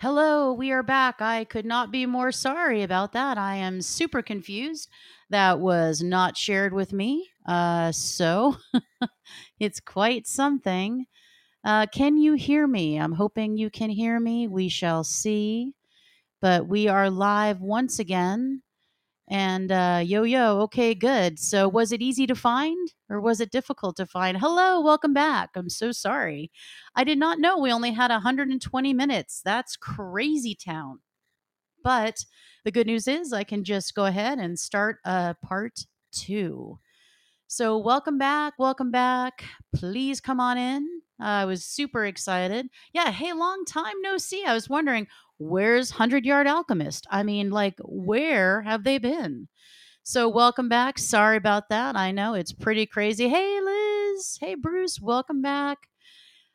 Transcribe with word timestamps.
Hello, 0.00 0.52
we 0.52 0.70
are 0.70 0.84
back. 0.84 1.20
I 1.20 1.42
could 1.44 1.66
not 1.66 1.90
be 1.90 2.06
more 2.06 2.30
sorry 2.30 2.82
about 2.82 3.12
that. 3.12 3.36
I 3.36 3.56
am 3.56 3.82
super 3.82 4.22
confused. 4.22 4.88
That 5.28 5.58
was 5.58 6.02
not 6.02 6.36
shared 6.36 6.72
with 6.72 6.92
me. 6.92 7.28
Uh, 7.44 7.90
so 7.90 8.56
it's 9.58 9.80
quite 9.80 10.28
something. 10.28 11.06
Uh, 11.64 11.86
can 11.86 12.16
you 12.16 12.34
hear 12.34 12.66
me? 12.66 12.98
I'm 12.98 13.12
hoping 13.12 13.56
you 13.56 13.70
can 13.70 13.90
hear 13.90 14.20
me. 14.20 14.46
We 14.48 14.68
shall 14.68 15.04
see. 15.04 15.74
But 16.40 16.68
we 16.68 16.88
are 16.88 17.10
live 17.10 17.60
once 17.60 17.98
again. 17.98 18.62
And 19.30 19.70
uh, 19.70 20.00
yo, 20.04 20.22
yo, 20.22 20.60
okay, 20.62 20.94
good. 20.94 21.38
So 21.38 21.68
was 21.68 21.92
it 21.92 22.00
easy 22.00 22.26
to 22.26 22.34
find 22.34 22.92
or 23.10 23.20
was 23.20 23.40
it 23.40 23.50
difficult 23.50 23.96
to 23.96 24.06
find? 24.06 24.38
Hello, 24.38 24.80
welcome 24.80 25.12
back. 25.12 25.50
I'm 25.54 25.68
so 25.68 25.92
sorry. 25.92 26.50
I 26.94 27.04
did 27.04 27.18
not 27.18 27.38
know 27.38 27.58
we 27.58 27.70
only 27.70 27.92
had 27.92 28.10
120 28.10 28.94
minutes. 28.94 29.42
That's 29.44 29.76
crazy 29.76 30.54
town. 30.54 31.00
But 31.84 32.24
the 32.64 32.70
good 32.70 32.86
news 32.86 33.06
is 33.06 33.32
I 33.32 33.44
can 33.44 33.64
just 33.64 33.94
go 33.94 34.06
ahead 34.06 34.38
and 34.38 34.58
start 34.58 34.96
uh, 35.04 35.34
part 35.42 35.86
two. 36.10 36.78
So, 37.50 37.78
welcome 37.78 38.18
back. 38.18 38.54
Welcome 38.58 38.90
back. 38.90 39.44
Please 39.74 40.20
come 40.20 40.38
on 40.38 40.58
in. 40.58 40.86
I 41.20 41.46
was 41.46 41.64
super 41.64 42.04
excited. 42.04 42.68
Yeah, 42.92 43.10
hey, 43.10 43.32
long 43.32 43.64
time 43.64 43.94
no 44.02 44.18
see. 44.18 44.44
I 44.44 44.54
was 44.54 44.68
wondering, 44.68 45.06
where's 45.38 45.92
100 45.92 46.24
Yard 46.24 46.46
Alchemist? 46.46 47.06
I 47.10 47.22
mean, 47.22 47.50
like, 47.50 47.76
where 47.82 48.62
have 48.62 48.84
they 48.84 48.98
been? 48.98 49.48
So, 50.02 50.28
welcome 50.28 50.68
back. 50.68 50.98
Sorry 50.98 51.36
about 51.36 51.68
that. 51.68 51.96
I 51.96 52.12
know 52.12 52.34
it's 52.34 52.52
pretty 52.52 52.86
crazy. 52.86 53.28
Hey, 53.28 53.60
Liz. 53.60 54.38
Hey, 54.40 54.54
Bruce. 54.54 55.00
Welcome 55.00 55.42
back. 55.42 55.78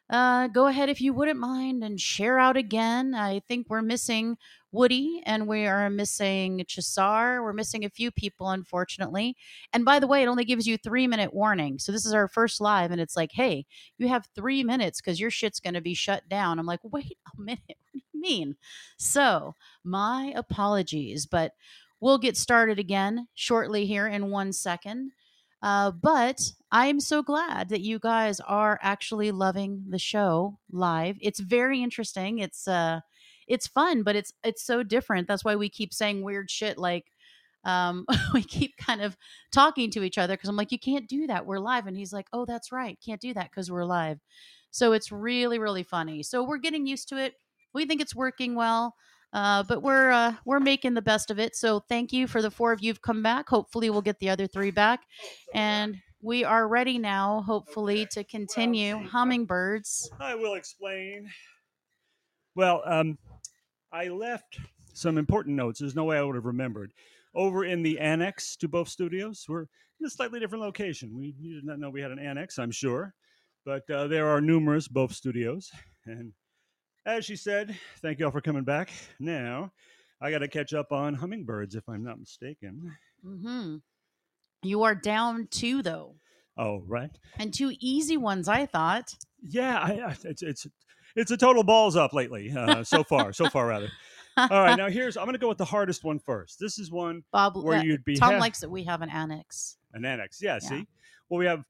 Uh, 0.10 0.48
go 0.48 0.68
ahead 0.68 0.90
if 0.90 1.02
you 1.02 1.14
wouldn't 1.14 1.40
mind 1.40 1.84
and 1.84 2.00
share 2.00 2.38
out 2.38 2.58
again. 2.58 3.16
I 3.16 3.40
think 3.48 3.68
we're 3.70 3.82
missing 3.82 4.38
Woody 4.72 5.22
and 5.26 5.48
we 5.48 5.66
are 5.68 5.90
missing 5.90 6.64
Chisar. 6.68 7.42
We're 7.42 7.54
missing 7.54 7.86
a 7.86 7.90
few 7.90 8.12
people, 8.12 8.50
unfortunately. 8.50 9.36
And 9.72 9.86
by 9.86 10.00
the 10.00 10.08
way, 10.08 10.24
it 10.24 10.28
only 10.28 10.46
gives 10.46 10.68
you 10.68 10.78
three 10.78 11.08
minute 11.08 11.34
warning. 11.34 11.80
So 11.80 11.92
this 11.92 12.06
is 12.06 12.14
our 12.14 12.28
first 12.28 12.60
live, 12.60 12.92
and 12.92 13.00
it's 13.00 13.16
like, 13.16 13.32
hey, 13.34 13.66
you 13.98 14.08
have 14.08 14.28
three 14.36 14.64
minutes 14.64 15.00
because 15.00 15.20
your 15.20 15.32
shit's 15.32 15.60
going 15.60 15.76
to 15.76 15.82
be 15.82 15.94
shut 15.94 16.28
down. 16.28 16.60
I'm 16.60 16.66
like, 16.66 16.80
wait 16.84 17.18
a 17.38 17.42
minute. 17.42 17.62
What 17.68 17.94
you 17.94 18.02
mean? 18.24 18.56
So 18.98 19.56
my 19.84 20.34
apologies, 20.36 21.26
but 21.26 21.54
we'll 22.00 22.18
get 22.18 22.36
started 22.38 22.80
again 22.80 23.28
shortly 23.36 23.86
here 23.86 24.08
in 24.08 24.32
one 24.32 24.52
second. 24.52 25.12
Uh, 25.62 25.92
but 25.92 26.52
I'm 26.72 27.00
so 27.00 27.24
glad 27.24 27.70
that 27.70 27.82
you 27.82 28.00
guys 28.00 28.42
are 28.42 28.80
actually 28.82 29.32
loving 29.32 29.86
the 29.88 30.00
show 30.00 30.60
live. 30.72 31.18
It's 31.22 31.40
very 31.40 31.82
interesting. 31.82 32.40
It's 32.40 32.68
uh, 32.68 33.00
it's 33.48 33.68
fun, 33.68 34.04
but 34.04 34.16
it's 34.16 34.34
it's 34.44 34.64
so 34.64 34.84
different. 34.84 35.28
That's 35.28 35.46
why 35.46 35.56
we 35.56 35.70
keep 35.70 35.94
saying 35.94 36.22
weird 36.22 36.52
shit 36.52 36.78
like 36.78 37.06
um, 37.64 38.06
we 38.34 38.44
keep 38.44 38.76
kind 38.78 39.02
of 39.02 39.18
talking 39.52 39.90
to 39.92 40.04
each 40.04 40.18
other 40.18 40.34
because 40.34 40.50
I'm 40.50 40.56
like, 40.56 40.72
you 40.72 40.80
can't 40.80 41.08
do 41.08 41.28
that. 41.28 41.46
We're 41.46 41.60
live. 41.60 41.88
And 41.88 41.98
he's 41.98 42.14
like, 42.14 42.28
oh, 42.34 42.46
that's 42.46 42.72
right. 42.72 42.98
Can't 43.06 43.22
do 43.22 43.34
that 43.34 43.50
because 43.50 43.72
we're 43.72 43.86
live. 43.86 44.20
So 44.72 44.92
it's 44.94 45.12
really, 45.12 45.60
really 45.60 45.84
funny. 45.84 46.24
So 46.24 46.44
we're 46.44 46.58
getting 46.58 46.88
used 46.88 47.10
to 47.10 47.18
it. 47.18 47.36
We 47.74 47.86
think 47.86 48.02
it's 48.02 48.16
working 48.16 48.56
well. 48.56 48.96
Uh, 49.34 49.64
but 49.64 49.82
we're 49.82 50.12
uh, 50.12 50.36
we're 50.46 50.60
making 50.60 50.94
the 50.94 51.02
best 51.02 51.32
of 51.32 51.40
it. 51.40 51.56
So 51.56 51.80
thank 51.90 52.14
you 52.14 52.28
for 52.28 52.42
the 52.42 52.52
four 52.52 52.72
of 52.72 52.84
you've 52.84 53.02
come 53.02 53.24
back. 53.24 53.50
Hopefully 53.50 53.90
we'll 53.90 54.04
get 54.04 54.20
the 54.20 54.30
other 54.30 54.46
three 54.46 54.70
back, 54.70 55.02
and 55.56 55.98
we 56.22 56.44
are 56.44 56.68
ready 56.68 57.00
now. 57.00 57.42
Hopefully 57.42 58.08
to 58.12 58.24
continue 58.24 58.98
hummingbirds. 58.98 60.12
I 60.20 60.36
will 60.36 60.54
explain. 60.54 61.30
Well, 62.56 62.84
um, 62.86 63.18
I 63.92 64.08
left 64.10 64.60
some 64.94 65.18
important 65.18 65.56
notes. 65.56 65.80
There's 65.80 65.96
no 65.96 66.04
way 66.04 66.20
I 66.20 66.22
would 66.22 66.36
have 66.36 66.46
remembered. 66.46 66.94
Over 67.34 67.66
in 67.66 67.82
the 67.82 67.98
annex 68.00 68.56
to 68.58 68.68
both 68.68 68.88
studios, 68.88 69.44
we're 69.50 69.66
in 70.00 70.06
a 70.06 70.10
slightly 70.12 70.40
different 70.40 70.64
location. 70.64 71.18
We 71.18 71.34
you 71.40 71.56
did 71.56 71.66
not 71.66 71.80
know 71.80 71.90
we 71.90 72.02
had 72.02 72.12
an 72.12 72.20
annex, 72.20 72.60
I'm 72.60 72.70
sure, 72.70 73.16
but 73.66 73.90
uh, 73.90 74.06
there 74.06 74.28
are 74.28 74.42
numerous 74.42 74.88
both 74.88 75.14
studios. 75.14 75.72
And 76.06 76.34
as 77.06 77.26
she 77.26 77.36
said, 77.36 77.76
thank 78.02 78.20
you 78.20 78.26
all 78.26 78.32
for 78.32 78.42
coming 78.42 78.64
back. 78.64 78.92
Now, 79.20 79.72
I 80.22 80.32
got 80.32 80.40
to 80.40 80.48
catch 80.48 80.74
up 80.74 80.92
on 80.92 81.14
hummingbirds, 81.16 81.76
if 81.76 81.88
I'm 81.90 82.04
not 82.04 82.20
mistaken. 82.20 82.96
hmm 83.24 83.78
You 84.62 84.84
are 84.84 84.96
down 84.96 85.48
two 85.52 85.82
though, 85.82 86.16
Oh, 86.58 86.84
right. 86.88 87.12
and 87.38 87.54
two 87.54 87.74
easy 87.80 88.18
ones. 88.18 88.48
I 88.48 88.66
thought. 88.66 89.14
Yeah, 89.42 89.78
I, 89.80 89.92
I, 90.08 90.16
it's 90.24 90.42
it's 90.44 90.68
it's 91.16 91.32
a 91.32 91.38
total 91.38 91.64
balls 91.64 91.96
up 91.96 92.14
lately. 92.14 92.52
Uh, 92.56 92.84
so 92.84 93.04
far, 93.04 93.34
so 93.34 93.50
far 93.50 93.68
rather. 93.68 93.90
All 94.38 94.48
right, 94.50 94.76
now 94.76 94.90
here's 94.90 95.16
I'm 95.18 95.26
going 95.26 95.34
to 95.34 95.40
go 95.40 95.50
with 95.50 95.58
the 95.60 95.66
hardest 95.66 96.04
one 96.04 96.18
first. 96.20 96.60
This 96.60 96.80
is 96.80 96.90
one 96.92 97.24
Bob, 97.32 97.56
where 97.58 97.80
uh, 97.80 97.84
you'd 97.84 98.04
be 98.06 98.16
Tom 98.16 98.34
ha- 98.34 98.40
likes 98.40 98.60
that 98.62 98.70
we 98.70 98.84
have 98.86 99.02
an 99.02 99.10
annex. 99.10 99.78
An 99.94 100.06
annex, 100.06 100.42
yeah. 100.42 100.54
Yeah. 100.62 100.70
See, 100.70 100.88
well, 101.30 101.38
we 101.40 101.46
have 101.46 101.64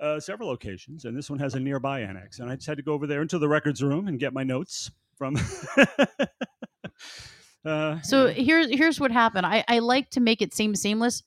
uh, 0.00 0.20
several 0.20 0.48
locations, 0.48 1.04
and 1.04 1.16
this 1.16 1.30
one 1.30 1.38
has 1.38 1.54
a 1.54 1.60
nearby 1.60 2.00
annex, 2.00 2.38
and 2.38 2.50
I 2.50 2.56
just 2.56 2.66
had 2.66 2.76
to 2.76 2.82
go 2.82 2.92
over 2.92 3.06
there 3.06 3.22
into 3.22 3.38
the 3.38 3.48
records 3.48 3.82
room 3.82 4.08
and 4.08 4.18
get 4.18 4.32
my 4.32 4.42
notes 4.42 4.90
from. 5.16 5.36
uh, 7.64 8.00
So 8.02 8.28
here's 8.28 8.70
here's 8.70 9.00
what 9.00 9.10
happened. 9.10 9.46
I 9.46 9.64
I 9.68 9.78
like 9.78 10.10
to 10.10 10.20
make 10.20 10.42
it 10.42 10.54
seem 10.54 10.74
seamless, 10.74 11.22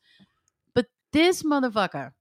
but 0.74 0.88
this 1.12 1.44
motherfucker, 1.44 2.12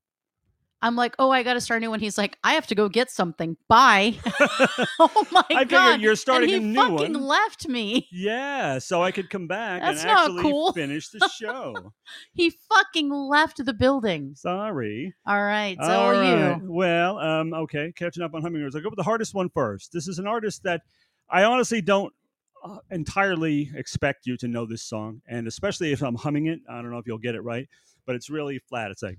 I'm 0.81 0.95
like, 0.95 1.17
oh, 1.19 1.31
I 1.31 1.43
got 1.43 1.55
to 1.55 1.61
start 1.61 1.79
a 1.79 1.81
new 1.81 1.91
one. 1.91 1.99
He's 1.99 2.17
like, 2.17 2.39
I 2.45 2.55
have 2.55 2.67
to 2.69 2.75
go 2.77 2.89
get 2.89 3.11
something. 3.11 3.57
Bye. 3.69 4.15
oh 5.01 5.27
my 5.33 5.45
I 5.51 5.65
god! 5.65 6.01
you're 6.01 6.15
starting 6.15 6.55
and 6.55 6.63
a 6.63 6.67
he 6.67 6.73
new 6.73 6.97
fucking 6.97 7.15
one. 7.15 7.23
left 7.23 7.67
me. 7.69 8.07
yeah, 8.13 8.79
so 8.79 9.03
I 9.03 9.11
could 9.11 9.29
come 9.29 9.49
back 9.49 9.83
That's 9.83 10.03
and 10.03 10.11
actually 10.11 10.43
cool. 10.43 10.73
finish 10.73 11.09
the 11.09 11.29
show. 11.41 11.93
He 12.33 12.51
fucking 12.69 13.11
left 13.11 13.65
the 13.65 13.75
building. 13.75 14.35
Sorry. 14.37 15.15
All 15.27 15.43
right, 15.43 15.77
so 15.83 15.91
All 15.91 16.15
are 16.15 16.25
you. 16.59 16.61
Well, 16.71 17.19
um, 17.19 17.53
okay, 17.55 17.93
catching 17.97 18.23
up 18.23 18.35
on 18.35 18.43
hummingbirds. 18.43 18.77
I'll 18.77 18.83
go 18.83 18.91
with 18.91 18.99
the 18.99 19.03
hardest 19.03 19.35
one 19.35 19.49
first. 19.51 19.93
This 19.93 20.07
is 20.07 20.19
an 20.21 20.27
artist 20.29 20.63
that 20.63 20.83
I 21.29 21.43
honestly 21.45 21.81
don't 21.81 22.13
uh, 22.65 22.79
entirely 22.91 23.71
expect 23.75 24.27
you 24.27 24.37
to 24.37 24.47
know 24.49 24.65
this 24.65 24.83
song, 24.83 25.23
and 25.29 25.49
especially 25.49 25.91
if 25.93 26.03
I'm 26.03 26.15
humming 26.15 26.47
it, 26.47 26.61
I 26.71 26.81
don't 26.83 26.91
know 26.93 26.99
if 26.99 27.07
you'll 27.07 27.19
get 27.19 27.35
it 27.35 27.41
right, 27.43 27.69
but 28.07 28.15
it's 28.15 28.31
really 28.31 28.59
flat. 28.61 28.91
It's 28.93 29.03
like, 29.03 29.19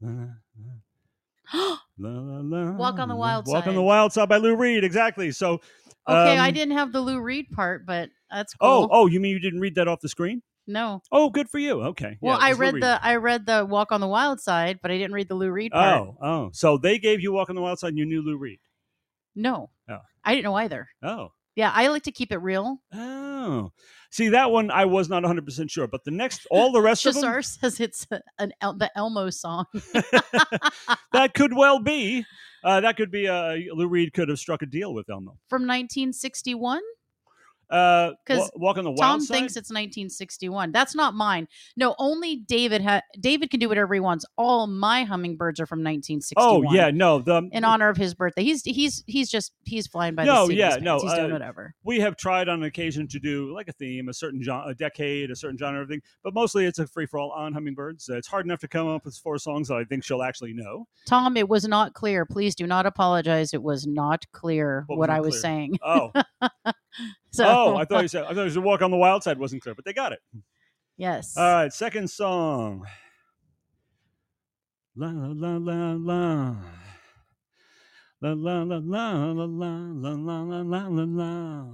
Walk 0.00 0.30
on 2.98 3.08
the. 3.08 3.16
Wild 3.16 3.46
Walk 3.46 3.56
on 3.58 3.64
Side. 3.64 3.74
the 3.74 3.82
Wild 3.82 4.12
Side 4.12 4.28
by 4.28 4.36
Lou 4.38 4.56
Reed. 4.56 4.84
Exactly. 4.84 5.30
So, 5.32 5.60
Okay, 6.08 6.38
I 6.38 6.48
um, 6.48 6.54
didn't 6.54 6.76
have 6.76 6.92
the 6.92 7.00
Lou 7.00 7.20
Reed 7.20 7.46
part, 7.52 7.84
but 7.86 8.10
that's 8.30 8.54
Oh, 8.60 8.82
cool. 8.82 8.88
oh, 8.90 9.06
you 9.06 9.20
mean 9.20 9.32
you 9.32 9.40
didn't 9.40 9.60
read 9.60 9.74
that 9.76 9.86
off 9.88 10.00
the 10.00 10.08
screen? 10.08 10.42
no. 10.66 11.02
Oh, 11.12 11.30
good 11.30 11.48
for 11.50 11.58
you. 11.58 11.82
Okay. 11.82 12.16
Well, 12.20 12.38
Yeah, 12.38 12.44
I 12.46 12.52
read 12.52 12.74
the 12.76 12.98
I 13.02 13.16
read 13.16 13.44
the 13.46 13.66
Walk 13.68 13.92
on 13.92 14.00
the 14.00 14.08
Wild 14.08 14.40
Side, 14.40 14.78
but 14.82 14.90
I 14.90 14.96
didn't 14.98 15.12
read 15.12 15.28
the 15.28 15.34
Lou 15.34 15.50
Reed 15.50 15.72
part. 15.72 16.00
Oh, 16.00 16.16
oh. 16.22 16.50
So 16.52 16.78
they 16.78 16.98
gave 16.98 17.20
you 17.20 17.32
Walk 17.32 17.50
on 17.50 17.56
the 17.56 17.62
Wild 17.62 17.78
Side 17.78 17.88
and 17.88 17.98
you 17.98 18.06
knew 18.06 18.22
Lou 18.22 18.38
Reed. 18.38 18.60
No. 19.34 19.70
Oh. 19.88 19.98
I 20.24 20.34
didn't 20.34 20.44
know 20.44 20.54
either. 20.54 20.88
Oh. 21.02 21.32
Yeah, 21.56 21.72
I 21.74 21.88
like 21.88 22.04
to 22.04 22.12
keep 22.12 22.32
it 22.32 22.38
real. 22.38 22.78
Oh, 22.94 23.72
see 24.10 24.28
that 24.30 24.50
one 24.50 24.70
I 24.70 24.84
was 24.84 25.08
not 25.08 25.22
100 25.22 25.44
percent 25.44 25.70
sure, 25.70 25.86
but 25.86 26.04
the 26.04 26.10
next, 26.10 26.46
all 26.50 26.72
the 26.72 26.82
rest 26.82 27.06
of 27.06 27.14
them, 27.14 27.24
Chisar 27.24 27.44
says 27.44 27.80
it's 27.80 28.06
an 28.38 28.52
El- 28.60 28.74
the 28.74 28.90
Elmo 28.96 29.30
song. 29.30 29.66
that 31.12 31.32
could 31.34 31.54
well 31.54 31.80
be. 31.80 32.24
Uh, 32.62 32.80
that 32.80 32.96
could 32.96 33.10
be. 33.10 33.26
Uh, 33.26 33.56
Lou 33.72 33.88
Reed 33.88 34.12
could 34.12 34.28
have 34.28 34.38
struck 34.38 34.62
a 34.62 34.66
deal 34.66 34.92
with 34.92 35.08
Elmo. 35.08 35.38
From 35.48 35.62
1961? 35.62 36.80
Uh, 37.70 38.12
'Cause 38.26 38.38
wa- 38.38 38.50
walk 38.68 38.78
on 38.78 38.84
the 38.84 38.90
wild 38.90 39.00
Tom 39.00 39.20
side. 39.20 39.34
thinks 39.34 39.52
it's 39.56 39.70
1961. 39.70 40.72
That's 40.72 40.94
not 40.94 41.14
mine. 41.14 41.46
No, 41.76 41.94
only 41.98 42.36
David 42.36 42.82
ha- 42.82 43.02
David 43.18 43.50
can 43.50 43.60
do 43.60 43.68
whatever 43.68 43.94
he 43.94 44.00
wants. 44.00 44.24
All 44.36 44.66
my 44.66 45.04
hummingbirds 45.04 45.60
are 45.60 45.66
from 45.66 45.78
1961. 45.82 46.66
oh 46.66 46.72
yeah, 46.74 46.90
no. 46.90 47.20
The 47.20 47.48
In 47.52 47.64
honor 47.64 47.88
of 47.88 47.96
his 47.96 48.14
birthday. 48.14 48.42
He's 48.42 48.62
he's 48.64 49.04
he's 49.06 49.30
just 49.30 49.52
he's 49.64 49.86
flying 49.86 50.14
by 50.14 50.24
No, 50.24 50.42
the 50.46 50.54
seat. 50.54 50.58
yeah, 50.58 50.76
no. 50.80 50.98
He's 51.00 51.12
doing 51.14 51.30
uh, 51.30 51.34
whatever. 51.34 51.74
we 51.84 52.00
have 52.00 52.16
tried 52.16 52.48
on 52.48 52.62
occasion 52.64 53.06
to 53.08 53.18
do 53.20 53.54
like 53.54 53.68
a 53.68 53.72
theme, 53.72 54.08
a 54.08 54.14
certain 54.14 54.42
genre, 54.42 54.68
a 54.70 54.74
decade, 54.74 55.30
a 55.30 55.36
certain 55.36 55.56
genre 55.58 55.82
of 55.82 55.88
thing, 55.88 56.00
but 56.24 56.34
mostly 56.34 56.66
it's 56.66 56.78
a 56.80 56.86
free 56.86 57.06
for 57.06 57.18
all 57.20 57.30
on 57.30 57.52
hummingbirds. 57.52 58.08
Uh, 58.10 58.16
it's 58.16 58.28
hard 58.28 58.44
enough 58.46 58.60
to 58.60 58.68
come 58.68 58.88
up 58.88 59.04
with 59.04 59.14
four 59.16 59.38
songs 59.38 59.68
that 59.68 59.76
I 59.76 59.84
think 59.84 60.02
she'll 60.04 60.22
actually 60.22 60.52
know. 60.54 60.86
Tom, 61.06 61.36
it 61.36 61.48
was 61.48 61.66
not 61.68 61.94
clear. 61.94 62.24
Please 62.26 62.54
do 62.54 62.66
not 62.66 62.84
apologize. 62.86 63.54
It 63.54 63.62
was 63.62 63.86
not 63.86 64.24
clear 64.32 64.84
What 64.88 64.98
what, 64.98 65.08
was 65.08 65.16
I 65.16 65.20
was 65.20 65.34
clear? 65.34 65.40
saying. 65.42 65.78
Oh, 65.84 66.10
So, 67.32 67.44
oh, 67.46 67.76
I 67.76 67.84
thought 67.84 68.02
you 68.02 68.08
said 68.08 68.24
I 68.24 68.34
thought 68.34 68.44
you 68.44 68.50
said 68.50 68.62
"Walk 68.62 68.82
on 68.82 68.90
the 68.90 68.96
Wild 68.96 69.22
Side" 69.22 69.38
wasn't 69.38 69.62
clear, 69.62 69.74
but 69.74 69.84
they 69.84 69.92
got 69.92 70.12
it. 70.12 70.20
yes. 70.96 71.36
All 71.36 71.44
right, 71.44 71.72
second 71.72 72.10
song. 72.10 72.84
La 74.96 75.08
la 75.08 75.28
la 75.32 75.56
la 75.56 75.92
la. 75.92 76.56
La 78.22 78.32
la 78.32 78.62
la 78.64 78.80
la 78.82 79.32
la 79.32 79.44
la 79.44 79.44
la 79.44 80.12
la 80.12 80.42
la 80.42 80.60
la 80.60 80.88
la 80.88 81.04
la. 81.04 81.64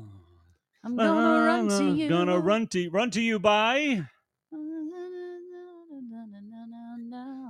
I'm 0.84 0.96
gonna 0.96 1.46
run 1.46 1.68
La, 1.68 1.78
to 1.78 1.84
you. 1.90 2.08
Gonna 2.08 2.38
run 2.38 2.66
to 2.68 2.88
run 2.90 3.10
to 3.10 3.20
you 3.20 3.40
by. 3.40 4.06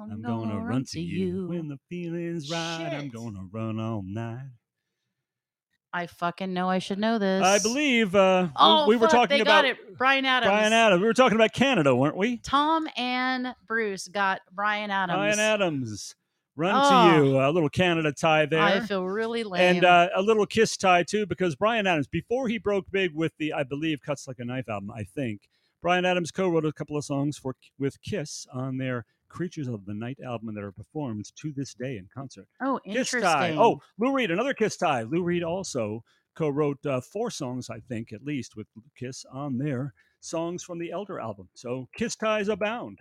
I'm 0.08 0.22
gonna 0.22 0.60
run 0.60 0.84
to 0.92 1.00
you 1.00 1.48
when 1.48 1.68
the 1.68 1.78
feeling's 1.90 2.50
right. 2.50 2.90
I'm 2.92 3.10
gonna 3.10 3.46
run 3.52 3.78
all 3.78 4.02
night. 4.02 4.48
I 5.96 6.06
fucking 6.08 6.52
know 6.52 6.68
I 6.68 6.78
should 6.78 6.98
know 6.98 7.18
this. 7.18 7.42
I 7.42 7.58
believe 7.58 8.14
uh, 8.14 8.44
we- 8.48 8.52
Oh, 8.56 8.86
we, 8.86 8.96
were 8.96 9.06
fuck, 9.08 9.12
talking 9.30 9.40
about 9.40 9.62
got 9.62 9.64
it. 9.64 9.96
Bryan 9.96 10.26
Adams. 10.26 10.50
Bryan 10.50 10.72
Adams. 10.74 11.00
We 11.00 11.06
were 11.06 11.14
talking 11.14 11.36
about 11.36 11.54
Canada, 11.54 11.96
weren't 11.96 12.18
we? 12.18 12.36
Tom 12.38 12.86
and 12.98 13.54
Bruce 13.66 14.06
got 14.06 14.40
Bryan 14.52 14.90
Adams. 14.90 15.16
Bryan 15.16 15.38
Adams. 15.38 16.14
Run 16.54 16.74
Oh. 16.76 17.10
to 17.20 17.24
you. 17.24 17.40
A 17.40 17.48
little 17.50 17.70
Canada 17.70 18.12
tie 18.12 18.44
there. 18.44 18.60
I 18.60 18.80
feel 18.80 19.04
really 19.04 19.42
lame. 19.42 19.76
and 19.76 19.84
uh, 19.86 20.08
a 20.14 20.20
little 20.20 20.44
Kiss 20.44 20.76
tie 20.76 21.02
too, 21.02 21.24
because 21.24 21.54
Bryan 21.56 21.86
Adams, 21.86 22.08
before 22.08 22.48
he 22.48 22.58
broke 22.58 22.84
big 22.90 23.14
with 23.14 23.32
the, 23.38 23.54
I 23.54 23.62
believe, 23.62 24.02
Cuts 24.02 24.28
Like 24.28 24.38
a 24.38 24.44
Knife 24.44 24.68
album, 24.68 24.90
I 24.90 25.04
think 25.04 25.48
Bryan 25.80 26.04
Adams 26.04 26.30
co-wrote 26.30 26.66
a 26.66 26.72
couple 26.72 26.96
of 26.98 27.04
songs 27.06 27.38
for 27.38 27.56
with 27.78 28.02
Kiss 28.02 28.46
on 28.52 28.76
their 28.76 29.06
Creatures 29.36 29.68
of 29.68 29.84
the 29.84 29.92
Night 29.94 30.18
album 30.24 30.54
that 30.54 30.64
are 30.64 30.72
performed 30.72 31.30
to 31.36 31.52
this 31.52 31.74
day 31.74 31.98
in 31.98 32.08
concert. 32.14 32.48
oh, 32.62 32.80
Kiss 32.86 32.96
interesting. 33.14 33.20
tie. 33.22 33.56
Oh, 33.56 33.80
Lou 33.98 34.12
Reed, 34.14 34.30
another 34.30 34.54
Kiss 34.54 34.76
tie. 34.76 35.02
Lou 35.02 35.22
Reed 35.22 35.42
also 35.42 36.02
co-wrote 36.34 36.84
uh, 36.86 37.00
four 37.00 37.30
songs, 37.30 37.68
I 37.70 37.80
think, 37.88 38.12
at 38.12 38.22
least 38.24 38.56
with 38.56 38.66
Kiss 38.98 39.24
on 39.32 39.58
their 39.58 39.92
songs 40.20 40.62
from 40.62 40.78
the 40.78 40.90
Elder 40.90 41.20
album. 41.20 41.48
So 41.54 41.88
Kiss 41.94 42.16
ties 42.16 42.48
abound. 42.48 42.98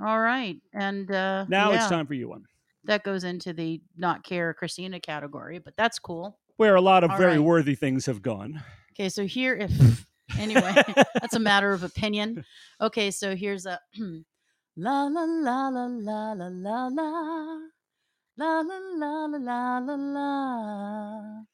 all 0.00 0.20
right. 0.20 0.56
And 0.74 1.10
uh, 1.10 1.44
Now 1.48 1.72
it's 1.72 1.88
time 1.88 2.06
for 2.06 2.14
you 2.14 2.28
one, 2.30 2.44
That 2.84 3.02
goes 3.04 3.24
into 3.24 3.52
the 3.52 3.80
not 3.96 4.24
care 4.24 4.54
Christina 4.54 4.98
category, 5.00 5.58
but 5.58 5.74
that's 5.76 5.98
cool. 5.98 6.38
where 6.56 6.74
a 6.74 6.80
lot 6.80 7.04
of 7.04 7.10
All 7.10 7.18
very 7.18 7.32
right. 7.32 7.40
worthy 7.40 7.74
things 7.74 8.06
have 8.06 8.22
gone. 8.22 8.62
Okay, 8.94 9.08
so 9.10 9.26
here, 9.26 9.54
if 9.54 10.06
anyway, 10.38 10.74
that's 11.20 11.34
a 11.34 11.38
matter 11.38 11.72
of 11.72 11.82
opinion. 11.82 12.44
Okay, 12.80 13.10
so 13.10 13.36
here's 13.36 13.66
a 13.66 13.78
La 14.78 15.08
la 15.08 15.24
la 15.24 15.70
la 15.70 15.86
la 15.86 16.34
la 16.34 16.48
la 16.48 16.88
la. 16.88 17.08
La 18.36 18.60
la 18.60 18.78
la 18.98 19.24
la 19.24 19.38
la 19.38 19.78
la 19.78 19.96
la. 19.96 21.44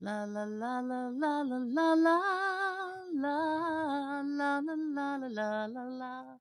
La 0.00 0.24
la 0.24 0.44
la 0.44 0.80
la 0.80 1.08
la 1.08 1.42
la 1.42 1.62
la 1.62 1.94
la. 1.94 2.18
La 3.14 4.22
la 4.24 4.58
la 4.58 4.74
la 4.74 5.16
la 5.16 5.26
la 5.28 5.66
la 5.66 5.84
la. 5.84 6.38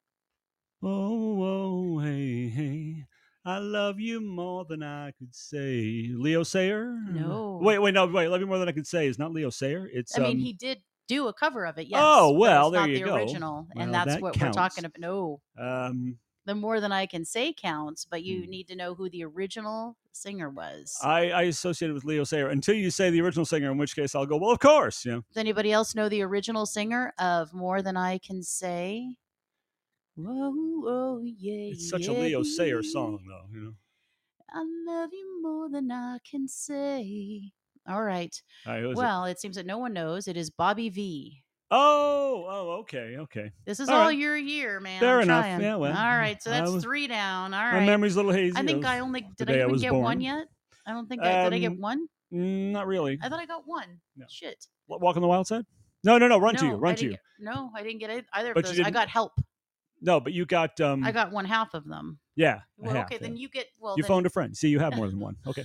Oh, 0.82 1.44
oh, 1.44 2.00
hey, 2.00 2.48
hey. 2.50 3.06
I 3.46 3.60
love 3.60 4.00
you 4.00 4.22
more 4.22 4.66
than 4.66 4.82
I 4.82 5.12
could 5.12 5.36
say. 5.36 6.10
Leo 6.16 6.42
Sayer? 6.42 6.98
No. 7.12 7.60
Wait, 7.62 7.78
wait, 7.78 7.94
no, 7.94 8.08
wait. 8.08 8.28
Love 8.28 8.42
you 8.42 8.48
more 8.48 8.58
than 8.58 8.70
I 8.70 8.72
could 8.72 8.88
say. 8.88 9.08
It's 9.08 9.20
not 9.20 9.34
Leo 9.34 9.52
Sayer. 9.52 9.88
It's 9.94 10.18
I 10.18 10.24
mean, 10.24 10.32
um, 10.32 10.40
he 10.40 10.54
did 10.54 10.82
do 11.08 11.28
a 11.28 11.34
cover 11.34 11.66
of 11.66 11.78
it, 11.78 11.88
yes. 11.88 12.00
Oh, 12.04 12.32
well, 12.32 12.72
there 12.72 12.82
not 12.82 12.90
you 12.90 13.00
the 13.00 13.06
go. 13.06 13.16
original, 13.16 13.68
and 13.76 13.94
that's 13.94 14.14
that 14.16 14.22
what 14.22 14.34
counts. 14.34 14.56
we're 14.58 14.62
talking 14.62 14.86
about. 14.86 15.00
No, 15.00 15.42
um 15.60 16.18
the 16.46 16.54
more 16.54 16.80
than 16.80 16.92
I 16.92 17.08
can 17.08 17.26
say 17.26 17.54
counts, 17.54 18.06
but 18.06 18.24
you 18.24 18.44
Hmm. 18.44 18.50
need 18.52 18.68
to 18.68 18.76
know 18.76 18.94
who 18.94 19.10
the 19.10 19.24
original 19.26 19.98
singer 20.12 20.48
was. 20.50 20.96
I, 21.04 21.32
I 21.32 21.42
associated 21.44 21.96
with 21.96 22.06
Leo 22.06 22.24
Sayer 22.24 22.50
until 22.50 22.76
you 22.76 22.92
say 22.92 23.10
the 23.10 23.20
original 23.22 23.46
singer, 23.46 23.72
in 23.72 23.80
which 23.80 23.96
case 23.96 24.14
I'll 24.14 24.28
go, 24.28 24.38
well, 24.38 24.52
of 24.52 24.60
course. 24.60 25.04
You 25.06 25.12
know, 25.14 25.22
Does 25.34 25.38
anybody 25.38 25.72
else 25.72 25.96
know 25.96 26.08
the 26.08 26.22
original 26.22 26.68
singer 26.68 27.14
of 27.18 27.52
More 27.52 27.82
Than 27.82 27.98
I 27.98 28.20
Can 28.20 28.44
Say? 28.44 29.16
Whoa, 30.16 30.52
whoa, 30.54 31.22
yeah. 31.26 31.72
it's 31.74 31.90
such 31.90 32.06
a 32.08 32.14
Leo 32.14 32.44
Sayer 32.44 32.84
song, 32.84 33.20
though. 33.28 33.48
You 33.52 33.62
know, 33.66 33.74
I 34.50 34.64
love 34.86 35.10
you 35.14 35.42
more 35.42 35.68
than 35.70 35.92
I 35.92 36.20
can 36.30 36.48
say. 36.48 37.52
All 37.88 38.04
right. 38.04 38.36
All 38.66 38.74
right, 38.74 38.84
is 38.84 38.92
it? 38.92 38.96
Well, 38.98 39.26
it 39.26 39.40
seems 39.40 39.56
that 39.58 39.66
no 39.66 39.78
one 39.78 39.94
knows. 39.94 40.28
It 40.28 40.38
is 40.38 40.50
Bobby 40.50 40.90
Vee. 40.90 41.44
oh, 41.72 42.46
oh, 42.48 42.70
okay, 42.82 43.18
okay. 43.18 43.52
This 43.66 43.80
is 43.80 43.90
All 43.90 43.96
all, 43.96 44.08
right. 44.08 44.18
your 44.18 44.36
year, 44.38 44.80
man. 44.80 45.00
Fair 45.00 45.18
I'm 45.18 45.24
enough. 45.24 45.44
trying. 45.46 45.62
Yeah, 45.62 45.76
well, 45.76 45.96
all 45.98 46.18
right. 46.18 46.42
So 46.42 46.50
that's 46.50 46.72
was- 46.72 46.84
three 46.84 47.08
down. 47.08 47.54
All 47.54 47.72
My 47.74 47.86
memory's 47.86 48.16
a 48.16 48.18
little 48.18 48.32
hazy. 48.32 48.56
I 48.58 48.64
think 48.64 48.86
I 48.86 49.00
only 49.00 49.28
did. 49.38 49.50
I 49.50 49.54
I 49.54 49.58
even 49.58 49.72
was 49.72 49.82
get 49.82 49.94
one 49.94 50.22
yet. 50.22 50.48
I 50.88 50.92
don't 50.92 51.08
think 51.08 51.22
I 51.24 51.44
did. 51.46 51.54
I 51.54 51.60
get 51.60 51.72
Um, 51.72 51.80
one. 51.82 52.08
Mm, 52.34 52.72
not 52.72 52.88
really. 52.88 53.18
I 53.22 53.30
thought 53.30 53.40
I 53.40 53.46
got 53.46 53.64
one. 53.68 54.00
No. 54.16 54.26
Shit. 54.30 54.66
Walk 54.88 55.16
on 55.16 55.22
the 55.22 55.28
Wild 55.28 55.48
Side? 55.48 55.66
No, 56.04 56.18
no, 56.18 56.28
no. 56.28 56.38
Run 56.38 56.56
to 56.58 56.66
you. 56.66 56.74
Run 56.76 56.96
to 56.96 57.04
you. 57.06 57.10
get- 57.12 57.20
no, 57.40 57.72
I 57.76 57.84
didn't 57.84 58.00
get 58.00 58.26
either 58.34 58.50
of 58.52 58.56
But 58.56 58.70
you 58.70 58.78
those. 58.78 58.86
I 58.86 58.92
got 58.92 59.10
help. 59.10 59.34
No, 60.06 60.20
but 60.20 60.32
you 60.34 60.46
got 60.46 60.80
um. 60.80 61.04
I 61.04 61.12
got 61.12 61.32
one 61.32 61.46
half 61.46 61.74
of 61.74 61.86
them. 61.88 62.20
yeah. 62.36 62.60
Well, 62.78 62.94
half, 62.96 63.06
okay, 63.08 63.16
yeah. 63.16 63.28
then 63.28 63.38
you 63.38 63.50
get. 63.50 63.66
Well, 63.80 63.96
you 63.98 64.04
then, 64.04 64.08
phoned 64.08 64.26
a 64.28 64.30
friend. 64.30 64.56
See, 64.56 64.70
you 64.70 64.80
have 64.80 64.96
more 64.96 65.08
than 65.10 65.20
one. 65.28 65.36
Okay. 65.48 65.64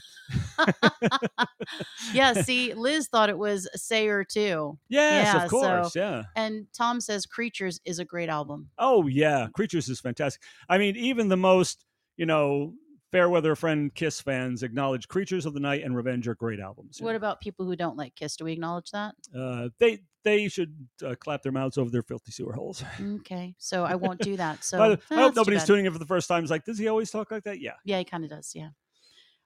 yeah. 2.12 2.32
See, 2.42 2.74
Liz 2.74 3.08
thought 3.08 3.28
it 3.28 3.38
was 3.38 3.68
Sayer 3.74 4.24
too, 4.24 4.78
Yes, 4.88 5.26
Yeah, 5.34 5.44
of 5.44 5.50
so- 5.50 5.60
course. 5.60 5.96
yeah. 5.96 6.22
and 6.36 6.66
Tom 6.76 7.00
says 7.00 7.26
Creatures 7.26 7.80
is 7.84 7.98
a 7.98 8.04
great 8.04 8.28
album. 8.28 8.70
Oh 8.78 9.06
yeah, 9.06 9.48
Creatures 9.54 9.88
is 9.88 10.00
fantastic. 10.00 10.42
I 10.68 10.78
mean, 10.78 10.96
even 10.96 11.28
the 11.28 11.36
most 11.36 11.84
you 12.16 12.26
know 12.26 12.74
Fairweather 13.12 13.56
Friend 13.56 13.92
Kiss 13.94 14.20
fans 14.20 14.62
acknowledge 14.62 15.08
Creatures 15.08 15.46
of 15.46 15.54
the 15.54 15.60
Night 15.60 15.82
and 15.82 15.96
Revenge 15.96 16.28
are 16.28 16.34
great 16.34 16.60
albums. 16.60 17.00
What 17.00 17.16
about 17.16 17.40
people 17.40 17.66
who 17.66 17.74
don't 17.76 17.96
like 17.96 18.14
Kiss? 18.14 18.36
Do 18.36 18.44
we 18.44 18.52
acknowledge 18.52 18.90
that? 18.92 19.14
uh, 19.36 19.68
they 19.78 20.00
they 20.22 20.48
should 20.48 20.76
uh, 21.04 21.14
clap 21.18 21.42
their 21.42 21.52
mouths 21.52 21.78
over 21.78 21.90
their 21.90 22.02
filthy 22.02 22.30
sewer 22.30 22.52
holes. 22.52 22.84
Okay, 23.20 23.54
so 23.58 23.84
I 23.84 23.94
won't 23.94 24.20
do 24.20 24.36
that. 24.36 24.62
So 24.64 24.82
eh, 24.82 24.96
I 25.10 25.14
hope 25.14 25.34
nobody's 25.34 25.64
tuning 25.64 25.86
in 25.86 25.92
for 25.92 25.98
the 25.98 26.06
first 26.06 26.28
time. 26.28 26.44
Is 26.44 26.50
like, 26.50 26.64
does 26.64 26.78
he 26.78 26.88
always 26.88 27.10
talk 27.10 27.30
like 27.30 27.44
that? 27.44 27.60
Yeah, 27.60 27.72
Yeah, 27.84 27.98
he 27.98 28.04
kind 28.04 28.24
of 28.24 28.30
does. 28.30 28.52
Yeah. 28.54 28.70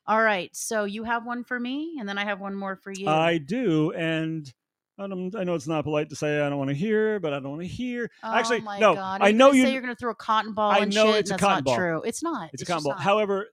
All 0.06 0.21
right. 0.21 0.54
So 0.54 0.85
you 0.85 1.04
have 1.04 1.25
one 1.25 1.44
for 1.44 1.59
me, 1.59 1.97
and 1.99 2.09
then 2.09 2.18
I 2.18 2.25
have 2.25 2.40
one 2.40 2.54
more 2.54 2.76
for 2.76 2.92
you. 2.92 3.09
I 3.09 3.38
do, 3.38 3.92
and. 3.92 4.52
I, 4.99 5.09
don't, 5.09 5.35
I 5.35 5.45
know 5.45 5.55
it's 5.55 5.67
not 5.67 5.83
polite 5.83 6.11
to 6.11 6.17
say 6.17 6.41
I 6.41 6.49
don't 6.49 6.59
want 6.59 6.71
to 6.71 6.77
hear, 6.77 7.19
but 7.19 7.33
I 7.33 7.41
don't 7.41 7.51
want 7.51 7.63
to 7.63 7.69
hear. 7.69 8.11
oh 8.23 8.35
Actually, 8.35 8.61
no, 8.61 8.95
God. 8.95 9.21
I 9.23 9.33
know 9.33 9.53
you. 9.53 9.65
say 9.65 9.73
you're 9.73 9.83
going 9.83 9.95
to 9.95 9.99
throw 9.99 10.13
a 10.13 10.15
cotton 10.15 10.55
ball. 10.55 10.71
I 10.71 10.85
know 10.85 11.07
shit, 11.13 11.21
it's 11.21 11.31
a 11.33 11.37
cotton 11.37 11.57
not 11.57 11.65
ball. 11.65 11.77
True. 11.77 12.03
It's 12.03 12.23
not. 12.23 12.51
It's 12.53 12.63
a 12.63 12.67
just 12.67 12.71
combo. 12.71 12.91
not. 12.91 13.01
However, 13.01 13.49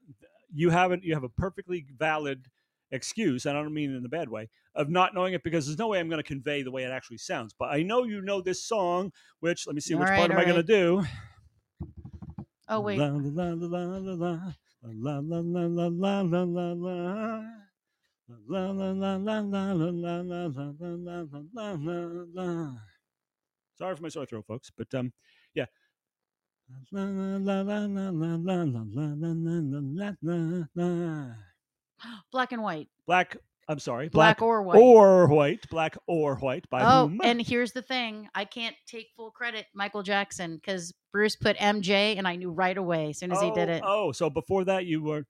you 0.54 0.70
haven't 0.70 1.04
you 1.04 1.14
have 1.16 1.24
a 1.24 1.30
perfectly 1.30 1.86
valid 1.98 2.46
excuse, 2.92 3.46
and 3.46 3.58
I 3.58 3.64
don't 3.64 3.74
mean 3.74 3.92
it 3.92 3.98
in 3.98 4.06
a 4.06 4.10
bad 4.10 4.30
way, 4.30 4.50
of 4.76 4.90
not 4.90 5.16
knowing 5.16 5.34
it 5.34 5.44
because 5.44 5.66
there's 5.66 5.80
no 5.80 5.88
way 5.88 6.00
I'm 6.00 6.10
going 6.10 6.22
to 6.22 6.28
convey 6.28 6.62
the 6.62 6.72
way 6.72 6.84
it 6.84 6.92
actually 6.92 7.18
sounds. 7.18 7.54
But 7.58 7.70
I 7.72 7.82
know 7.82 8.04
you 8.04 8.22
know 8.22 8.42
this 8.42 8.64
song, 8.64 9.12
which 9.40 9.66
let 9.66 9.74
me 9.74 9.82
see 9.82 9.96
All 9.96 10.02
which 10.02 10.10
right, 10.10 10.20
part 10.20 10.32
am 10.32 10.38
all 10.38 10.44
I 10.44 10.46
going 10.46 10.58
to 10.58 10.64
do? 10.64 11.04
oh 12.70 12.80
wait. 12.82 13.00
La 13.00 13.08
la 13.08 13.54
la 13.54 13.54
la 13.54 13.98
la 13.98 13.98
la 13.98 14.54
la 14.84 15.20
la 15.20 15.20
la 15.20 15.66
la 15.68 16.22
la 16.22 16.44
la 16.44 16.74
la 16.74 17.44
la. 18.48 18.72
La 18.72 18.92
la 18.92 18.92
la 18.92 19.16
la 19.18 19.40
la 19.40 19.72
la 19.72 20.22
la 20.22 20.22
la 20.22 20.46
la 20.48 21.26
la 21.54 21.72
la 21.74 22.24
la. 22.34 22.74
Sorry 23.78 23.96
for 23.96 24.04
my 24.04 24.10
sore 24.10 24.26
throat, 24.26 24.46
folks, 24.48 24.72
but 24.78 24.94
um, 24.94 25.12
yeah. 25.54 25.66
La 26.92 27.04
la 27.04 27.38
la 27.38 27.62
la 27.62 27.86
la 27.86 28.10
la 28.10 28.36
la 28.36 28.64
la 28.64 28.84
la 28.84 29.14
la 29.14 29.82
la 29.94 30.22
la 30.24 30.64
la. 30.76 31.34
Black 32.32 32.52
and 32.52 32.64
white. 32.64 32.88
Black. 33.06 33.38
I'm 33.68 33.80
sorry. 33.80 34.10
Black, 34.10 34.40
Black, 34.40 34.42
or 34.42 34.64
white. 34.64 34.78
or 34.78 35.28
white. 35.28 35.70
Black 35.70 35.96
or 36.08 36.36
white. 36.36 36.70
By 36.70 36.82
Oh, 36.84 37.08
whom? 37.08 37.22
and 37.24 37.42
here's 37.42 37.72
the 37.72 37.82
thing. 37.82 38.28
I 38.36 38.44
can't 38.44 38.76
take 38.88 39.08
full 39.16 39.32
credit, 39.32 39.68
Michael 39.74 40.04
Jackson, 40.04 40.56
because 40.56 40.94
Bruce 41.14 41.36
put 41.36 41.58
MJ, 41.58 42.18
and 42.18 42.28
I 42.28 42.36
knew 42.36 42.52
right 42.52 42.78
away 42.78 43.10
as 43.12 43.20
soon 43.20 43.32
as 43.32 43.40
he 43.42 43.52
did 43.52 43.70
Oh, 43.70 43.74
it. 43.74 43.84
Oh, 43.86 44.12
so 44.12 44.30
before 44.30 44.66
that 44.66 44.86
you 44.86 45.04
were 45.04 45.24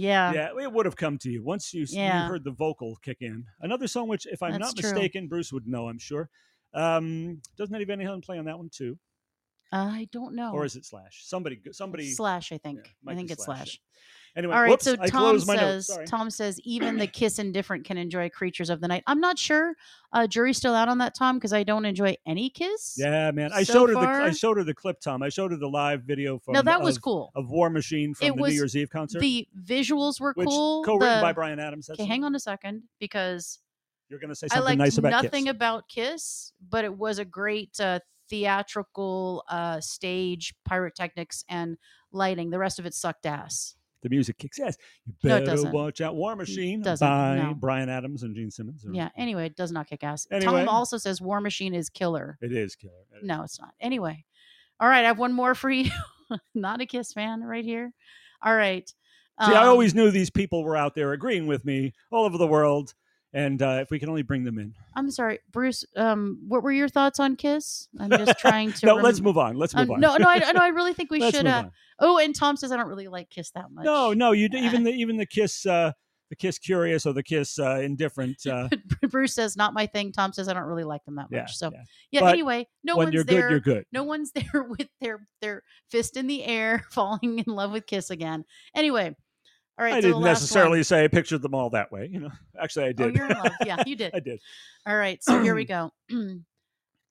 yeah. 0.00 0.32
yeah, 0.32 0.48
it 0.62 0.72
would 0.72 0.86
have 0.86 0.96
come 0.96 1.18
to 1.18 1.30
you 1.30 1.42
once 1.42 1.74
you, 1.74 1.82
s- 1.82 1.92
you 1.92 2.00
heard 2.08 2.44
the 2.44 2.50
vocal 2.52 2.96
kick 3.02 3.18
in. 3.20 3.44
Another 3.60 3.86
song 3.86 4.08
which, 4.08 4.26
if 4.26 4.42
I'm 4.42 4.52
That's 4.52 4.74
not 4.74 4.76
true. 4.76 4.90
mistaken, 4.92 5.28
Bruce 5.28 5.52
would 5.52 5.66
know. 5.66 5.88
I'm 5.88 5.98
sure. 5.98 6.28
Um, 6.72 7.40
doesn't 7.56 7.74
Eddie 7.74 7.84
Van 7.84 7.98
Halen 7.98 8.22
play 8.24 8.38
on 8.38 8.44
that 8.46 8.56
one 8.58 8.70
too, 8.70 8.98
I 9.72 10.08
don't 10.12 10.34
know. 10.34 10.52
or 10.52 10.64
is 10.64 10.76
it 10.76 10.84
Slash? 10.86 11.22
Somebody, 11.24 11.60
somebody. 11.72 12.10
Slash? 12.12 12.52
I 12.52 12.58
think. 12.58 12.80
yeah, 12.84 13.12
I 13.12 13.14
think 13.14 13.30
it's 13.30 13.44
Slash, 13.44 13.58
Slash. 13.58 13.80
yeah. 13.80 14.00
Anyway, 14.36 14.54
All 14.54 14.62
right, 14.62 14.70
whoops, 14.70 14.84
so 14.84 14.94
Tom 14.96 15.08
closed 15.08 15.46
my 15.46 15.56
notes. 15.56 15.86
says 15.88 16.08
Tom 16.08 16.30
says 16.30 16.60
even 16.60 16.98
the 16.98 17.06
kiss 17.06 17.38
indifferent 17.38 17.84
can 17.84 17.96
enjoy 17.98 18.28
creatures 18.28 18.70
of 18.70 18.80
the 18.80 18.86
night. 18.88 19.02
I'm 19.06 19.20
not 19.20 19.38
sure. 19.38 19.74
Uh, 20.12 20.26
jury's 20.26 20.56
still 20.56 20.74
out 20.74 20.88
on 20.88 20.98
that, 20.98 21.14
Tom, 21.16 21.36
because 21.36 21.52
I 21.52 21.62
don't 21.64 21.84
enjoy 21.84 22.14
any 22.26 22.48
kiss. 22.50 22.94
Yeah, 22.96 23.30
man. 23.32 23.50
I 23.52 23.64
so 23.64 23.72
showed 23.72 23.88
her 23.90 23.94
the 23.94 24.00
I 24.00 24.30
showed 24.30 24.56
her 24.56 24.64
the 24.64 24.74
clip, 24.74 25.00
Tom. 25.00 25.22
I 25.22 25.28
showed 25.30 25.50
her 25.50 25.56
the 25.56 25.68
live 25.68 26.02
video 26.04 26.38
from 26.38 26.54
no, 26.54 26.62
that 26.62 26.80
was 26.80 26.96
of, 26.96 27.02
cool. 27.02 27.32
of 27.34 27.50
War 27.50 27.70
Machine 27.70 28.14
from 28.14 28.26
It 28.28 28.36
the 28.36 28.40
was 28.42 28.50
New 28.50 28.56
Year's 28.56 28.76
Eve 28.76 28.90
concert, 28.90 29.18
The 29.20 29.48
visuals 29.64 30.20
were 30.20 30.32
which 30.34 30.48
cool. 30.48 30.84
co-written 30.84 31.16
the- 31.18 31.22
by 31.22 31.32
Bryan 31.32 31.58
Adams. 31.58 31.90
Okay, 31.90 32.04
hang 32.04 32.22
on 32.24 32.34
a 32.34 32.40
second 32.40 32.84
because 33.00 33.58
You're 34.08 34.20
going 34.20 34.28
to 34.30 34.34
say 34.36 34.46
I 34.50 34.56
something 34.56 34.64
liked 34.64 34.78
nice 34.78 34.98
about 34.98 35.10
nothing 35.10 35.44
Kiss. 35.46 35.50
about 35.50 35.88
Kiss, 35.88 36.52
but 36.68 36.84
it 36.84 36.96
was 36.96 37.18
a 37.18 37.24
great 37.24 37.78
uh, 37.80 37.98
theatrical 38.28 39.44
uh, 39.48 39.80
stage 39.80 40.54
pyrotechnics 40.64 41.44
and 41.48 41.76
lighting. 42.12 42.50
The 42.50 42.58
rest 42.58 42.78
of 42.78 42.86
it 42.86 42.94
sucked 42.94 43.26
ass. 43.26 43.74
The 44.02 44.08
music 44.08 44.38
kicks 44.38 44.58
ass. 44.58 44.76
You 45.06 45.12
No, 45.24 45.34
better 45.36 45.46
doesn't. 45.46 45.72
watch 45.72 46.00
out. 46.00 46.14
War 46.16 46.34
Machine 46.36 46.80
doesn't, 46.82 47.06
by 47.06 47.36
no. 47.36 47.54
Bryan 47.54 47.88
Adams 47.88 48.22
and 48.22 48.34
Gene 48.34 48.50
Simmons. 48.50 48.84
or- 48.86 48.92
Yeah. 48.94 49.10
Anyway, 49.16 49.46
it 49.46 49.56
does 49.56 49.72
not 49.72 49.86
kick 49.88 50.02
ass. 50.02 50.26
Anyway. 50.30 50.52
Tom 50.64 50.68
also 50.68 50.96
says 50.96 51.20
War 51.20 51.40
Machine 51.40 51.74
is 51.74 51.90
killer. 51.90 52.38
It 52.40 52.52
is 52.52 52.76
killer. 52.76 52.92
It 53.12 53.18
is. 53.18 53.24
No, 53.28 53.42
it's 53.42 53.60
not. 53.60 53.74
Anyway, 53.80 54.24
all 54.78 54.88
right. 54.88 55.04
I 55.04 55.08
have 55.08 55.18
one 55.18 55.32
more 55.32 55.54
for 55.54 55.70
you. 55.70 55.90
not 56.54 56.80
a 56.80 56.86
Kiss 56.86 57.12
fan 57.12 57.42
right 57.42 57.64
here. 57.64 57.92
All 58.42 58.54
right. 58.56 58.88
See, 58.88 59.52
I 59.54 59.62
um, 59.62 59.68
always 59.68 59.94
knew 59.94 60.10
these 60.10 60.30
people 60.30 60.64
were 60.64 60.76
out 60.76 60.94
there 60.94 61.12
agreeing 61.12 61.46
with 61.46 61.64
me 61.64 61.92
all 62.10 62.24
over 62.24 62.36
the 62.38 62.46
world. 62.46 62.94
And 63.32 63.62
uh, 63.62 63.78
if 63.80 63.90
we 63.90 64.00
can 64.00 64.08
only 64.08 64.22
bring 64.22 64.42
them 64.42 64.58
in. 64.58 64.74
I'm 64.96 65.10
sorry, 65.10 65.38
Bruce. 65.52 65.84
Um, 65.94 66.40
what 66.48 66.64
were 66.64 66.72
your 66.72 66.88
thoughts 66.88 67.20
on 67.20 67.36
Kiss? 67.36 67.88
I'm 67.98 68.10
just 68.10 68.38
trying 68.40 68.72
to. 68.72 68.86
no, 68.86 68.94
let's 68.96 69.20
move 69.20 69.38
on. 69.38 69.56
Let's 69.56 69.74
um, 69.74 69.82
move 69.82 69.90
on. 69.92 70.00
no, 70.00 70.16
no, 70.16 70.28
I, 70.28 70.38
no. 70.52 70.60
I 70.60 70.68
really 70.68 70.92
think 70.94 71.12
we 71.12 71.30
should. 71.30 71.46
Uh, 71.46 71.70
oh, 72.00 72.18
and 72.18 72.34
Tom 72.34 72.56
says 72.56 72.72
I 72.72 72.76
don't 72.76 72.88
really 72.88 73.08
like 73.08 73.30
Kiss 73.30 73.50
that 73.52 73.70
much. 73.70 73.84
No, 73.84 74.12
no, 74.12 74.32
you 74.32 74.48
d- 74.48 74.58
even 74.58 74.82
the 74.84 74.90
even 74.90 75.16
the 75.16 75.26
kiss 75.26 75.64
uh, 75.64 75.92
the 76.30 76.36
kiss 76.36 76.58
curious 76.58 77.06
or 77.06 77.12
the 77.12 77.22
kiss 77.22 77.56
uh, 77.60 77.76
indifferent. 77.76 78.44
Uh, 78.44 78.68
Bruce 79.10 79.34
says 79.34 79.56
not 79.56 79.74
my 79.74 79.86
thing. 79.86 80.10
Tom 80.10 80.32
says 80.32 80.48
I 80.48 80.52
don't 80.52 80.64
really 80.64 80.84
like 80.84 81.04
them 81.04 81.14
that 81.16 81.30
much. 81.30 81.38
yeah, 81.38 81.46
so 81.46 81.70
yeah. 81.72 82.20
yeah. 82.22 82.28
Anyway, 82.28 82.66
no 82.82 82.96
one's 82.96 83.14
you're 83.14 83.22
there. 83.22 83.42
good, 83.42 83.50
you're 83.50 83.60
good. 83.60 83.84
No 83.92 84.02
one's 84.02 84.32
there 84.32 84.64
with 84.64 84.88
their 85.00 85.26
their 85.40 85.62
fist 85.88 86.16
in 86.16 86.26
the 86.26 86.44
air, 86.44 86.84
falling 86.90 87.38
in 87.38 87.54
love 87.54 87.70
with 87.70 87.86
Kiss 87.86 88.10
again. 88.10 88.44
Anyway, 88.74 89.14
all 89.78 89.84
right. 89.84 89.94
I 89.94 90.00
so 90.00 90.08
didn't 90.08 90.22
necessarily 90.22 90.78
one. 90.78 90.84
say 90.84 91.04
I 91.04 91.08
pictured 91.08 91.42
them 91.42 91.54
all 91.54 91.70
that 91.70 91.90
way. 91.90 92.08
You 92.10 92.20
know, 92.20 92.30
actually, 92.60 92.86
I 92.86 92.92
did. 92.92 93.06
Oh, 93.06 93.18
you're 93.18 93.26
in 93.26 93.38
love. 93.38 93.52
Yeah, 93.64 93.82
you 93.86 93.96
did. 93.96 94.14
I 94.14 94.20
did. 94.20 94.40
All 94.86 94.96
right, 94.96 95.22
so 95.22 95.42
here 95.42 95.54
we 95.54 95.64
go. 95.64 95.90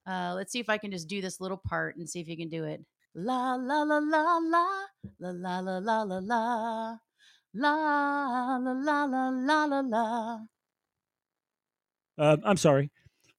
uh, 0.08 0.34
let's 0.36 0.52
see 0.52 0.60
if 0.60 0.70
I 0.70 0.78
can 0.78 0.92
just 0.92 1.08
do 1.08 1.22
this 1.22 1.40
little 1.40 1.58
part 1.58 1.98
and 1.98 2.10
see 2.10 2.20
if 2.20 2.28
you 2.28 2.38
can 2.38 2.50
do 2.50 2.66
it. 2.66 2.84
La 3.16 3.56
la 3.56 3.84
la 3.84 3.98
la 3.98 4.38
la 4.38 4.68
la 5.20 5.32
la 5.32 5.60
la 5.60 5.80
la 5.80 6.04
la 6.04 6.04
la 6.04 7.00
la 7.54 8.58
la 8.58 8.58
la 8.58 9.06
la 9.06 9.30
la 9.30 9.66
la 9.66 9.80
la. 9.80 10.40
Uh, 12.18 12.38
I'm 12.44 12.58
sorry. 12.58 12.92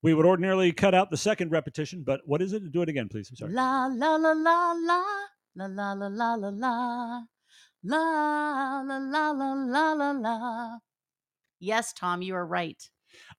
We 0.03 0.15
would 0.15 0.25
ordinarily 0.25 0.73
cut 0.73 0.95
out 0.95 1.11
the 1.11 1.17
second 1.17 1.51
repetition, 1.51 2.03
but 2.03 2.23
what 2.25 2.41
is 2.41 2.53
it? 2.53 2.73
Do 2.73 2.83
it 2.83 2.89
again, 2.89 3.09
please. 3.09 3.29
I'm 3.31 3.37
sorry. 3.37 3.53
La 3.53 3.87
la 3.87 4.17
la 4.17 4.33
la 4.33 4.73
la 4.73 5.05
la 5.55 5.67
la 5.67 5.93
la 5.93 6.09
la 6.09 6.35
la 6.35 6.49
la 6.49 7.23
la 7.83 8.83
la 8.83 8.99
la 8.99 9.31
la 9.31 9.53
la 9.55 9.93
la 9.93 10.11
la. 10.11 10.79
Yes, 11.59 11.93
Tom, 11.93 12.23
you 12.23 12.35
are 12.35 12.47
right. 12.47 12.83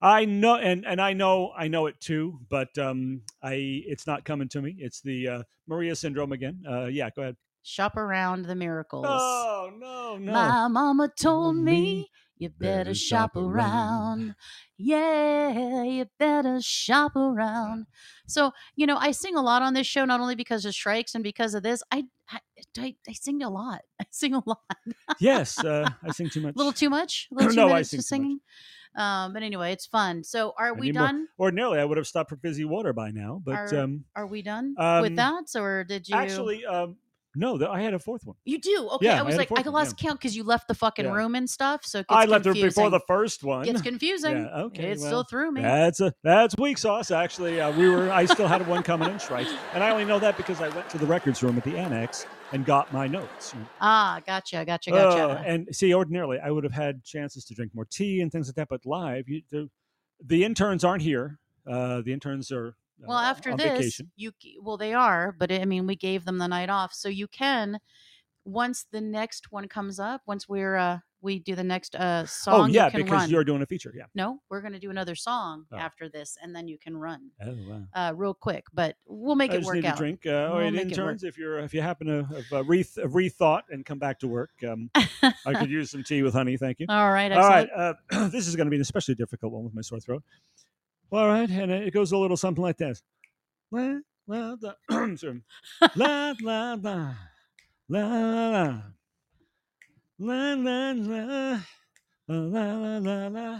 I 0.02 0.26
know, 0.26 0.56
and 0.56 0.86
and 0.86 1.02
I 1.02 1.14
know, 1.14 1.54
I 1.58 1.68
know 1.68 1.88
it 1.88 2.00
too, 2.00 2.40
but 2.50 2.78
um, 2.78 3.22
I 3.42 3.54
it's 3.86 4.06
not 4.06 4.26
coming 4.26 4.50
to 4.50 4.62
me. 4.62 4.76
It's 4.78 5.02
the 5.02 5.28
uh, 5.28 5.44
Maria 5.68 5.96
syndrome 5.96 6.32
again. 6.32 6.64
Uh, 6.70 6.86
yeah, 6.86 7.10
go 7.16 7.22
ahead. 7.22 7.38
Shop 7.64 7.96
around 7.96 8.46
the 8.46 8.56
miracles. 8.56 9.06
Oh 9.08 9.72
no, 9.78 10.18
no. 10.18 10.32
My 10.32 10.68
mama 10.68 11.10
told 11.20 11.56
me 11.56 12.10
you 12.38 12.50
better 12.50 12.94
shop 12.94 13.36
around." 13.36 14.36
Yeah, 14.78 15.84
you 15.84 16.08
better 16.18 16.60
shop 16.60 17.16
around. 17.16 17.86
So, 18.28 18.52
you 18.76 18.88
know, 18.88 18.98
I 18.98 19.12
sing 19.12 19.36
a 19.36 19.42
lot 19.42 19.62
on 19.62 19.76
this 19.76 19.86
show, 19.86 20.06
not 20.06 20.20
only 20.20 20.34
because 20.34 20.66
of 20.66 20.74
Shrikes 20.74 21.14
and 21.14 21.24
because 21.24 21.54
of 21.54 21.62
this. 21.62 21.84
I 21.92 22.06
I, 22.30 22.40
I, 22.78 22.96
I 23.08 23.14
sing 23.14 23.42
a 23.44 23.50
lot. 23.50 23.82
I 24.02 24.06
sing 24.12 24.34
a 24.34 24.42
lot. 24.46 24.60
yes, 25.20 25.64
uh, 25.64 25.90
I 26.04 26.12
sing 26.12 26.30
too 26.30 26.42
much. 26.42 26.56
A 26.56 26.58
little 26.58 26.74
too 26.74 26.90
much? 26.90 27.28
A 27.32 27.36
little 27.36 27.50
too 27.52 27.56
No, 27.56 27.66
I 27.68 27.70
minutes 27.70 27.90
sing 27.90 27.98
too 27.98 28.02
much. 28.02 28.06
singing? 28.06 28.40
Um, 28.96 29.32
but 29.34 29.42
anyway, 29.42 29.72
it's 29.72 29.86
fun. 29.86 30.24
So 30.24 30.54
are 30.58 30.74
we 30.74 30.92
done? 30.92 31.28
Ordinarily, 31.40 31.80
I 31.80 31.86
would 31.86 31.98
have 31.98 32.08
stopped 32.08 32.30
for 32.30 32.36
fizzy 32.36 32.66
water 32.66 32.92
by 32.92 33.12
now, 33.12 33.42
but 33.44 33.56
Are- 33.56 33.80
um, 33.80 34.04
Are 34.16 34.28
we 34.28 34.42
done 34.42 34.76
Um, 34.78 35.02
with 35.02 35.16
that? 35.16 35.46
Or 35.56 35.86
did 35.86 36.10
you 36.10 36.16
actually, 36.18 36.66
um, 36.66 36.98
no, 37.34 37.58
th- 37.58 37.70
I 37.70 37.80
had 37.80 37.94
a 37.94 38.00
fourth 38.00 38.24
one. 38.26 38.36
You 38.44 38.60
do? 38.60 38.90
Okay. 38.96 39.06
Yeah, 39.06 39.16
I 39.16 39.20
I 39.20 39.22
was 39.22 39.36
a 39.36 39.38
like, 39.38 39.52
I 39.58 39.62
one, 39.62 39.72
lost 39.74 39.96
count 39.96 40.20
because 40.20 40.36
you 40.36 40.44
left 40.44 40.68
the 40.68 40.74
fucking 40.76 41.06
Yeah. 41.06 41.14
room 41.14 41.36
and 41.36 41.50
stuff. 41.50 41.86
So 41.86 42.00
it 42.00 42.08
gets 42.10 42.18
I 42.18 42.26
left 42.26 42.42
it 42.46 42.50
confusing. 42.50 42.68
before 42.68 42.90
the 42.90 43.00
first 43.08 43.46
one. 43.46 43.64
Gets 43.64 43.82
confusing. 43.92 44.36
Yeah, 44.36 44.64
okay, 44.64 44.92
It 44.92 44.98
well, 45.00 45.08
still 45.08 45.24
threw 45.24 45.50
me. 45.54 45.62
That's 45.62 46.02
a 46.02 46.14
that's 46.26 46.58
weak 46.58 46.78
sauce. 46.78 47.10
Actually, 47.12 47.62
uh, 47.62 47.72
we 47.72 47.88
were. 47.88 48.12
I 48.12 48.26
still 48.26 48.50
had 48.50 48.68
one 48.68 48.84
coming 48.84 49.10
in 49.10 49.18
strikes, 49.20 49.54
and 49.74 49.82
I 49.82 49.92
only 49.92 50.04
know 50.04 50.20
that 50.20 50.36
because 50.36 50.60
I 50.60 50.68
went 50.68 50.90
to 50.90 50.98
the 50.98 51.06
records 51.06 51.42
room 51.42 51.58
at 51.58 51.64
the 51.64 51.78
annex 51.78 52.26
and 52.52 52.66
got 52.66 52.92
my 52.94 53.08
notes. 53.08 53.54
Ah, 53.80 54.22
gotcha, 54.26 54.64
gotcha, 54.66 54.92
gotcha. 54.92 55.40
Oh, 55.40 55.44
and 55.46 55.68
see, 55.76 55.94
ordinarily 55.94 56.40
I 56.40 56.52
would 56.52 56.64
have 56.64 56.74
had 56.74 57.04
chances 57.04 57.46
to 57.46 57.54
drink 57.54 57.74
more 57.74 57.86
tea 57.86 58.22
and 58.22 58.32
things 58.32 58.48
like 58.48 58.56
that, 58.56 58.70
but 58.70 58.86
live, 58.86 59.28
you, 59.28 59.42
the, 59.50 59.70
the 60.26 60.44
interns 60.44 60.84
aren't 60.84 61.04
here. 61.04 61.40
Uh, 61.66 62.02
the 62.02 62.12
interns 62.12 62.52
are 62.52 62.76
uh, 63.04 63.08
well, 63.08 63.18
after 63.18 63.56
this, 63.56 63.78
vacation. 63.78 64.12
you 64.16 64.32
well 64.62 64.78
they 64.78 64.94
are, 64.94 65.36
but 65.38 65.52
I 65.52 65.66
mean 65.66 65.88
we 65.88 65.96
gave 65.96 66.26
them 66.26 66.38
the 66.38 66.48
night 66.48 66.70
off, 66.70 66.94
so 66.94 67.10
you 67.10 67.28
can 67.28 67.80
once 68.46 68.86
the 68.92 69.02
next 69.02 69.52
one 69.52 69.68
comes 69.68 70.00
up, 70.00 70.22
once 70.26 70.50
we're 70.50 70.76
uh 70.76 71.00
we 71.22 71.40
do 71.40 71.56
the 71.56 71.64
next 71.64 71.96
uh 71.96 72.26
song, 72.26 72.62
Oh 72.62 72.66
yeah, 72.66 72.88
you 72.88 73.04
because 73.04 73.12
run. 73.22 73.30
you're 73.30 73.44
doing 73.44 73.62
a 73.62 73.66
feature. 73.66 73.94
Yeah. 73.96 74.06
no, 74.16 74.42
we're 74.50 74.62
gonna 74.62 74.80
do 74.80 74.90
another 74.90 75.16
song 75.16 75.66
Oh. 75.72 75.78
after 75.78 76.10
this, 76.10 76.38
and 76.42 76.56
then 76.56 76.68
you 76.68 76.78
can 76.78 76.98
run 76.98 77.30
Oh 77.46 77.56
wow. 77.70 77.84
uh 77.94 78.14
real 78.16 78.34
quick, 78.34 78.66
but 78.74 78.96
we'll 79.06 79.36
make 79.36 79.52
I 79.52 79.56
it 79.56 79.64
work 79.64 79.76
need 79.76 79.86
out. 79.86 79.96
a 79.96 79.98
drink. 79.98 80.26
Uh, 80.26 80.50
We'll 80.54 80.72
make 80.72 80.82
interns, 80.88 81.24
if 81.24 81.38
you're 81.38 81.60
if 81.60 81.74
you 81.74 81.82
happen 81.82 82.08
to 82.08 82.24
have 82.36 82.52
uh, 82.54 82.64
re- 82.64 82.84
rethought 82.84 83.62
and 83.70 83.86
come 83.86 84.00
back 84.00 84.20
to 84.20 84.28
work, 84.28 84.52
um, 84.68 84.90
I 85.46 85.54
could 85.54 85.70
use 85.80 85.92
some 85.92 86.04
tea 86.04 86.24
with 86.24 86.34
honey. 86.34 86.58
Thank 86.58 86.80
you. 86.80 86.88
All 86.90 87.12
right, 87.12 87.32
All 87.32 87.48
right, 87.48 87.70
uh, 87.76 87.94
this 88.30 88.48
is 88.48 88.56
going 88.56 88.66
to 88.68 88.72
be 88.72 88.78
an 88.78 88.82
especially 88.82 89.16
difficult 89.16 89.52
one 89.54 89.64
with 89.64 89.74
my 89.74 89.82
sore 89.82 90.00
throat. 90.00 90.24
All 91.12 91.28
right, 91.28 91.50
and 91.50 91.72
it 91.72 91.94
goes 91.94 92.12
a 92.14 92.18
little 92.18 92.38
something 92.38 92.62
like 92.64 92.78
this. 92.78 93.04
La 93.72 94.00
la 94.28 94.56
la, 94.60 94.74
la 95.96 96.34
la 96.42 96.76
la 96.82 97.16
la 97.90 98.82
la 100.22 100.54
la 100.54 100.92
la 100.92 101.60
la 102.28 102.38
la 102.38 102.68
la 102.94 103.26
la 103.26 103.58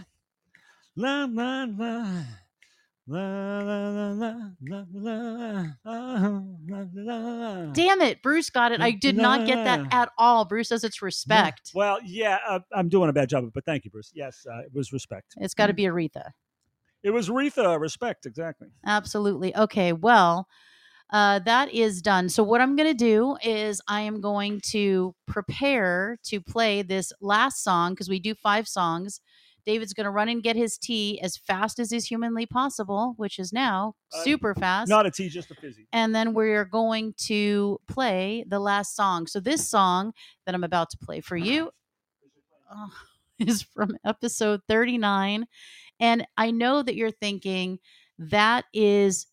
la 0.96 1.64
la 1.66 1.96
la. 2.04 2.22
Damn 7.72 8.00
it, 8.00 8.22
Bruce 8.22 8.50
got 8.50 8.70
it. 8.70 8.80
I 8.80 8.92
did 8.92 9.16
not 9.16 9.46
get 9.46 9.64
that 9.64 9.92
at 9.92 10.10
all. 10.16 10.44
Bruce 10.44 10.68
says 10.68 10.84
it's 10.84 11.02
respect. 11.02 11.72
Well, 11.74 11.98
yeah, 12.04 12.38
uh, 12.48 12.60
I'm 12.72 12.88
doing 12.88 13.10
a 13.10 13.12
bad 13.12 13.28
job, 13.28 13.50
but 13.52 13.64
thank 13.64 13.84
you, 13.84 13.90
Bruce. 13.90 14.12
Yes, 14.14 14.46
uh, 14.48 14.60
it 14.60 14.72
was 14.72 14.92
respect. 14.92 15.34
It's 15.38 15.54
got 15.54 15.66
to 15.66 15.72
be 15.72 15.82
Aretha. 15.82 16.30
It 17.02 17.10
was 17.10 17.28
Retha. 17.28 17.80
Respect, 17.80 18.24
exactly. 18.26 18.68
Absolutely. 18.86 19.54
Okay. 19.56 19.92
Well, 19.92 20.46
uh, 21.12 21.38
that 21.40 21.72
is 21.72 22.00
done. 22.02 22.28
So, 22.28 22.42
what 22.42 22.60
I'm 22.60 22.74
going 22.74 22.88
to 22.88 22.94
do 22.94 23.36
is 23.44 23.80
I 23.86 24.00
am 24.00 24.20
going 24.20 24.60
to 24.70 25.14
prepare 25.26 26.16
to 26.24 26.40
play 26.40 26.82
this 26.82 27.12
last 27.20 27.62
song 27.62 27.92
because 27.92 28.08
we 28.08 28.18
do 28.18 28.34
five 28.34 28.66
songs. 28.66 29.20
David's 29.64 29.92
going 29.92 30.06
to 30.06 30.10
run 30.10 30.28
and 30.28 30.42
get 30.42 30.56
his 30.56 30.76
tea 30.76 31.20
as 31.20 31.36
fast 31.36 31.78
as 31.78 31.92
is 31.92 32.06
humanly 32.06 32.46
possible, 32.46 33.14
which 33.16 33.38
is 33.38 33.52
now 33.52 33.94
Uh, 34.12 34.24
super 34.24 34.54
fast. 34.56 34.88
Not 34.88 35.06
a 35.06 35.10
tea, 35.10 35.28
just 35.28 35.52
a 35.52 35.54
fizzy. 35.54 35.86
and 35.92 36.12
then 36.12 36.34
we're 36.34 36.64
going 36.64 37.14
to 37.28 37.78
play 37.86 38.44
the 38.48 38.58
last 38.58 38.96
song. 38.96 39.26
So, 39.28 39.38
this 39.38 39.68
song 39.68 40.12
that 40.46 40.54
I'm 40.54 40.64
about 40.64 40.90
to 40.90 40.96
play 40.98 41.20
for 41.20 41.36
you 41.36 41.70
uh, 42.74 42.88
is 43.38 43.62
from 43.62 43.96
episode 44.04 44.62
39. 44.66 45.46
And 46.00 46.26
I 46.36 46.50
know 46.50 46.82
that 46.82 46.96
you're 46.96 47.10
thinking 47.12 47.78
that 48.18 48.64
is 48.72 49.26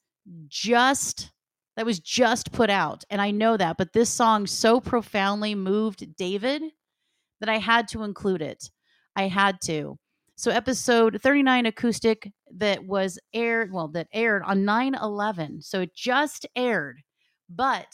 just 0.48 1.32
that 1.80 1.86
was 1.86 2.02
just 2.02 2.52
put 2.52 2.70
out. 2.70 3.06
And 3.10 3.22
I 3.22 3.32
know 3.32 3.56
that, 3.56 3.78
but 3.78 3.94
this 3.94 4.10
song 4.10 4.46
so 4.48 4.82
profoundly 4.82 5.56
moved 5.56 6.18
David 6.18 6.62
that 7.40 7.48
I 7.48 7.58
had 7.58 7.88
to 7.90 8.04
include 8.04 8.42
it. 8.42 8.70
I 9.16 9.30
had 9.30 9.62
to. 9.62 9.98
So 10.36 10.52
episode 10.52 11.22
39 11.24 11.68
acoustic 11.68 12.34
that 12.58 12.86
was 12.86 13.18
aired, 13.34 13.72
well, 13.72 13.88
that 13.94 14.10
aired 14.12 14.44
on 14.44 14.64
9-11. 14.64 15.64
So 15.64 15.80
it 15.80 15.96
just 15.96 16.46
aired, 16.54 16.98
but 17.50 17.88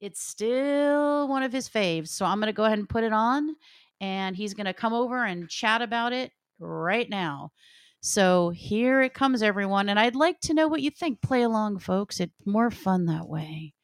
it's 0.00 0.22
still 0.22 1.26
one 1.26 1.42
of 1.42 1.52
his 1.52 1.68
faves. 1.68 2.10
So 2.10 2.26
I'm 2.26 2.38
going 2.38 2.46
to 2.46 2.52
go 2.52 2.66
ahead 2.66 2.78
and 2.78 2.88
put 2.88 3.02
it 3.02 3.12
on 3.12 3.56
and 4.00 4.36
he's 4.36 4.54
going 4.54 4.66
to 4.66 4.72
come 4.72 4.92
over 4.92 5.24
and 5.24 5.48
chat 5.48 5.82
about 5.82 6.12
it 6.12 6.30
right 6.60 7.10
now. 7.10 7.50
So 8.00 8.50
here 8.50 9.02
it 9.02 9.14
comes, 9.14 9.42
everyone. 9.42 9.88
And 9.88 9.98
I'd 9.98 10.14
like 10.14 10.40
to 10.42 10.54
know 10.54 10.68
what 10.68 10.82
you 10.82 10.90
think. 10.90 11.20
Play 11.20 11.42
along, 11.42 11.78
folks. 11.78 12.20
It's 12.20 12.32
more 12.44 12.70
fun 12.70 13.06
that 13.06 13.28
way. 13.28 13.74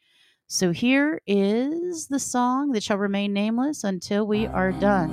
So 0.47 0.71
here 0.71 1.21
is 1.27 2.09
the 2.09 2.19
song 2.19 2.73
that 2.73 2.83
shall 2.83 2.99
remain 2.99 3.33
nameless 3.33 3.85
until 3.85 4.27
we 4.27 4.47
are 4.47 4.73
done. 4.73 5.11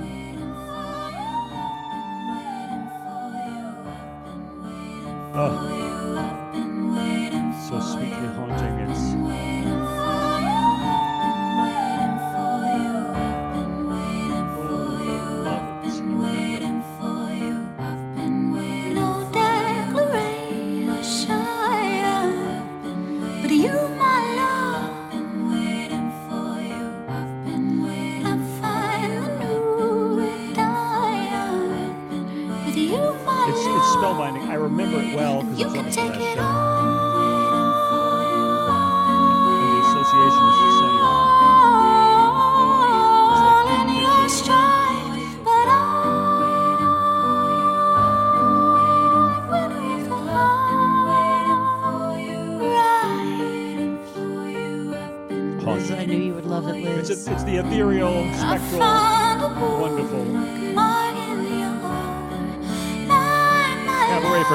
Oh, 5.32 5.66
so 7.68 7.80
sweetly 7.80 8.29
spellbinding. 34.10 34.48
I 34.48 34.54
remember 34.54 35.00
it 35.00 35.14
well 35.14 35.42
because 35.42 35.58
You 35.58 35.66
it 35.66 35.68
was 35.68 35.74
can 35.74 35.78
almost 35.78 35.96
the 35.96 36.02
take 36.02 36.10
last 36.12 36.20
it 36.20 36.34
show. 36.36 36.69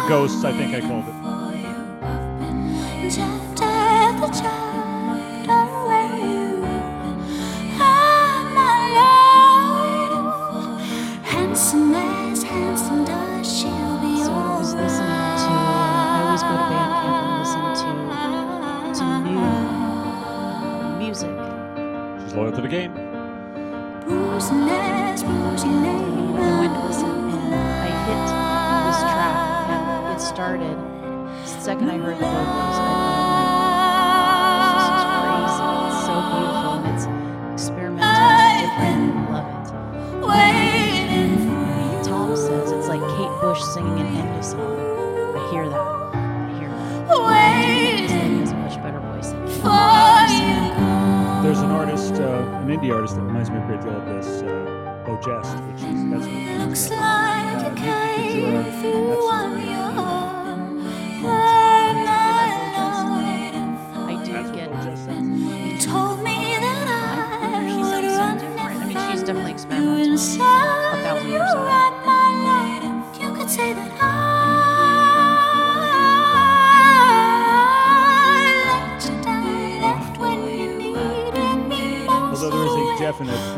Ghosts, 0.07 0.43
I 0.43 0.51
think 0.51 0.71
I 0.75 0.81
called 0.81 1.07
it. 1.07 1.34
Indie 52.85 52.93
artist 52.95 53.15
that 53.15 53.21
reminds 53.21 53.49
me 53.49 53.57
a 53.57 53.65
great 53.65 53.81
deal 53.81 53.95
of 53.95 54.05
this, 54.05 54.41
uh, 54.43 55.03
Bo 55.05 55.19
Jest, 55.21 55.57
which 55.65 55.81
is 55.81 56.09
that's 56.09 56.25
what 56.25 56.67
Looks 56.67 56.89
like 56.89 57.77
you 58.33 58.45
Yuki 59.59 59.74
definite, 83.17 83.54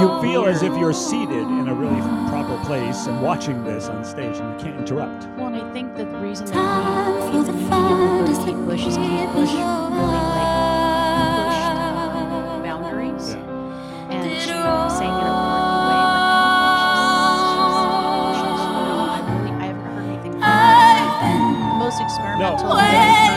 You 0.00 0.20
feel 0.22 0.46
as 0.46 0.62
if 0.62 0.72
you're 0.78 0.92
seated 0.94 1.46
in 1.46 1.68
a 1.68 1.74
really 1.74 2.00
proper 2.30 2.56
place 2.64 3.06
and 3.06 3.20
watching 3.20 3.62
this 3.64 3.88
on 3.88 4.02
stage, 4.04 4.38
and 4.38 4.58
you 4.58 4.64
can't 4.64 4.78
interrupt. 4.80 5.26
Well, 5.36 5.48
and 5.48 5.56
I 5.56 5.72
think 5.74 5.94
that 5.96 6.10
the 6.10 6.18
reason 6.18 6.46
Time 6.46 7.04
that 7.20 7.30
for 7.32 7.38
we 7.38 7.44
the 7.44 7.52
fun 7.68 8.24
go 8.24 8.26
to 8.26 8.32
to 8.32 8.44
Kate 8.46 8.56
Bush 8.66 8.86
is 8.86 8.96
Kate 8.96 9.28
Bush 9.34 9.50
really 9.50 9.60
like 9.60 10.48
pushed 11.36 12.64
boundaries, 12.64 13.26
Yeah. 13.34 14.14
and 14.14 14.24
she 14.40 14.48
sang 14.48 15.12
in 15.20 15.26
a 15.28 15.36
quirky 15.36 15.84
way. 15.84 16.00
But 16.00 16.80
she's, 16.80 17.60
she's, 17.60 18.40
she's, 18.40 18.64
you 18.64 18.88
know, 18.88 19.04
I 19.04 19.20
really, 19.36 19.52
I 19.52 19.64
haven't 19.68 19.84
heard 19.84 20.04
anything. 20.08 20.32
From 20.32 20.40
her. 20.40 20.48
The 21.60 21.84
most 21.84 22.00
experimental 22.00 22.68
that 22.72 22.80
I've 22.80 22.88
heard 22.88 23.04
that's 23.04 23.20
similar, 23.20 23.29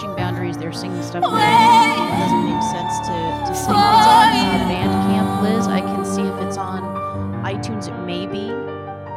pushing 0.00 0.16
boundaries, 0.16 0.56
they're 0.56 0.72
singing 0.72 1.02
stuff 1.02 1.22
that 1.22 2.16
doesn't 2.18 2.44
make 2.48 2.62
sense 2.72 2.98
to, 3.06 3.12
to 3.46 3.54
sing. 3.54 3.74
It's 3.76 4.08
on 4.08 4.32
uh, 4.32 4.64
Bandcamp, 4.70 5.42
Liz. 5.42 5.66
I 5.68 5.80
can 5.80 6.04
see 6.04 6.22
if 6.22 6.34
it's 6.46 6.56
on 6.56 6.80
iTunes. 7.44 7.88
It 7.88 7.98
may 8.06 8.26
be, 8.26 8.50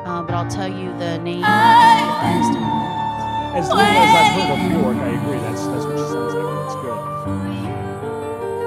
uh, 0.05 0.23
but 0.23 0.35
I'll 0.35 0.49
tell 0.49 0.67
you 0.67 0.91
the 0.99 1.19
name 1.19 1.43
of 1.43 1.47
the 1.47 1.47
artist 1.47 2.51
in 2.51 2.57
a 2.57 2.67
moment. 2.67 3.55
As 3.55 3.69
little 3.69 3.85
as 3.85 4.11
I've 4.11 4.33
heard 4.35 4.51
of 4.51 4.59
Bjork, 4.81 4.97
I 4.97 5.09
agree. 5.15 5.39
That's 5.39 5.63
that's 5.67 5.85
what 5.85 5.95
she 5.95 6.03
sounds 6.11 6.33
like. 6.33 6.51
and 6.51 6.65
It's 6.65 6.75
good. 6.83 6.99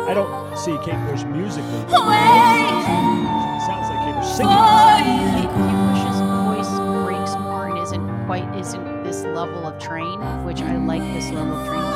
I 0.09 0.14
don't 0.14 0.57
see 0.57 0.76
Kate 0.85 1.02
Bush 1.11 1.24
musically. 1.24 1.83
but 1.90 2.00
It 2.00 3.62
sounds 3.66 3.88
like 3.92 4.00
Kate 4.09 4.16
Bush 4.16 4.31
singing. 4.33 4.57
Kate, 4.57 5.52
Kate 5.52 5.52
Bush's 5.52 6.20
voice 6.48 6.72
breaks 7.05 7.35
more 7.42 7.68
and 7.68 7.79
isn't 7.83 8.07
quite 8.26 8.46
isn't 8.57 9.02
this 9.02 9.24
level 9.24 9.66
of 9.66 9.79
train, 9.79 10.18
which 10.44 10.62
I 10.62 10.76
like 10.76 11.02
this 11.12 11.29
level 11.31 11.57
of 11.57 11.66
train 11.68 11.96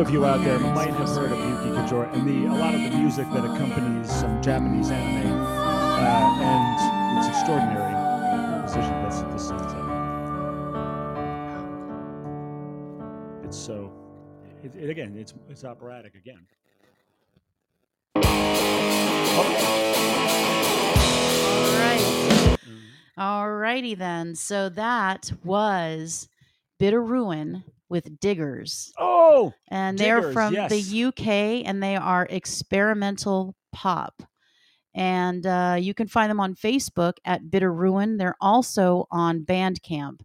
of 0.00 0.10
you 0.10 0.26
out 0.26 0.44
there 0.44 0.58
might 0.58 0.90
have 0.90 1.08
heard 1.08 1.32
of 1.32 1.38
Yuki 1.38 1.70
Kajiura 1.74 2.12
and 2.12 2.28
the 2.28 2.46
a 2.52 2.54
lot 2.54 2.74
of 2.74 2.82
the 2.82 2.90
music 2.90 3.26
that 3.32 3.44
accompanies 3.44 4.10
some 4.10 4.42
Japanese 4.42 4.90
anime, 4.90 5.32
uh, 5.32 6.38
and 6.42 7.18
it's 7.18 7.28
extraordinary 7.28 7.94
composition. 8.50 8.90
That's 9.02 9.16
what 9.22 9.32
this 9.32 9.48
sounds 9.48 9.72
like. 9.72 9.86
It's 13.46 13.56
so. 13.58 13.90
It, 14.62 14.74
it, 14.74 14.90
again, 14.90 15.16
it's 15.16 15.32
it's 15.48 15.64
operatic 15.64 16.14
again. 16.14 16.46
All 18.16 18.22
right. 21.78 22.00
Mhm. 22.66 22.82
Alrighty 23.18 23.96
then. 23.96 24.34
So 24.34 24.68
that 24.68 25.32
was 25.42 26.28
Bitter 26.78 27.00
Ruin 27.02 27.64
with 27.88 28.18
Diggers. 28.20 28.92
Oh, 28.98 29.52
And 29.68 29.98
they're 29.98 30.32
from 30.32 30.54
yes. 30.54 30.70
the 30.70 31.04
UK 31.04 31.66
and 31.66 31.82
they 31.82 31.96
are 31.96 32.26
experimental 32.28 33.54
pop. 33.72 34.22
And 34.94 35.46
uh, 35.46 35.76
you 35.78 35.92
can 35.92 36.08
find 36.08 36.30
them 36.30 36.40
on 36.40 36.54
Facebook 36.54 37.14
at 37.24 37.50
Bitter 37.50 37.72
Ruin. 37.72 38.16
They're 38.16 38.36
also 38.40 39.06
on 39.10 39.44
Bandcamp. 39.44 40.20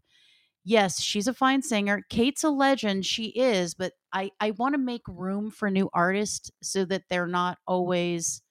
Yes, 0.63 1.02
she's 1.02 1.28
a 1.28 1.34
fine 1.34 1.62
singer. 1.62 2.06
Kate's 2.10 2.43
a 2.43 2.50
legend. 2.50 3.06
She 3.06 3.26
is, 3.28 3.74
but 3.74 3.93
I, 4.13 4.32
I 4.39 4.52
want 4.52 4.74
to 4.76 4.80
make 4.80 5.02
room 5.08 5.50
for 5.52 5.69
new 5.69 5.89
artists 5.93 6.52
so 6.62 6.86
that 6.86 7.04
they're 7.10 7.28
not 7.28 7.58
always 7.67 8.41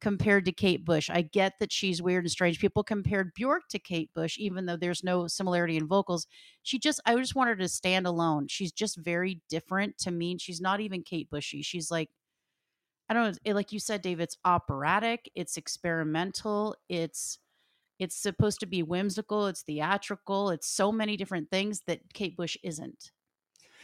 compared 0.00 0.44
to 0.44 0.52
Kate 0.52 0.84
Bush. 0.84 1.10
I 1.10 1.22
get 1.22 1.54
that 1.60 1.72
she's 1.72 2.00
weird 2.00 2.24
and 2.24 2.30
strange. 2.30 2.60
People 2.60 2.84
compared 2.84 3.34
Bjork 3.34 3.68
to 3.70 3.78
Kate 3.78 4.10
Bush, 4.14 4.36
even 4.38 4.66
though 4.66 4.76
there's 4.76 5.02
no 5.02 5.26
similarity 5.26 5.76
in 5.76 5.88
vocals. 5.88 6.26
She 6.62 6.78
just, 6.78 7.00
I 7.04 7.16
just 7.16 7.34
want 7.34 7.48
her 7.48 7.56
to 7.56 7.68
stand 7.68 8.06
alone. 8.06 8.46
She's 8.48 8.72
just 8.72 8.96
very 8.98 9.42
different 9.48 9.98
to 9.98 10.10
me. 10.10 10.38
She's 10.38 10.60
not 10.60 10.80
even 10.80 11.02
Kate 11.02 11.28
Bushy. 11.30 11.62
She's 11.62 11.90
like, 11.90 12.10
I 13.08 13.14
don't 13.14 13.38
know, 13.44 13.54
like 13.54 13.72
you 13.72 13.80
said, 13.80 14.02
Dave, 14.02 14.20
it's 14.20 14.36
operatic, 14.44 15.30
it's 15.34 15.56
experimental, 15.56 16.76
it's 16.88 17.38
it's 17.98 18.14
supposed 18.16 18.60
to 18.60 18.66
be 18.66 18.82
whimsical, 18.82 19.46
it's 19.46 19.62
theatrical, 19.62 20.50
it's 20.50 20.68
so 20.68 20.92
many 20.92 21.16
different 21.16 21.50
things 21.50 21.82
that 21.86 22.00
Kate 22.12 22.36
Bush 22.36 22.56
isn't. 22.62 23.10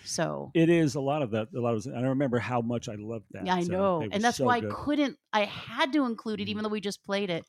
So 0.05 0.51
it 0.55 0.69
is 0.69 0.95
a 0.95 1.01
lot 1.01 1.23
of 1.23 1.31
that. 1.33 1.49
A 1.57 1.61
lot 1.61 1.75
of. 1.75 1.87
I 1.95 2.01
remember 2.03 2.39
how 2.39 2.61
much 2.61 2.89
I 2.89 2.95
loved 2.97 3.27
that. 3.33 3.47
Yeah, 3.47 3.55
I 3.57 3.61
uh, 3.61 3.65
know. 3.65 4.09
and 4.11 4.23
that's 4.23 4.39
so 4.39 4.45
why 4.45 4.61
good. 4.61 4.71
I 4.71 4.75
couldn't, 4.75 5.19
I 5.33 5.45
had 5.45 5.93
to 5.95 6.05
include 6.05 6.41
it, 6.41 6.45
Mhm. 6.45 6.51
even 6.51 6.63
though 6.63 6.71
we 6.71 6.81
just 6.81 7.03
played 7.05 7.31
it. 7.31 7.45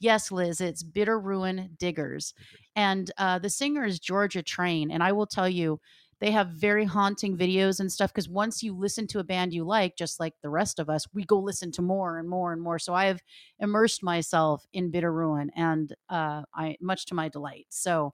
Yes, 0.00 0.30
Liz, 0.30 0.60
it's 0.60 0.82
Bitter 0.82 1.18
Ruin 1.18 1.76
Diggers. 1.78 2.32
And 2.76 3.10
uh, 3.18 3.40
the 3.40 3.50
singer 3.50 3.84
is 3.84 3.98
Georgia 3.98 4.42
Train. 4.42 4.90
And 4.90 5.02
I 5.02 5.12
will 5.12 5.26
tell 5.26 5.48
you, 5.48 5.80
they 6.20 6.30
have 6.32 6.48
very 6.48 6.84
haunting 6.84 7.36
videos 7.36 7.80
and 7.80 7.92
stuff 7.92 8.12
because 8.12 8.28
once 8.28 8.62
you 8.62 8.74
listen 8.76 9.06
to 9.08 9.18
a 9.20 9.24
band 9.24 9.52
you 9.52 9.64
like 9.64 9.96
just 9.96 10.18
like 10.18 10.34
the 10.42 10.50
rest 10.50 10.78
of 10.80 10.90
us 10.90 11.06
we 11.14 11.24
go 11.24 11.38
listen 11.38 11.70
to 11.72 11.82
more 11.82 12.18
and 12.18 12.28
more 12.28 12.52
and 12.52 12.60
more 12.60 12.78
so 12.78 12.92
i 12.92 13.04
have 13.06 13.20
immersed 13.60 14.02
myself 14.02 14.66
in 14.72 14.90
bitter 14.90 15.12
ruin 15.12 15.48
and 15.54 15.94
uh 16.08 16.42
i 16.54 16.76
much 16.80 17.06
to 17.06 17.14
my 17.14 17.28
delight 17.28 17.66
so 17.68 18.12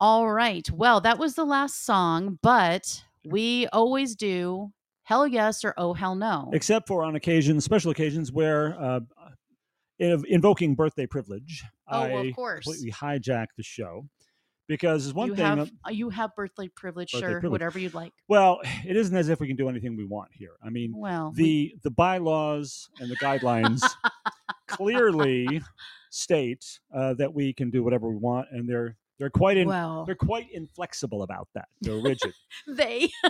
all 0.00 0.30
right 0.32 0.70
well 0.70 1.00
that 1.00 1.18
was 1.18 1.34
the 1.34 1.44
last 1.44 1.84
song 1.84 2.38
but 2.42 3.02
we 3.24 3.66
always 3.68 4.14
do 4.16 4.72
hell 5.02 5.26
yes 5.26 5.64
or 5.64 5.74
oh 5.76 5.92
hell 5.92 6.14
no 6.14 6.48
except 6.52 6.86
for 6.88 7.04
on 7.04 7.16
occasions, 7.16 7.64
special 7.64 7.90
occasions 7.90 8.32
where 8.32 8.76
uh, 8.80 9.00
in, 9.98 10.24
invoking 10.28 10.74
birthday 10.74 11.06
privilege, 11.06 11.62
Oh, 11.86 11.98
I 12.00 12.12
well, 12.14 12.26
of 12.28 12.34
course. 12.34 12.64
completely 12.64 12.90
hijack 12.92 13.46
the 13.58 13.62
show 13.62 14.06
because 14.68 15.04
there's 15.04 15.14
one 15.14 15.28
you 15.28 15.34
thing. 15.34 15.44
have 15.44 15.58
that- 15.58 15.70
uh, 15.86 15.90
you 15.90 16.08
have 16.10 16.30
birthday 16.36 16.68
privilege 16.74 17.12
Birthday 17.12 17.26
sure 17.26 17.40
privilege. 17.40 17.50
whatever 17.60 17.78
you'd 17.78 17.92
like 17.92 18.12
well, 18.28 18.60
it 18.86 18.96
isn't 18.96 19.14
as 19.16 19.28
if 19.28 19.40
we 19.40 19.46
can 19.48 19.56
do 19.56 19.68
anything 19.68 19.96
we 19.96 20.04
want 20.06 20.30
here. 20.32 20.52
I 20.64 20.70
mean, 20.70 20.92
well 20.96 21.34
we- 21.36 21.74
the 21.74 21.74
the 21.82 21.90
bylaws 21.90 22.88
and 23.00 23.10
the 23.10 23.16
guidelines 23.16 23.82
clearly 24.68 25.60
state 26.10 26.80
uh, 26.94 27.14
that 27.14 27.34
we 27.34 27.52
can 27.52 27.70
do 27.70 27.82
whatever 27.82 28.08
we 28.08 28.16
want, 28.16 28.48
and 28.52 28.68
they're 28.68 28.96
they're 29.20 29.30
quite 29.30 29.56
in, 29.56 29.68
well 29.68 30.04
they're 30.04 30.16
quite 30.16 30.48
inflexible 30.52 31.22
about 31.22 31.46
that. 31.54 31.68
They're 31.80 32.00
rigid. 32.02 32.32
they 32.66 33.08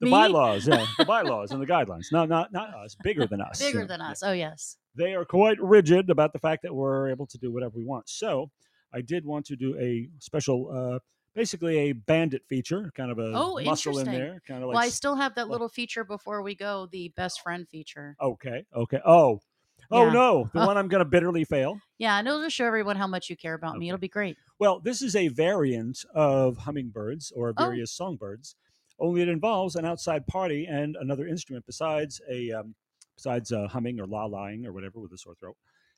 The 0.00 0.06
Me? 0.06 0.10
bylaws, 0.10 0.66
yeah, 0.66 0.84
the 0.98 1.04
bylaws 1.14 1.52
and 1.52 1.62
the 1.62 1.66
guidelines. 1.66 2.06
No, 2.12 2.24
not 2.26 2.52
not 2.52 2.74
us. 2.74 2.96
Bigger 3.02 3.26
than 3.28 3.40
us. 3.40 3.60
bigger 3.60 3.80
yeah, 3.80 3.86
than 3.86 4.00
yeah. 4.00 4.10
us 4.10 4.22
oh 4.24 4.32
yes 4.32 4.76
They 4.96 5.14
are 5.14 5.24
quite 5.24 5.58
rigid 5.62 6.10
about 6.10 6.32
the 6.32 6.38
fact 6.40 6.62
that 6.64 6.74
we're 6.74 7.08
able 7.10 7.26
to 7.28 7.38
do 7.38 7.52
whatever 7.52 7.78
we 7.78 7.84
want. 7.84 8.08
So, 8.08 8.50
I 8.92 9.00
did 9.00 9.24
want 9.24 9.46
to 9.46 9.56
do 9.56 9.78
a 9.78 10.08
special, 10.18 10.68
uh, 10.70 10.98
basically 11.34 11.78
a 11.78 11.92
bandit 11.92 12.42
feature, 12.48 12.90
kind 12.96 13.10
of 13.12 13.18
a 13.20 13.32
Oh, 13.34 13.60
muscle 13.64 13.98
in 14.00 14.06
there, 14.06 14.42
kind 14.48 14.62
of 14.62 14.68
like. 14.68 14.74
well 14.76 14.84
i 14.84 14.88
still 14.88 15.14
have 15.14 15.34
that 15.36 15.42
like- 15.46 15.52
little 15.52 15.68
feature 15.68 16.02
before 16.04 16.42
we 16.42 16.54
go 16.56 16.86
the 16.90 17.12
best 17.16 17.40
friend 17.40 17.68
feature 17.68 18.16
okay, 18.20 18.64
okay. 18.74 19.00
Oh, 19.06 19.40
oh 19.90 20.06
Yeah. 20.06 20.12
no, 20.12 20.50
the 20.52 20.60
Oh. 20.60 20.66
one 20.70 20.76
I'm 20.76 20.88
going 20.88 21.00
to 21.00 21.04
bitterly 21.08 21.44
fail. 21.44 21.78
yeah 21.98 22.18
and 22.18 22.26
it'll 22.28 22.42
just 22.42 22.56
show 22.56 22.66
everyone 22.66 22.96
how 22.96 23.06
much 23.06 23.28
you 23.30 23.36
care 23.36 23.54
about 23.54 23.78
me 23.78 23.88
it'll 23.88 23.98
be 23.98 24.08
great 24.08 24.36
Well, 24.58 24.80
this 24.80 25.02
is 25.02 25.14
a 25.16 25.28
variant 25.28 26.04
of 26.14 26.56
hummingbirds 26.58 27.32
or 27.36 27.50
Oh. 27.56 27.64
various 27.64 27.92
songbirds, 27.92 28.56
only 28.98 29.22
it 29.22 29.28
involves 29.28 29.76
an 29.76 29.84
outside 29.84 30.26
party 30.26 30.66
and 30.66 30.96
another 30.96 31.26
instrument 31.26 31.64
besides 31.66 32.20
a 32.30 32.52
um, 32.52 32.74
besides 33.16 33.52
uh, 33.52 33.68
humming 33.68 34.00
or 34.00 34.06
la 34.06 34.26
laing 34.26 34.66
or 34.66 34.72
whatever 34.72 35.00
with 35.00 35.12
a 35.12 35.18
sore 35.18 35.34
throat. 35.36 35.56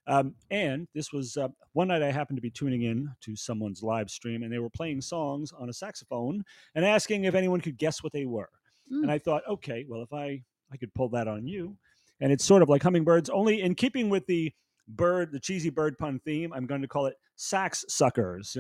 Um, 0.09 0.35
and 0.51 0.87
this 0.95 1.13
was 1.13 1.37
uh, 1.37 1.49
one 1.73 1.89
night 1.89 2.03
I 2.03 2.13
happened 2.13 2.37
to 2.37 2.43
be 2.43 2.51
tuning 2.51 2.83
in 2.83 3.11
to 3.23 3.35
someone's 3.35 3.83
live 3.83 4.09
stream, 4.09 4.43
and 4.45 4.53
they 4.53 4.59
were 4.61 4.71
playing 4.71 5.01
songs 5.01 5.51
on 5.59 5.69
a 5.69 5.73
saxophone 5.73 6.45
and 6.77 6.85
asking 6.85 7.25
if 7.25 7.35
anyone 7.35 7.61
could 7.61 7.77
guess 7.77 8.03
what 8.05 8.13
they 8.13 8.25
were. 8.25 8.49
Mm. 8.93 9.03
And 9.03 9.11
I 9.11 9.19
thought, 9.19 9.43
okay, 9.49 9.85
well, 9.89 10.03
if 10.03 10.13
I 10.13 10.43
I 10.73 10.77
could 10.77 10.93
pull 10.95 11.09
that 11.11 11.27
on 11.29 11.47
you, 11.49 11.77
and 12.21 12.33
it's 12.33 12.45
sort 12.45 12.63
of 12.63 12.69
like 12.69 12.83
hummingbirds, 12.83 13.29
only 13.31 13.61
in 13.63 13.75
keeping 13.75 14.09
with 14.11 14.27
the 14.27 14.53
bird, 14.89 15.33
the 15.33 15.41
cheesy 15.41 15.71
bird 15.71 15.99
pun 15.99 16.21
theme, 16.25 16.53
I'm 16.53 16.67
going 16.67 16.83
to 16.83 16.89
call 16.89 17.07
it 17.07 17.17
sax 17.37 17.85
suckers. 17.89 18.57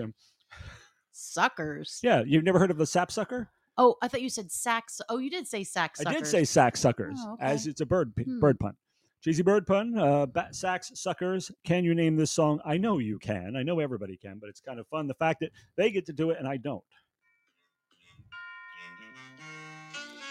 Suckers 1.12 2.00
yeah, 2.02 2.22
you've 2.26 2.44
never 2.44 2.58
heard 2.58 2.70
of 2.70 2.76
the 2.78 2.86
sapsucker? 2.86 3.48
oh 3.78 3.94
i 4.00 4.08
thought 4.08 4.22
you 4.22 4.30
said 4.30 4.50
sax 4.50 5.02
oh 5.10 5.18
you 5.18 5.28
did 5.28 5.46
say 5.46 5.62
sax 5.62 6.00
I 6.04 6.10
did 6.12 6.26
say 6.26 6.44
sax 6.44 6.80
suckers, 6.80 7.18
Oh, 7.22 7.36
as 7.40 7.66
it's 7.66 7.80
a 7.80 7.86
bird 7.86 8.12
Hmm. 8.22 8.40
bird 8.40 8.58
pun. 8.58 8.74
Cheesy 9.22 9.42
bird 9.42 9.66
pun, 9.66 9.98
uh, 9.98 10.26
sax 10.52 10.92
suckers. 10.94 11.50
Can 11.64 11.84
you 11.84 11.94
name 11.94 12.16
this 12.16 12.30
song? 12.30 12.60
I 12.64 12.76
know 12.76 12.98
you 12.98 13.18
can. 13.18 13.56
I 13.56 13.62
know 13.62 13.80
everybody 13.80 14.16
can, 14.16 14.38
but 14.38 14.48
it's 14.50 14.60
kind 14.60 14.78
of 14.78 14.86
fun 14.88 15.06
the 15.08 15.14
fact 15.14 15.40
that 15.40 15.50
they 15.76 15.90
get 15.90 16.06
to 16.06 16.12
do 16.12 16.30
it 16.30 16.38
and 16.38 16.46
I 16.46 16.58
don't. 16.58 16.84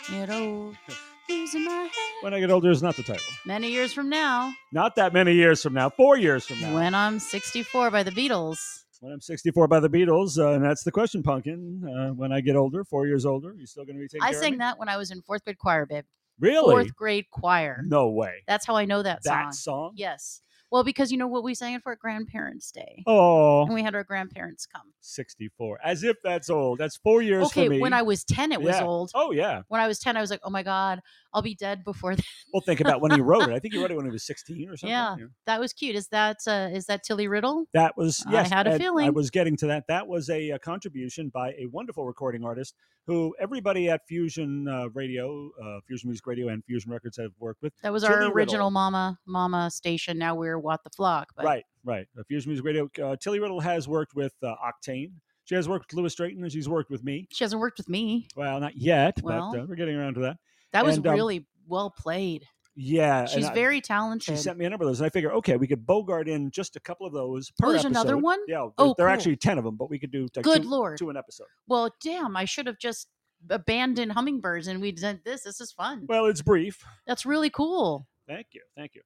Get 0.10 0.30
old, 0.30 0.76
losing 0.88 0.88
my 0.88 0.94
head. 0.94 0.98
When 1.28 2.34
I 2.34 2.40
get 2.40 2.52
older 2.52 2.70
is 2.70 2.84
not 2.84 2.96
the 2.96 3.04
title. 3.04 3.26
Many 3.46 3.72
years 3.72 3.94
from 3.94 4.10
now, 4.10 4.54
Not 4.72 4.96
that 4.96 5.14
many 5.14 5.34
years 5.34 5.62
from 5.62 5.74
now. 5.74 5.90
Four 5.90 6.18
years 6.18 6.46
from 6.46 6.62
now. 6.62 6.74
when 6.74 6.94
I'm 6.94 7.20
64 7.20 7.90
by 7.92 8.04
the 8.04 8.12
Beatles. 8.12 8.58
When 9.02 9.12
I'm 9.12 9.22
64 9.22 9.68
by 9.68 9.80
the 9.80 9.90
Beatles, 9.90 10.38
uh, 10.38 10.54
and 10.54 10.64
that's 10.64 10.84
the 10.84 10.92
question, 10.92 11.22
Pumpkin. 11.22 11.84
Uh, 11.84 12.14
when 12.14 12.32
I 12.32 12.42
get 12.42 12.56
older, 12.56 12.84
four 12.84 13.08
years 13.08 13.26
older, 13.26 13.54
you 13.58 13.66
still 13.66 13.86
going 13.86 13.98
to 13.98 14.02
be 14.02 14.08
taking 14.08 14.24
I 14.24 14.30
care 14.32 14.40
of 14.40 14.44
sang 14.44 14.58
that 14.60 14.80
when 14.80 14.88
I 14.90 14.98
was 14.98 15.12
in 15.12 15.22
fourth 15.22 15.44
grade 15.44 15.58
choir, 15.58 15.86
babe. 15.86 16.06
Really? 16.40 16.72
Fourth 16.74 16.96
grade 16.96 17.26
choir. 17.32 17.84
No 17.86 18.10
way. 18.10 18.44
That's 18.48 18.66
how 18.66 18.76
I 18.76 18.86
know 18.86 19.04
that 19.04 19.24
song. 19.24 19.34
That 19.46 19.54
song? 19.56 19.92
Yes. 19.96 20.42
Well, 20.76 20.84
because 20.84 21.10
you 21.10 21.18
know 21.18 21.28
what 21.28 21.46
we 21.46 21.56
sang 21.56 21.74
it 21.74 21.84
for 21.84 21.96
Grandparents' 21.96 22.70
Day. 22.70 23.02
Oh, 23.08 23.64
And 23.64 23.74
we 23.74 23.82
had 23.82 23.96
our 23.96 24.04
grandparents 24.04 24.66
come. 24.66 24.92
64. 25.00 25.80
As 25.82 26.04
if 26.04 26.18
that's 26.22 26.50
old. 26.50 26.80
That's 26.80 26.98
four 26.98 27.22
years 27.22 27.46
Okay, 27.46 27.68
for 27.68 27.70
me. 27.70 27.80
when 27.80 27.94
I 27.94 28.02
was 28.02 28.26
10, 28.26 28.52
it 28.52 28.62
was 28.62 28.76
Yeah. 28.76 28.84
old. 28.84 29.10
Oh, 29.16 29.32
yeah. 29.32 29.62
When 29.70 29.80
I 29.80 29.88
was 29.88 30.00
10, 30.00 30.18
I 30.18 30.22
was 30.22 30.30
like, 30.30 30.42
oh 30.44 30.50
my 30.50 30.64
God, 30.64 31.00
I'll 31.34 31.42
be 31.42 31.56
dead 31.56 31.86
before 31.86 32.14
that. 32.18 32.26
Well, 32.54 32.60
think 32.60 32.82
about 32.82 33.00
when 33.00 33.12
he 33.12 33.22
wrote 33.22 33.44
it. 33.44 33.52
I 33.54 33.60
think 33.60 33.74
he 33.74 33.80
wrote 33.80 33.92
it 33.92 33.96
when 33.96 34.06
he 34.06 34.12
was 34.12 34.26
16 34.26 34.68
or 34.70 34.76
something. 34.76 34.90
Yeah. 34.90 35.16
That 35.46 35.62
was 35.62 35.72
cute. 35.72 35.96
Is 35.96 36.10
that 36.10 36.40
uh, 36.46 36.68
is 36.74 36.88
that 36.88 37.04
Tilly 37.04 37.30
Riddle? 37.30 37.68
That 37.74 37.96
was, 37.96 38.26
yes. 38.30 38.52
I 38.52 38.56
had 38.56 38.68
a 38.68 38.78
feeling. 38.78 39.08
I 39.08 39.12
was 39.12 39.30
getting 39.30 39.56
to 39.58 39.68
that. 39.68 39.86
That 39.88 40.08
was 40.08 40.30
a, 40.30 40.52
uh 40.52 40.58
contribution 40.58 41.30
by 41.30 41.52
a 41.52 41.68
wonderful 41.72 42.06
recording 42.06 42.44
artist 42.44 42.76
who 43.08 43.34
everybody 43.40 43.88
at 43.90 44.02
Fusion 44.08 44.68
uh, 44.68 44.90
Radio, 44.90 45.52
uh, 45.64 45.80
Fusion 45.88 46.10
Music 46.10 46.26
Radio, 46.26 46.48
and 46.50 46.66
Fusion 46.66 46.92
Records 46.92 47.18
have 47.18 47.32
worked 47.40 47.62
with. 47.62 47.72
That 47.84 47.94
was 47.94 48.02
Tilly 48.04 48.14
our 48.16 48.20
Riddle. 48.22 48.34
original 48.34 48.72
Mama 48.72 49.20
Mama 49.28 49.70
station. 49.70 50.18
Now 50.18 50.34
we're 50.36 50.58
What 50.66 50.84
the 50.84 50.90
Flock. 50.90 51.30
But 51.36 51.46
Right, 51.46 51.64
right. 51.84 52.08
Uh, 52.18 52.24
Fusion 52.24 52.50
Music 52.50 52.66
Radio. 52.66 52.90
Uh, 53.02 53.16
Tilly 53.16 53.40
Riddle 53.40 53.60
has 53.60 53.88
worked 53.88 54.16
with 54.16 54.34
uh, 54.42 54.56
Octane. 54.66 55.12
She 55.44 55.54
has 55.54 55.70
worked 55.70 55.92
with 55.92 56.00
Lewis 56.00 56.16
Drayton, 56.16 56.42
and 56.42 56.52
she's 56.52 56.68
worked 56.68 56.90
with 56.90 57.04
me. 57.04 57.28
She 57.32 57.44
hasn't 57.44 57.60
worked 57.62 57.78
with 57.78 57.88
me. 57.88 58.28
Well, 58.36 58.60
not 58.60 58.76
yet, 58.76 59.22
Well. 59.22 59.52
but 59.54 59.62
uh, 59.62 59.66
we're 59.70 59.76
getting 59.76 59.96
around 59.96 60.16
to 60.16 60.22
that. 60.22 60.38
That 60.74 60.84
was 60.84 60.98
And, 60.98 61.06
um, 61.06 61.14
really 61.14 61.46
well 61.68 61.92
played. 61.92 62.46
Yeah, 62.76 63.26
She's 63.26 63.46
I- 63.46 63.80
talented. 63.80 64.24
She 64.24 64.36
sent 64.42 64.58
me 64.58 64.66
a 64.66 64.70
number 64.70 64.84
of 64.86 64.90
those, 64.90 65.00
and 65.00 65.06
I 65.06 65.10
figure, 65.10 65.32
okay, 65.34 65.56
we 65.56 65.68
could 65.68 65.86
bogart 65.86 66.28
in 66.28 66.50
just 66.52 66.76
a 66.76 66.80
couple 66.80 67.06
of 67.06 67.14
those 67.14 67.52
per 67.60 67.68
Oh, 67.68 67.72
there's 67.72 67.86
another 67.86 68.18
one? 68.18 68.40
Yeah, 68.48 68.62
there, 68.62 68.72
Oh, 68.80 68.96
there 68.98 69.06
are 69.06 69.10
actually 69.12 69.38
ten 69.38 69.58
of 69.58 69.64
them, 69.64 69.76
but 69.78 69.90
we 69.90 69.98
could 70.00 70.12
do 70.12 70.28
like 70.36 70.44
Good 70.44 70.64
two, 70.64 70.70
lord. 70.70 70.98
two 70.98 71.10
an 71.12 71.16
episode. 71.16 71.48
Well, 71.68 71.90
damn, 72.04 72.36
I 72.36 72.44
should 72.46 72.66
have 72.68 72.80
just 72.80 73.08
abandoned 73.50 74.12
hummingbirds 74.12 74.68
and 74.68 74.82
we 74.82 74.92
did 74.92 75.24
this. 75.24 75.44
This 75.44 75.62
is 75.62 75.72
fun. 75.72 76.06
Well, 76.10 76.26
it's 76.26 76.42
brief. 76.42 76.84
That's 77.08 77.26
really 77.26 77.50
cool. 77.52 78.08
Thank 78.28 78.48
you, 78.54 78.62
thank 78.76 78.96
you. 78.96 79.02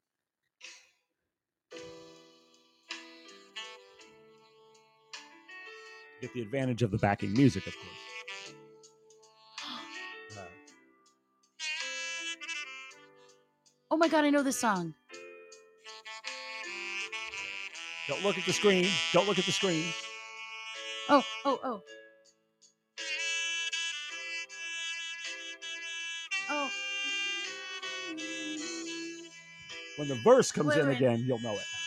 Get 6.21 6.33
the 6.33 6.41
advantage 6.41 6.83
of 6.83 6.91
the 6.91 6.97
backing 6.97 7.33
music, 7.33 7.65
of 7.67 7.73
course. 7.75 8.53
Uh, 10.37 10.41
Oh 13.91 13.97
my 13.97 14.07
god, 14.07 14.23
I 14.25 14.29
know 14.29 14.43
this 14.43 14.59
song. 14.59 14.93
don't 18.07 18.23
look 18.23 18.37
at 18.37 18.45
the 18.45 18.53
screen. 18.53 18.87
Don't 19.13 19.27
look 19.27 19.39
at 19.39 19.45
the 19.45 19.51
screen. 19.51 19.85
Oh, 21.09 21.23
oh, 21.45 21.59
oh. 21.63 21.81
Oh. 26.49 26.71
When 29.97 30.07
the 30.07 30.15
verse 30.23 30.51
comes 30.51 30.69
Wait, 30.69 30.79
in 30.79 30.87
wait. 30.87 30.97
again, 30.97 31.23
you'll 31.27 31.39
know 31.39 31.53
it. 31.53 31.78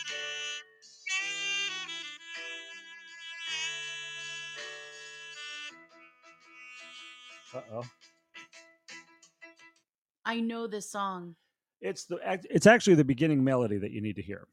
I 10.33 10.39
know 10.39 10.65
this 10.65 10.89
song. 10.89 11.35
It's 11.79 12.05
the 12.05 12.17
it's 12.49 12.65
actually 12.65 12.95
the 12.95 13.03
beginning 13.03 13.43
melody 13.43 13.77
that 13.77 13.91
you 13.91 14.01
need 14.01 14.15
to 14.15 14.23
hear. 14.23 14.47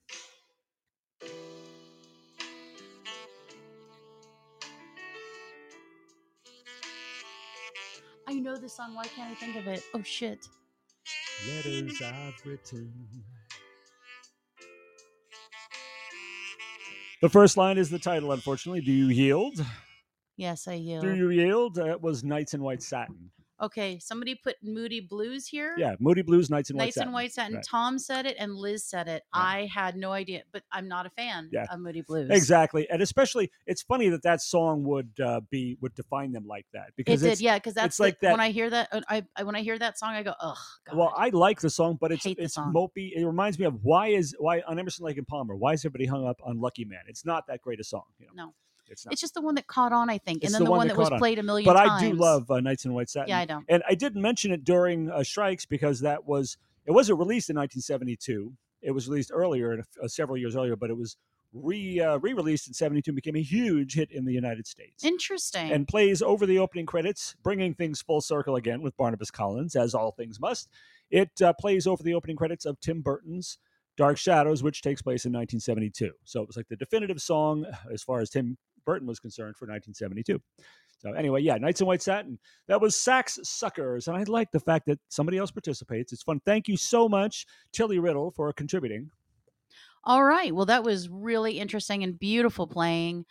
I 8.28 8.34
know 8.34 8.58
this 8.58 8.74
song. 8.74 8.94
Why 8.94 9.06
can't 9.06 9.32
I 9.32 9.34
think 9.36 9.56
of 9.56 9.66
it? 9.68 9.82
Oh 9.94 10.02
shit. 10.02 10.46
Letters 11.48 12.02
I've 12.02 12.34
written. 12.44 12.92
The 17.22 17.30
first 17.30 17.56
line 17.56 17.78
is 17.78 17.88
the 17.88 17.98
title, 17.98 18.32
unfortunately. 18.32 18.82
Do 18.82 18.92
you 18.92 19.06
yield? 19.06 19.64
Yes, 20.36 20.68
I 20.68 20.74
yield. 20.74 21.04
Do 21.04 21.14
you 21.14 21.30
yield? 21.30 21.78
It 21.78 22.02
was 22.02 22.22
Nights 22.22 22.52
in 22.52 22.62
White 22.62 22.82
Satin. 22.82 23.30
Okay, 23.62 23.98
somebody 23.98 24.34
put 24.34 24.56
Moody 24.62 25.00
Blues 25.00 25.46
here. 25.46 25.74
Yeah, 25.78 25.94
Moody 26.00 26.22
Blues, 26.22 26.48
Nights 26.48 26.70
in 26.70 26.76
White 26.76 26.84
Nights 26.86 26.94
Satin. 26.94 27.08
in 27.08 27.12
White 27.12 27.32
Satin. 27.32 27.54
Right. 27.56 27.64
Tom 27.68 27.98
said 27.98 28.24
it 28.26 28.36
and 28.38 28.54
Liz 28.54 28.84
said 28.84 29.06
it. 29.06 29.22
Yeah. 29.34 29.42
I 29.42 29.68
had 29.72 29.96
no 29.96 30.12
idea, 30.12 30.42
but 30.52 30.62
I'm 30.72 30.88
not 30.88 31.04
a 31.06 31.10
fan 31.10 31.50
Yeah. 31.52 31.66
of 31.70 31.78
Moody 31.80 32.00
Blues. 32.00 32.30
Exactly, 32.30 32.88
and 32.88 33.02
especially, 33.02 33.50
it's 33.66 33.82
funny 33.82 34.08
that 34.08 34.22
that 34.22 34.40
song 34.40 34.84
would 34.84 35.10
uh, 35.22 35.40
be 35.50 35.76
would 35.80 35.94
define 35.94 36.32
them 36.32 36.46
like 36.46 36.66
that 36.72 36.92
because 36.96 37.22
It 37.22 37.28
did, 37.28 37.40
yeah, 37.40 37.56
because 37.58 37.74
that's 37.74 37.98
the- 37.98 38.02
like 38.04 38.20
that- 38.20 38.30
when 38.32 38.40
I 38.40 38.50
hear 38.50 38.70
that. 38.70 38.88
I, 39.08 39.24
I 39.36 39.42
when 39.42 39.54
I 39.56 39.60
hear 39.62 39.78
that 39.78 39.98
song, 39.98 40.10
I 40.14 40.22
go, 40.22 40.32
ugh. 40.40 40.56
God. 40.86 40.96
Well, 40.96 41.12
I 41.16 41.28
like 41.30 41.60
the 41.60 41.70
song, 41.70 41.98
but 42.00 42.12
it's 42.12 42.24
it's 42.26 42.54
song. 42.54 42.72
mopey. 42.74 43.12
It 43.14 43.26
reminds 43.26 43.58
me 43.58 43.66
of 43.66 43.84
why 43.84 44.08
is 44.08 44.34
why 44.38 44.62
on 44.66 44.78
Emerson 44.78 45.04
Lake 45.04 45.18
and 45.18 45.26
Palmer. 45.26 45.54
Why 45.54 45.74
is 45.74 45.80
everybody 45.84 46.06
hung 46.06 46.26
up 46.26 46.40
on 46.42 46.60
Lucky 46.60 46.84
Man? 46.86 47.00
It's 47.08 47.24
not 47.26 47.46
that 47.48 47.60
great 47.60 47.78
a 47.80 47.84
song. 47.84 48.04
You 48.18 48.26
know? 48.28 48.32
no. 48.46 48.54
It's 48.90 49.06
not. 49.06 49.12
It's 49.12 49.20
just 49.20 49.34
the 49.34 49.40
one 49.40 49.54
that 49.54 49.66
caught 49.66 49.92
on, 49.92 50.10
I 50.10 50.18
think, 50.18 50.44
and 50.44 50.52
then 50.52 50.60
the 50.60 50.64
the, 50.66 50.70
one 50.70 50.78
one 50.78 50.88
that 50.88 50.96
was 50.96 51.10
on. 51.10 51.18
played 51.18 51.38
a 51.38 51.42
million 51.42 51.64
but 51.64 51.74
times. 51.74 52.02
I 52.02 52.08
do 52.10 52.14
love 52.14 52.50
uh, 52.50 52.60
Nights 52.60 52.84
in 52.84 52.92
White 52.92 53.08
Satin. 53.08 53.28
Yeah, 53.28 53.38
I 53.38 53.44
don't. 53.44 53.64
And 53.68 53.82
I 53.88 53.94
didn't 53.94 54.22
mention 54.22 54.52
it 54.52 54.64
during 54.64 55.10
uh, 55.10 55.22
strikes 55.22 55.64
because 55.64 56.00
that 56.00 56.26
was 56.26 56.56
it 56.86 56.92
wasn't 56.92 57.18
released 57.18 57.50
in 57.50 57.56
1972. 57.56 58.52
It 58.82 58.92
was 58.92 59.08
released 59.08 59.30
earlier, 59.32 59.84
uh, 60.02 60.08
several 60.08 60.38
years 60.38 60.56
earlier, 60.56 60.76
but 60.76 60.90
it 60.90 60.96
was 60.96 61.16
re 61.52 62.00
uh, 62.00 62.18
re-released 62.18 62.68
in 62.68 62.74
72 62.74 63.10
and 63.10 63.16
became 63.16 63.36
a 63.36 63.42
huge 63.42 63.94
hit 63.94 64.10
in 64.10 64.24
the 64.24 64.32
United 64.32 64.66
States. 64.66 65.04
Interesting. 65.04 65.72
and 65.72 65.86
plays 65.86 66.22
over 66.22 66.46
the 66.46 66.58
opening 66.58 66.86
credits, 66.86 67.36
bringing 67.42 67.74
things 67.74 68.02
full 68.02 68.20
circle 68.20 68.56
again 68.56 68.82
with 68.82 68.96
Barnabas 68.96 69.30
Collins, 69.30 69.76
as 69.76 69.94
all 69.94 70.12
things 70.12 70.40
must. 70.40 70.68
It 71.10 71.30
uh, 71.42 71.52
plays 71.54 71.86
over 71.86 72.02
the 72.02 72.14
opening 72.14 72.36
credits 72.36 72.64
of 72.64 72.80
Tim 72.80 73.02
Burton's 73.02 73.58
Dark 73.96 74.16
Shadows, 74.16 74.62
which 74.62 74.82
takes 74.82 75.02
place 75.02 75.24
in 75.24 75.32
1972. 75.32 76.12
So 76.24 76.40
it 76.40 76.46
was 76.46 76.56
like 76.56 76.68
the 76.68 76.76
definitive 76.76 77.20
song 77.20 77.66
as 77.92 78.02
far 78.02 78.20
as 78.20 78.30
Tim 78.30 78.56
Burton 78.84 79.06
was 79.06 79.20
concerned 79.20 79.56
for 79.56 79.66
1972. 79.66 80.40
So 80.98 81.12
anyway, 81.12 81.40
yeah, 81.40 81.56
Nights 81.56 81.80
in 81.80 81.86
White 81.86 82.02
Satin. 82.02 82.38
That 82.68 82.80
was 82.80 82.94
Sax 82.94 83.38
Suckers, 83.42 84.06
and 84.06 84.16
I 84.16 84.22
like 84.24 84.50
the 84.50 84.60
fact 84.60 84.86
that 84.86 84.98
somebody 85.08 85.38
else 85.38 85.50
participates. 85.50 86.12
It's 86.12 86.22
fun. 86.22 86.40
Thank 86.44 86.68
you 86.68 86.76
so 86.76 87.08
much, 87.08 87.46
Tilly 87.72 87.98
Riddle, 87.98 88.30
for 88.32 88.52
contributing. 88.52 89.10
All 90.04 90.24
right. 90.24 90.54
Well, 90.54 90.66
that 90.66 90.84
was 90.84 91.08
really 91.08 91.58
interesting 91.58 92.04
and 92.04 92.18
beautiful 92.18 92.66
playing. 92.66 93.24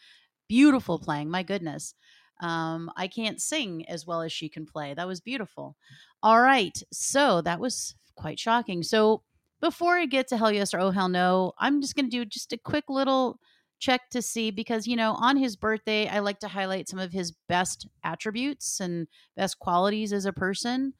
Beautiful 0.47 0.97
playing. 0.97 1.29
My 1.29 1.43
goodness. 1.43 1.93
Um, 2.41 2.91
I 2.95 3.07
can't 3.07 3.41
sing 3.41 3.87
as 3.87 4.07
well 4.07 4.21
as 4.21 4.31
she 4.31 4.49
can 4.49 4.65
play. 4.65 4.93
That 4.93 5.07
was 5.07 5.19
beautiful. 5.19 5.75
All 6.23 6.41
right. 6.41 6.77
So 6.91 7.41
that 7.41 7.59
was 7.59 7.95
quite 8.15 8.39
shocking. 8.39 8.81
So 8.83 9.23
before 9.61 9.97
I 9.97 10.05
get 10.05 10.27
to 10.29 10.37
Hell 10.37 10.51
Yes 10.51 10.73
or 10.73 10.79
Oh 10.79 10.91
Hell 10.91 11.09
No, 11.09 11.53
I'm 11.59 11.81
just 11.81 11.95
going 11.95 12.05
to 12.05 12.11
do 12.11 12.23
just 12.25 12.53
a 12.53 12.57
quick 12.57 12.85
little 12.89 13.39
check 13.79 14.09
to 14.11 14.21
see 14.21 14.51
because, 14.51 14.87
you 14.87 14.95
know, 14.95 15.13
on 15.13 15.37
his 15.37 15.55
birthday, 15.55 16.07
I 16.07 16.19
like 16.19 16.39
to 16.39 16.47
highlight 16.49 16.89
some 16.89 16.99
of 16.99 17.13
his 17.13 17.31
best 17.47 17.87
attributes 18.03 18.79
and 18.79 19.07
best 19.35 19.59
qualities 19.59 20.13
as 20.13 20.25
a 20.25 20.33
person. 20.33 20.93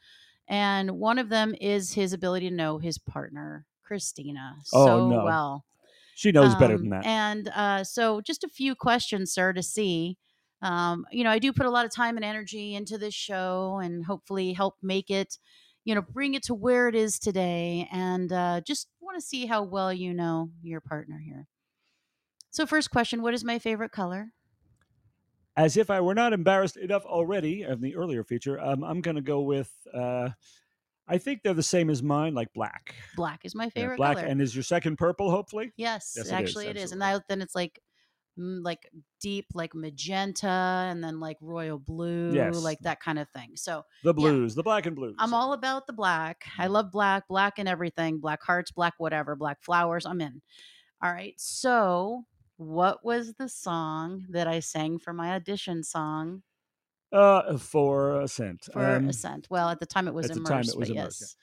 And 0.47 0.91
one 0.99 1.19
of 1.19 1.29
them 1.29 1.55
is 1.61 1.93
his 1.93 2.13
ability 2.13 2.49
to 2.49 2.55
know 2.55 2.79
his 2.79 2.97
partner, 2.97 3.67
Christina, 3.83 4.57
Oh, 4.71 4.99
so 4.99 4.99
no. 4.99 5.19
well. 5.21 5.65
She 6.15 6.31
knows 6.31 6.55
better 6.55 6.77
Um, 6.77 6.79
than 6.79 6.89
that. 6.89 7.07
And 7.07 7.49
uh, 7.49 7.83
so, 7.83 8.21
just 8.21 8.43
a 8.43 8.49
few 8.49 8.75
questions, 8.75 9.31
sir, 9.33 9.53
to 9.53 9.63
see. 9.63 10.17
Um, 10.61 11.05
you 11.11 11.23
know, 11.23 11.29
I 11.31 11.39
do 11.39 11.53
put 11.53 11.65
a 11.65 11.69
lot 11.69 11.85
of 11.85 11.91
time 11.91 12.17
and 12.17 12.25
energy 12.25 12.75
into 12.75 12.97
this 12.97 13.13
show, 13.13 13.79
and 13.81 14.05
hopefully 14.05 14.53
help 14.53 14.75
make 14.81 15.09
it, 15.09 15.37
you 15.85 15.95
know, 15.95 16.01
bring 16.01 16.33
it 16.33 16.43
to 16.43 16.53
where 16.53 16.87
it 16.87 16.95
is 16.95 17.19
today. 17.19 17.87
And 17.91 18.31
uh, 18.31 18.61
just 18.65 18.89
want 19.01 19.17
to 19.19 19.25
see 19.25 19.45
how 19.45 19.63
well 19.63 19.93
you 19.93 20.13
know 20.13 20.49
your 20.61 20.81
partner 20.81 21.19
here. 21.19 21.47
So, 22.51 22.65
first 22.65 22.91
question: 22.91 23.21
What 23.21 23.33
is 23.33 23.43
my 23.43 23.59
favorite 23.59 23.91
color? 23.91 24.33
As 25.57 25.75
if 25.75 25.89
I 25.89 25.99
were 25.99 26.15
not 26.15 26.31
embarrassed 26.31 26.77
enough 26.77 27.05
already 27.05 27.63
of 27.63 27.81
the 27.81 27.95
earlier 27.95 28.23
feature, 28.23 28.59
um, 28.59 28.83
I'm 28.83 29.01
going 29.01 29.15
to 29.15 29.21
go 29.21 29.41
with. 29.41 29.73
Uh, 29.93 30.29
I 31.07 31.17
think 31.17 31.41
they're 31.43 31.53
the 31.55 31.63
same 31.63 31.89
as 31.89 32.03
mine, 32.03 32.33
like 32.33 32.53
black. 32.53 32.95
Black 33.15 33.43
is 33.43 33.55
my 33.55 33.65
Yeah, 33.65 33.71
favorite 33.71 33.97
black, 33.97 34.17
color. 34.17 34.29
and 34.29 34.41
is 34.41 34.55
your 34.55 34.63
second 34.63 34.97
purple? 34.97 35.31
Hopefully, 35.31 35.73
yes, 35.75 36.15
Yes, 36.15 36.27
it 36.27 36.29
is, 36.29 36.33
actually, 36.33 36.67
it 36.67 36.77
is. 36.77 36.91
And 36.91 37.01
then 37.01 37.41
it's 37.41 37.55
like. 37.55 37.79
mm, 38.37 38.63
Like 38.63 38.89
deep, 39.21 39.47
like 39.53 39.75
magenta, 39.75 40.47
and 40.47 41.03
then 41.03 41.19
like 41.19 41.37
royal 41.41 41.79
blue, 41.79 42.33
Yes. 42.35 42.63
like 42.63 42.79
that 42.81 42.99
kind 43.01 43.19
of 43.19 43.29
thing. 43.31 43.55
So 43.57 43.83
the 44.03 44.13
blues, 44.13 44.55
the 44.55 44.63
black 44.63 44.85
and 44.85 44.95
blues. 44.95 45.15
I'm 45.19 45.33
all 45.33 45.53
about 45.53 45.87
the 45.87 45.93
black. 45.93 46.45
I 46.57 46.67
love 46.67 46.91
black, 46.91 47.27
black 47.27 47.59
and 47.59 47.67
everything, 47.67 48.19
black 48.19 48.41
hearts, 48.43 48.71
black 48.71 48.93
whatever, 48.97 49.35
black 49.35 49.61
flowers. 49.61 50.05
I'm 50.05 50.21
in. 50.21 50.41
All 51.03 51.11
right. 51.11 51.35
So, 51.39 52.25
what 52.59 53.05
was 53.05 53.33
the 53.35 53.47
song 53.47 54.25
that 54.29 54.45
I 54.47 54.59
sang 54.59 54.99
for 54.99 55.13
my 55.13 55.31
audition 55.31 55.81
song 55.81 56.43
uh, 57.13 57.57
for 57.57 58.19
Ascent. 58.21 58.67
for 58.73 58.85
Um, 58.97 59.07
Ascent? 59.07 59.47
Well, 59.49 59.69
at 59.69 59.79
the 59.79 59.85
time 59.85 60.07
it 60.09 60.13
was 60.13 60.29
at 60.29 60.35
the 60.35 60.41
time 60.43 60.59
it 60.67 60.75
was 60.77 60.89
immersed, 60.89 61.21
yeah. 61.21 61.25
yes. 61.27 61.35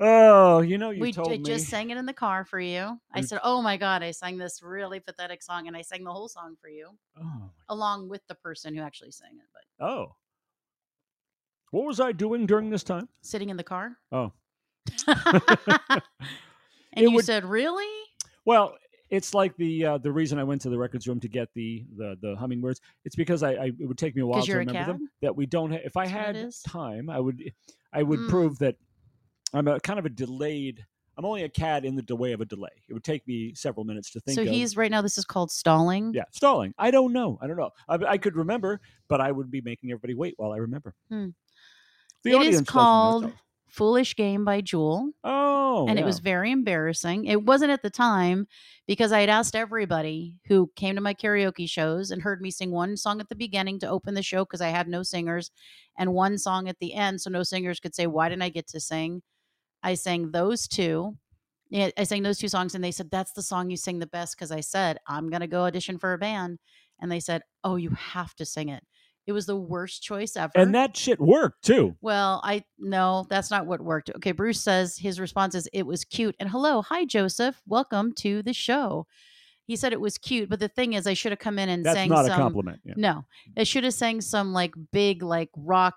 Oh, 0.00 0.60
you 0.62 0.78
know, 0.78 0.90
you 0.90 1.00
we 1.02 1.12
told 1.12 1.30
I 1.30 1.36
me. 1.36 1.42
just 1.44 1.66
sang 1.68 1.90
it 1.90 1.98
in 1.98 2.06
the 2.06 2.12
car 2.14 2.44
for 2.46 2.58
you. 2.58 2.98
I 3.12 3.20
Mm. 3.20 3.28
said, 3.28 3.40
"Oh 3.42 3.60
my 3.62 3.76
god, 3.76 4.02
I 4.02 4.10
sang 4.12 4.38
this 4.38 4.62
really 4.62 4.98
pathetic 4.98 5.42
song 5.42 5.68
and 5.68 5.76
I 5.76 5.82
sang 5.82 6.04
the 6.04 6.12
whole 6.12 6.28
song 6.28 6.56
for 6.60 6.68
you 6.68 6.96
oh, 7.20 7.50
along 7.68 8.08
with 8.08 8.26
the 8.26 8.34
person 8.34 8.74
who 8.74 8.80
actually 8.82 9.10
sang 9.12 9.32
it." 9.36 9.46
But 9.52 9.86
oh, 9.86 10.16
what 11.70 11.84
was 11.84 12.00
I 12.00 12.12
doing 12.12 12.46
during 12.46 12.70
this 12.70 12.82
time? 12.82 13.08
sitting 13.22 13.50
in 13.50 13.56
the 13.58 13.62
car. 13.64 13.98
Oh, 14.10 14.32
and 15.06 16.02
It 16.92 17.02
you 17.02 17.10
would- 17.12 17.24
said, 17.24 17.44
"Really?" 17.44 17.86
well, 18.44 18.76
it's 19.10 19.34
like 19.34 19.56
the 19.56 19.84
uh, 19.84 19.98
the 19.98 20.10
reason 20.12 20.38
I 20.38 20.44
went 20.44 20.60
to 20.62 20.70
the 20.70 20.78
records 20.78 21.06
room 21.06 21.20
to 21.20 21.28
get 21.28 21.48
the 21.54 21.84
the, 21.96 22.16
the 22.20 22.36
hummingbirds. 22.36 22.80
It's 23.04 23.16
because 23.16 23.42
I, 23.42 23.52
I 23.52 23.64
it 23.78 23.86
would 23.86 23.98
take 23.98 24.14
me 24.16 24.22
a 24.22 24.26
while 24.26 24.42
to 24.42 24.56
remember 24.56 24.84
them. 24.84 25.08
That 25.22 25.36
we 25.36 25.46
don't. 25.46 25.70
Ha- 25.72 25.78
if 25.84 25.96
I 25.96 26.04
Is 26.04 26.12
that 26.12 26.26
what 26.26 26.36
had 26.36 26.52
time, 26.66 27.10
I 27.10 27.20
would 27.20 27.52
I 27.92 28.02
would 28.02 28.20
Mm. 28.20 28.28
prove 28.28 28.58
that 28.58 28.76
I'm 29.54 29.68
a 29.68 29.78
kind 29.80 29.98
of 29.98 30.06
a 30.06 30.10
delayed. 30.10 30.84
I'm 31.18 31.24
only 31.24 31.44
a 31.44 31.48
cad 31.48 31.86
in 31.86 31.96
the 31.96 32.02
delay 32.02 32.32
of 32.32 32.42
a 32.42 32.44
delay. 32.44 32.68
It 32.90 32.92
would 32.92 33.04
take 33.04 33.26
me 33.26 33.54
several 33.54 33.84
minutes 33.84 34.10
to 34.10 34.20
think 34.20 34.34
So 34.34 34.42
of. 34.42 34.48
he's 34.48 34.76
right 34.76 34.90
now. 34.90 35.00
This 35.00 35.16
is 35.16 35.24
called 35.24 35.50
stalling. 35.50 36.12
Yeah, 36.12 36.24
stalling. 36.30 36.74
I 36.76 36.90
don't 36.90 37.14
know. 37.14 37.38
I 37.40 37.46
don't 37.46 37.56
know. 37.56 37.70
I, 37.88 37.94
I 37.94 38.18
could 38.18 38.36
remember, 38.36 38.82
but 39.08 39.22
I 39.22 39.32
would 39.32 39.50
be 39.50 39.62
making 39.62 39.90
everybody 39.92 40.12
wait 40.14 40.34
while 40.36 40.52
I 40.52 40.58
remember. 40.58 40.94
Hmm. 41.08 41.28
The 42.22 42.32
It 42.32 42.34
is 42.34 42.38
audience 42.38 42.68
called 42.68 43.32
Foolish 43.68 44.16
Game 44.16 44.44
by 44.44 44.60
Jewel. 44.60 45.10
Oh, 45.24 45.86
and 45.88 45.98
it 45.98 46.04
was 46.04 46.20
very 46.20 46.50
embarrassing. 46.50 47.26
It 47.26 47.44
wasn't 47.44 47.70
at 47.70 47.82
the 47.82 47.90
time 47.90 48.46
because 48.86 49.12
I 49.12 49.20
had 49.20 49.28
asked 49.28 49.54
everybody 49.54 50.36
who 50.46 50.70
came 50.76 50.94
to 50.94 51.00
my 51.00 51.14
karaoke 51.14 51.68
shows 51.68 52.10
and 52.10 52.22
heard 52.22 52.40
me 52.40 52.50
sing 52.50 52.70
one 52.70 52.96
song 52.96 53.20
at 53.20 53.28
the 53.28 53.34
beginning 53.34 53.78
to 53.80 53.88
open 53.88 54.14
the 54.14 54.22
show 54.22 54.44
because 54.44 54.60
I 54.60 54.68
had 54.68 54.88
no 54.88 55.02
singers, 55.02 55.50
and 55.98 56.14
one 56.14 56.38
song 56.38 56.68
at 56.68 56.78
the 56.78 56.94
end 56.94 57.20
so 57.20 57.30
no 57.30 57.42
singers 57.42 57.80
could 57.80 57.94
say, 57.94 58.06
Why 58.06 58.28
didn't 58.28 58.42
I 58.42 58.48
get 58.48 58.68
to 58.68 58.80
sing? 58.80 59.22
I 59.82 59.94
sang 59.94 60.30
those 60.30 60.66
two. 60.66 61.16
I 61.74 62.04
sang 62.04 62.22
those 62.22 62.38
two 62.38 62.48
songs, 62.48 62.74
and 62.74 62.82
they 62.82 62.92
said, 62.92 63.10
That's 63.10 63.32
the 63.32 63.42
song 63.42 63.70
you 63.70 63.76
sing 63.76 63.98
the 63.98 64.06
best 64.06 64.36
because 64.36 64.52
I 64.52 64.60
said, 64.60 64.98
I'm 65.06 65.28
going 65.28 65.40
to 65.40 65.46
go 65.46 65.64
audition 65.64 65.98
for 65.98 66.12
a 66.12 66.18
band. 66.18 66.58
And 67.00 67.10
they 67.10 67.20
said, 67.20 67.42
Oh, 67.64 67.76
you 67.76 67.90
have 67.90 68.34
to 68.36 68.46
sing 68.46 68.68
it. 68.68 68.84
It 69.26 69.32
was 69.32 69.46
the 69.46 69.56
worst 69.56 70.02
choice 70.02 70.36
ever. 70.36 70.52
and 70.54 70.74
that 70.74 70.96
shit 70.96 71.20
worked 71.20 71.64
too. 71.64 71.96
Well, 72.00 72.40
I 72.44 72.62
no, 72.78 73.26
that's 73.28 73.50
not 73.50 73.66
what 73.66 73.80
worked. 73.80 74.10
Okay, 74.16 74.32
Bruce 74.32 74.60
says 74.60 74.96
his 74.96 75.18
response 75.18 75.54
is 75.54 75.68
it 75.72 75.86
was 75.86 76.04
cute. 76.04 76.36
And 76.38 76.48
hello, 76.48 76.82
hi 76.82 77.04
Joseph, 77.04 77.60
welcome 77.66 78.12
to 78.18 78.42
the 78.42 78.52
show. 78.52 79.06
He 79.66 79.74
said 79.74 79.92
it 79.92 80.00
was 80.00 80.16
cute, 80.16 80.48
but 80.48 80.60
the 80.60 80.68
thing 80.68 80.92
is, 80.92 81.08
I 81.08 81.14
should 81.14 81.32
have 81.32 81.40
come 81.40 81.58
in 81.58 81.68
and 81.68 81.84
That's 81.84 81.96
sang 81.96 82.08
not 82.08 82.24
a 82.24 82.28
some. 82.28 82.36
compliment. 82.38 82.80
Yeah. 82.84 82.94
No, 82.96 83.24
I 83.56 83.64
should 83.64 83.82
have 83.82 83.94
sang 83.94 84.20
some 84.20 84.52
like 84.52 84.72
big 84.92 85.24
like 85.24 85.50
rock 85.56 85.94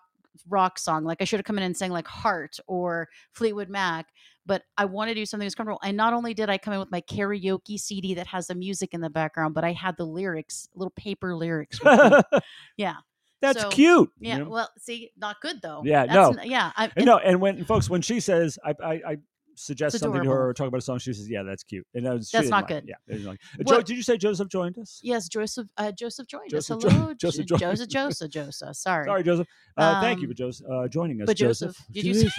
rock 0.47 0.79
song. 0.79 1.03
Like 1.03 1.21
I 1.21 1.25
should 1.25 1.37
have 1.39 1.45
come 1.45 1.57
in 1.59 1.63
and 1.63 1.77
sang 1.77 1.91
like 1.91 2.07
Heart 2.07 2.57
or 2.65 3.07
Fleetwood 3.33 3.69
Mac. 3.69 4.07
But 4.45 4.63
I 4.79 4.85
want 4.85 5.09
to 5.09 5.13
do 5.13 5.27
something 5.27 5.45
that's 5.45 5.53
comfortable. 5.53 5.81
And 5.83 5.95
not 5.95 6.13
only 6.13 6.33
did 6.33 6.49
I 6.49 6.57
come 6.57 6.73
in 6.73 6.79
with 6.79 6.89
my 6.89 7.01
karaoke 7.01 7.77
CD 7.79 8.15
that 8.15 8.25
has 8.25 8.47
the 8.47 8.55
music 8.55 8.95
in 8.95 9.01
the 9.01 9.09
background, 9.09 9.53
but 9.53 9.63
I 9.63 9.73
had 9.73 9.95
the 9.97 10.05
lyrics, 10.05 10.67
little 10.73 10.93
paper 10.95 11.35
lyrics. 11.35 11.79
Yeah. 12.77 12.95
That's 13.41 13.61
So, 13.61 13.69
cute. 13.69 14.11
you 14.19 14.29
Yeah. 14.29 14.37
know? 14.39 14.49
Well, 14.49 14.69
see, 14.77 15.11
not 15.17 15.37
good 15.41 15.61
though. 15.61 15.81
Yeah, 15.85 16.05
That's 16.05 16.37
no. 16.37 16.43
yeah. 16.43 16.71
I, 16.75 16.91
And 16.95 17.05
no, 17.05 17.17
and 17.17 17.39
when 17.39 17.63
folks, 17.65 17.89
when 17.89 18.01
she 18.01 18.19
says, 18.19 18.59
I, 18.63 18.73
I, 18.83 18.93
I 19.07 19.17
suggest 19.55 19.99
something 19.99 20.23
to 20.23 20.29
her 20.29 20.49
or 20.49 20.53
talk 20.53 20.67
about 20.67 20.77
a 20.77 20.81
song, 20.81 20.99
she 20.99 21.11
says, 21.13 21.29
"Yeah, 21.29 21.43
that's 21.43 21.63
cute." 21.63 21.85
And 21.93 22.05
that 22.05 22.13
was, 22.15 22.31
That's 22.31 22.47
not 22.49 22.69
it. 22.71 22.85
good. 22.85 22.93
Yeah, 23.09 23.27
like. 23.29 23.39
Uh, 23.59 23.63
Jo- 23.63 23.81
did 23.81 23.97
you 23.97 24.03
say 24.03 24.17
Joseph 24.17 24.47
joined 24.49 24.77
us? 24.77 24.99
Yes, 25.03 25.27
Joseph. 25.27 25.67
Uh, 25.77 25.91
Joseph 25.91 26.27
joined 26.27 26.53
us. 26.53 26.67
Joseph 26.67 26.79
jo- 26.81 26.89
Hello, 26.89 27.13
Joseph 27.13 27.45
Jo- 27.45 27.57
joined- 27.57 27.71
Joseph. 27.77 27.89
Joseph. 28.29 28.31
Joseph. 28.31 28.75
Sorry. 28.75 29.05
Sorry, 29.05 29.23
Joseph. 29.23 29.47
Uh, 29.75 30.01
thank 30.01 30.19
you 30.21 30.27
Um, 30.27 30.31
for 30.31 30.37
Joseph 30.37 30.65
uh, 30.71 30.87
joining 30.87 31.21
us. 31.21 31.25
but 31.25 31.35
Joseph, 31.37 31.75
did 31.91 32.05
you 32.05 32.13
yeah. 32.13 32.29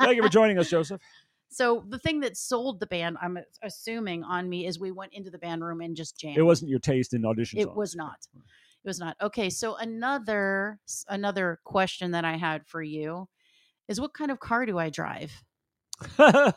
thank 0.00 0.16
you 0.16 0.22
for 0.22 0.28
joining 0.28 0.58
us, 0.58 0.68
Joseph. 0.70 1.00
So 1.50 1.82
the 1.88 1.98
thing 1.98 2.20
that 2.20 2.36
sold 2.36 2.78
the 2.78 2.86
band, 2.86 3.16
I'm 3.22 3.38
assuming, 3.62 4.22
on 4.22 4.50
me 4.50 4.66
is 4.66 4.78
we 4.78 4.90
went 4.92 5.14
into 5.14 5.30
the 5.30 5.38
band 5.38 5.64
room 5.64 5.80
and 5.80 5.96
just 5.96 6.18
jammed. 6.18 6.36
It 6.36 6.42
wasn't 6.42 6.68
your 6.70 6.78
taste 6.78 7.14
in 7.14 7.24
audition. 7.24 7.58
It 7.58 7.64
songs. 7.64 7.76
was 7.76 7.96
not. 7.96 8.18
It 8.84 8.88
was 8.88 8.98
not. 9.00 9.16
Okay, 9.20 9.50
so 9.50 9.76
another 9.76 10.78
another 11.08 11.58
question 11.64 12.12
that 12.12 12.24
I 12.24 12.36
had 12.36 12.66
for 12.66 12.82
you 12.82 13.28
is 13.88 14.00
what 14.00 14.14
kind 14.14 14.30
of 14.30 14.38
car 14.40 14.66
do 14.66 14.78
I 14.78 14.90
drive? 14.90 15.32
Uh, 16.18 16.52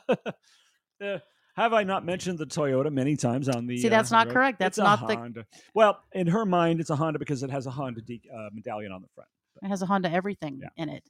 have 1.55 1.73
I 1.73 1.83
not 1.83 2.05
mentioned 2.05 2.37
the 2.39 2.45
Toyota 2.45 2.91
many 2.91 3.15
times 3.15 3.49
on 3.49 3.67
the? 3.67 3.77
See, 3.77 3.87
uh, 3.87 3.89
that's 3.89 4.11
on 4.11 4.27
not 4.27 4.33
correct. 4.33 4.55
It's 4.61 4.77
That's 4.77 4.77
a 4.77 4.83
not 4.83 5.07
the- 5.07 5.15
Honda. 5.15 5.45
Well, 5.73 5.99
in 6.13 6.27
her 6.27 6.45
mind, 6.45 6.79
it's 6.79 6.89
a 6.89 6.95
Honda 6.95 7.19
because 7.19 7.43
it 7.43 7.49
has 7.51 7.65
a 7.65 7.71
Honda 7.71 8.01
de- 8.01 8.21
uh, 8.33 8.49
medallion 8.53 8.91
on 8.91 9.01
the 9.01 9.07
front. 9.15 9.29
It 9.63 9.67
has 9.67 9.81
a 9.81 9.85
Honda 9.85 10.11
everything 10.11 10.59
Yeah. 10.61 10.69
in 10.83 10.89
it. 10.89 11.03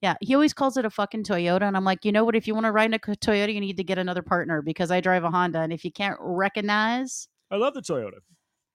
Yeah, 0.00 0.14
he 0.20 0.34
always 0.34 0.52
calls 0.52 0.76
it 0.76 0.84
a 0.84 0.90
fucking 0.90 1.22
Toyota, 1.24 1.62
and 1.62 1.76
I'm 1.76 1.84
like, 1.84 2.04
you 2.04 2.10
know 2.12 2.24
what? 2.24 2.34
If 2.34 2.48
you 2.48 2.54
want 2.54 2.66
to 2.66 2.72
ride 2.72 2.86
in 2.86 2.94
a 2.94 2.98
Toyota, 2.98 3.54
you 3.54 3.60
need 3.60 3.76
to 3.76 3.84
get 3.84 3.98
another 3.98 4.22
partner 4.22 4.60
because 4.60 4.90
I 4.90 5.00
drive 5.00 5.22
a 5.24 5.30
Honda, 5.30 5.60
and 5.60 5.72
if 5.72 5.84
you 5.84 5.92
can't 5.92 6.16
recognize, 6.20 7.28
I 7.50 7.56
love 7.56 7.74
the 7.74 7.82
Toyota. 7.82 8.18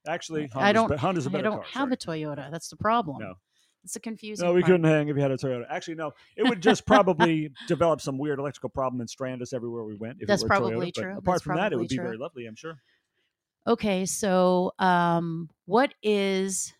Actually, 0.08 0.50
I 0.56 0.72
don't- 0.74 0.90
be- 0.90 0.98
Honda's 0.98 1.26
a 1.26 1.30
I 1.30 1.32
better 1.34 1.44
don't 1.44 1.54
car. 1.58 1.64
have 1.90 2.02
sorry. 2.02 2.24
a 2.24 2.26
Toyota. 2.28 2.52
That's 2.52 2.70
the 2.70 2.76
problem. 2.78 3.18
No. 3.20 3.34
it's 3.84 3.96
a 3.96 4.00
confusing. 4.00 4.46
No, 4.46 4.54
we 4.54 4.62
part. 4.62 4.72
couldn't 4.72 4.86
hang 4.86 5.08
if 5.08 5.16
you 5.16 5.22
had 5.22 5.32
a 5.32 5.38
Toyota. 5.38 5.66
Actually, 5.70 5.96
no. 5.96 6.12
It 6.36 6.44
would 6.44 6.62
just 6.62 6.86
probably 6.88 7.52
develop 7.68 8.02
some 8.02 8.18
weird 8.18 8.40
electrical 8.40 8.70
problem 8.70 9.00
and 9.02 9.10
strand 9.10 9.42
us 9.42 9.54
everywhere 9.54 9.84
we 9.84 9.96
went. 9.96 10.18
If 10.22 10.28
That's 10.28 10.42
it 10.42 10.46
were 10.50 10.56
a 10.56 10.60
probably 10.60 10.92
Toyota. 10.92 10.96
But 10.96 11.02
true. 11.02 11.12
Apart 11.18 11.26
That's 11.26 11.42
from 11.44 11.56
that, 11.58 11.74
it 11.74 11.76
would 11.78 11.88
probably 11.90 11.98
be 11.98 12.04
very 12.04 12.18
lovely, 12.18 12.46
I'm 12.48 12.56
sure. 12.56 12.82
Okay, 13.66 14.06
so 14.06 14.72
um, 14.80 15.50
what 15.66 15.94
is 16.02 16.74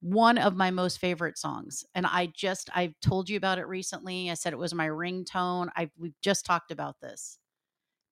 one 0.00 0.38
of 0.38 0.54
my 0.54 0.70
most 0.70 0.98
favorite 1.00 1.36
songs? 1.36 1.84
And 1.96 2.06
I 2.06 2.26
just 2.26 2.70
I've 2.74 2.94
told 3.00 3.28
you 3.28 3.36
about 3.36 3.58
it 3.58 3.66
recently. 3.66 4.30
I 4.30 4.34
said 4.34 4.52
it 4.52 4.58
was 4.58 4.72
my 4.72 4.86
ringtone. 4.86 5.68
I 5.76 5.90
we've 5.98 6.14
just 6.22 6.46
talked 6.46 6.70
about 6.70 7.00
this. 7.00 7.38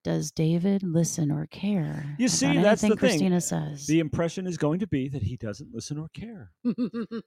Does 0.06 0.30
David 0.30 0.84
listen 0.84 1.32
or 1.32 1.46
care? 1.46 2.14
You 2.16 2.28
see, 2.28 2.62
that's 2.62 2.80
the 2.80 2.90
thing. 2.90 2.96
Christina 2.96 3.40
says. 3.40 3.88
The 3.88 3.98
impression 3.98 4.46
is 4.46 4.56
going 4.56 4.78
to 4.78 4.86
be 4.86 5.08
that 5.08 5.24
he 5.24 5.36
doesn't 5.36 5.74
listen 5.74 5.98
or 5.98 6.06
care. 6.14 6.52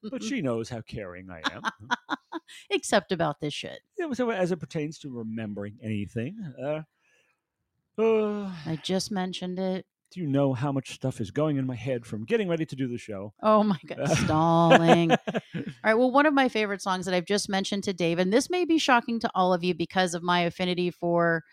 But 0.10 0.24
she 0.24 0.42
knows 0.42 0.70
how 0.70 0.80
caring 0.80 1.28
I 1.30 1.42
am. 1.54 1.62
Except 2.70 3.12
about 3.12 3.42
this 3.42 3.54
shit. 3.54 3.82
Yeah, 3.98 4.14
so 4.14 4.30
as 4.30 4.54
it 4.54 4.62
pertains 4.62 4.98
to 5.00 5.10
remembering 5.10 5.78
anything, 5.84 6.38
uh, 6.58 6.84
uh, 8.02 8.50
I 8.66 8.80
just 8.82 9.12
mentioned 9.12 9.60
it. 9.60 9.86
do 10.12 10.22
you 10.22 10.28
know 10.28 10.54
how 10.54 10.72
much 10.72 10.92
stuff 10.92 11.20
is 11.20 11.32
going 11.32 11.58
in 11.58 11.68
my 11.68 11.76
head 11.76 12.06
from 12.06 12.24
getting 12.24 12.48
ready 12.48 12.66
to 12.66 12.78
do 12.78 12.88
the 12.88 12.98
show? 12.98 13.34
Oh 13.44 13.62
my 13.62 13.80
god, 13.86 14.08
stalling. 14.10 15.12
All 15.36 15.64
right. 15.84 15.96
Well, 15.96 16.12
one 16.12 16.26
of 16.26 16.34
my 16.34 16.48
favorite 16.48 16.82
songs 16.82 17.06
that 17.08 17.14
I've 17.14 17.26
just 17.26 17.50
mentioned 17.50 17.84
to 17.84 17.94
Dave, 17.94 18.20
and 18.20 18.32
this 18.32 18.50
may 18.50 18.64
be 18.64 18.78
shocking 18.78 19.20
to 19.20 19.30
all 19.36 19.54
of 19.54 19.66
you 19.66 19.74
because 19.76 20.14
of 20.14 20.24
my 20.24 20.40
affinity 20.44 20.92
for, 20.92 21.44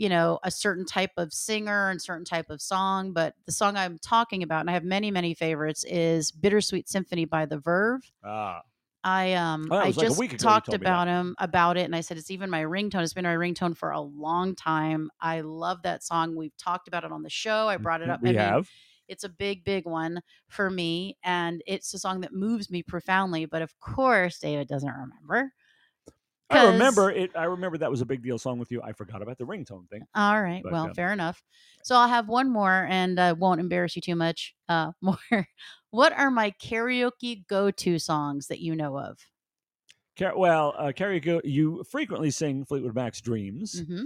you 0.00 0.08
know, 0.08 0.38
a 0.42 0.50
certain 0.50 0.86
type 0.86 1.12
of 1.18 1.30
singer 1.32 1.90
and 1.90 2.00
certain 2.00 2.24
type 2.24 2.48
of 2.50 2.62
song. 2.62 3.12
But 3.12 3.34
the 3.44 3.52
song 3.52 3.76
I'm 3.76 3.98
talking 3.98 4.42
about, 4.42 4.60
and 4.62 4.70
I 4.70 4.72
have 4.72 4.84
many, 4.84 5.10
many 5.10 5.34
favorites, 5.34 5.84
is 5.84 6.32
"Bittersweet 6.32 6.88
Symphony" 6.88 7.26
by 7.26 7.44
The 7.46 7.58
Verve. 7.58 8.10
ah, 8.22 8.62
I 9.04 9.34
um 9.34 9.68
Oh, 9.70 9.76
I 9.78 9.92
like 9.92 9.94
just 9.94 10.18
week 10.18 10.32
ago 10.32 10.42
you 10.42 10.44
talked 10.44 10.72
about 10.72 11.06
him 11.08 11.36
about 11.38 11.76
it, 11.76 11.82
and 11.84 11.94
I 11.96 12.00
said 12.00 12.16
it's 12.18 12.30
even 12.30 12.50
my 12.50 12.62
ringtone. 12.62 13.02
It's 13.02 13.14
been 13.14 13.24
my 13.24 13.34
ringtone 13.34 13.76
for 13.76 13.90
a 13.90 14.00
long 14.00 14.54
time. 14.54 15.10
I 15.20 15.42
love 15.42 15.82
that 15.82 16.02
song. 16.02 16.34
We've 16.36 16.56
talked 16.56 16.88
about 16.88 17.04
it 17.04 17.12
on 17.12 17.22
the 17.22 17.30
show. 17.30 17.68
I 17.68 17.76
brought 17.76 18.02
it 18.02 18.10
up. 18.10 18.20
We 18.20 18.30
I 18.30 18.32
mean, 18.32 18.56
have. 18.56 18.70
it's 19.08 19.24
a 19.24 19.28
big, 19.28 19.64
big 19.64 19.86
one 19.86 20.20
for 20.48 20.70
me, 20.70 21.18
and 21.24 21.62
it's 21.66 21.94
a 21.94 21.98
song 21.98 22.22
that 22.22 22.32
moves 22.32 22.70
me 22.70 22.82
profoundly. 22.82 23.46
But 23.46 23.62
of 23.62 23.78
course, 23.80 24.38
David 24.38 24.68
doesn't 24.68 24.90
remember. 24.90 25.52
I 26.50 26.66
remember 26.72 27.10
it. 27.10 27.30
I 27.36 27.44
remember 27.44 27.78
that 27.78 27.90
was 27.90 28.00
a 28.00 28.06
big 28.06 28.22
deal 28.22 28.38
song 28.38 28.58
with 28.58 28.70
you. 28.70 28.82
I 28.82 28.92
forgot 28.92 29.22
about 29.22 29.38
the 29.38 29.44
ringtone 29.44 29.88
thing. 29.88 30.06
All 30.14 30.40
right. 30.42 30.62
But, 30.62 30.72
well, 30.72 30.86
um, 30.86 30.94
fair 30.94 31.12
enough. 31.12 31.42
So 31.84 31.94
I'll 31.96 32.08
have 32.08 32.28
one 32.28 32.50
more, 32.50 32.86
and 32.90 33.18
I 33.20 33.32
won't 33.32 33.60
embarrass 33.60 33.96
you 33.96 34.02
too 34.02 34.16
much. 34.16 34.54
Uh, 34.68 34.92
more. 35.00 35.46
what 35.90 36.12
are 36.12 36.30
my 36.30 36.52
karaoke 36.62 37.46
go-to 37.46 37.98
songs 37.98 38.48
that 38.48 38.60
you 38.60 38.74
know 38.74 38.98
of? 38.98 39.18
Car- 40.18 40.36
well, 40.36 40.74
uh, 40.76 40.92
karaoke, 40.94 41.40
you 41.44 41.84
frequently 41.84 42.30
sing 42.30 42.64
Fleetwood 42.64 42.94
Mac's 42.94 43.20
"Dreams." 43.20 43.80
hmm 43.80 44.02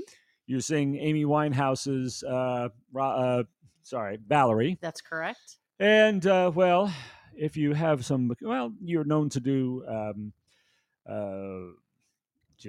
You 0.46 0.60
sing 0.60 0.96
Amy 0.96 1.24
Winehouse's 1.24 2.22
uh, 2.22 2.68
Ra- 2.92 3.16
uh, 3.16 3.42
sorry, 3.82 4.18
Valerie. 4.26 4.78
That's 4.80 5.00
correct. 5.00 5.58
And 5.80 6.24
uh, 6.26 6.52
well, 6.54 6.92
if 7.36 7.56
you 7.56 7.72
have 7.72 8.04
some, 8.04 8.32
well, 8.42 8.72
you're 8.82 9.04
known 9.04 9.28
to 9.30 9.40
do. 9.40 9.84
Um, 9.88 10.32
uh, 11.08 11.72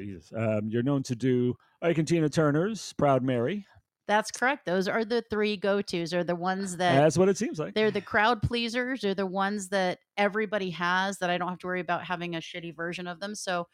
Jesus, 0.03 0.31
um, 0.35 0.69
you're 0.69 0.83
known 0.83 1.03
to 1.03 1.15
do 1.15 1.55
Ike 1.81 1.97
and 1.99 2.07
Tina 2.07 2.29
Turner's 2.29 2.93
"Proud 2.97 3.23
Mary." 3.23 3.65
That's 4.07 4.29
correct. 4.29 4.67
Those 4.67 4.87
are 4.87 5.03
the 5.03 5.23
three 5.31 5.57
go-tos. 5.57 6.13
Are 6.13 6.23
the 6.23 6.35
ones 6.35 6.77
that 6.77 6.95
That's 6.95 7.17
what 7.17 7.27
it 7.27 7.37
seems 7.37 7.57
like. 7.57 7.73
they're 7.73 7.89
the 7.89 8.01
crowd 8.01 8.39
pleasers. 8.43 9.01
They're 9.01 9.15
the 9.15 9.25
ones 9.25 9.69
that 9.69 9.97
everybody 10.15 10.69
has 10.69 11.17
that 11.17 11.31
I 11.31 11.39
don't 11.39 11.49
have 11.49 11.57
to 11.59 11.67
worry 11.67 11.79
about 11.79 12.03
having 12.03 12.35
a 12.35 12.39
shitty 12.39 12.75
version 12.75 13.07
of 13.07 13.19
them. 13.19 13.33
So, 13.33 13.67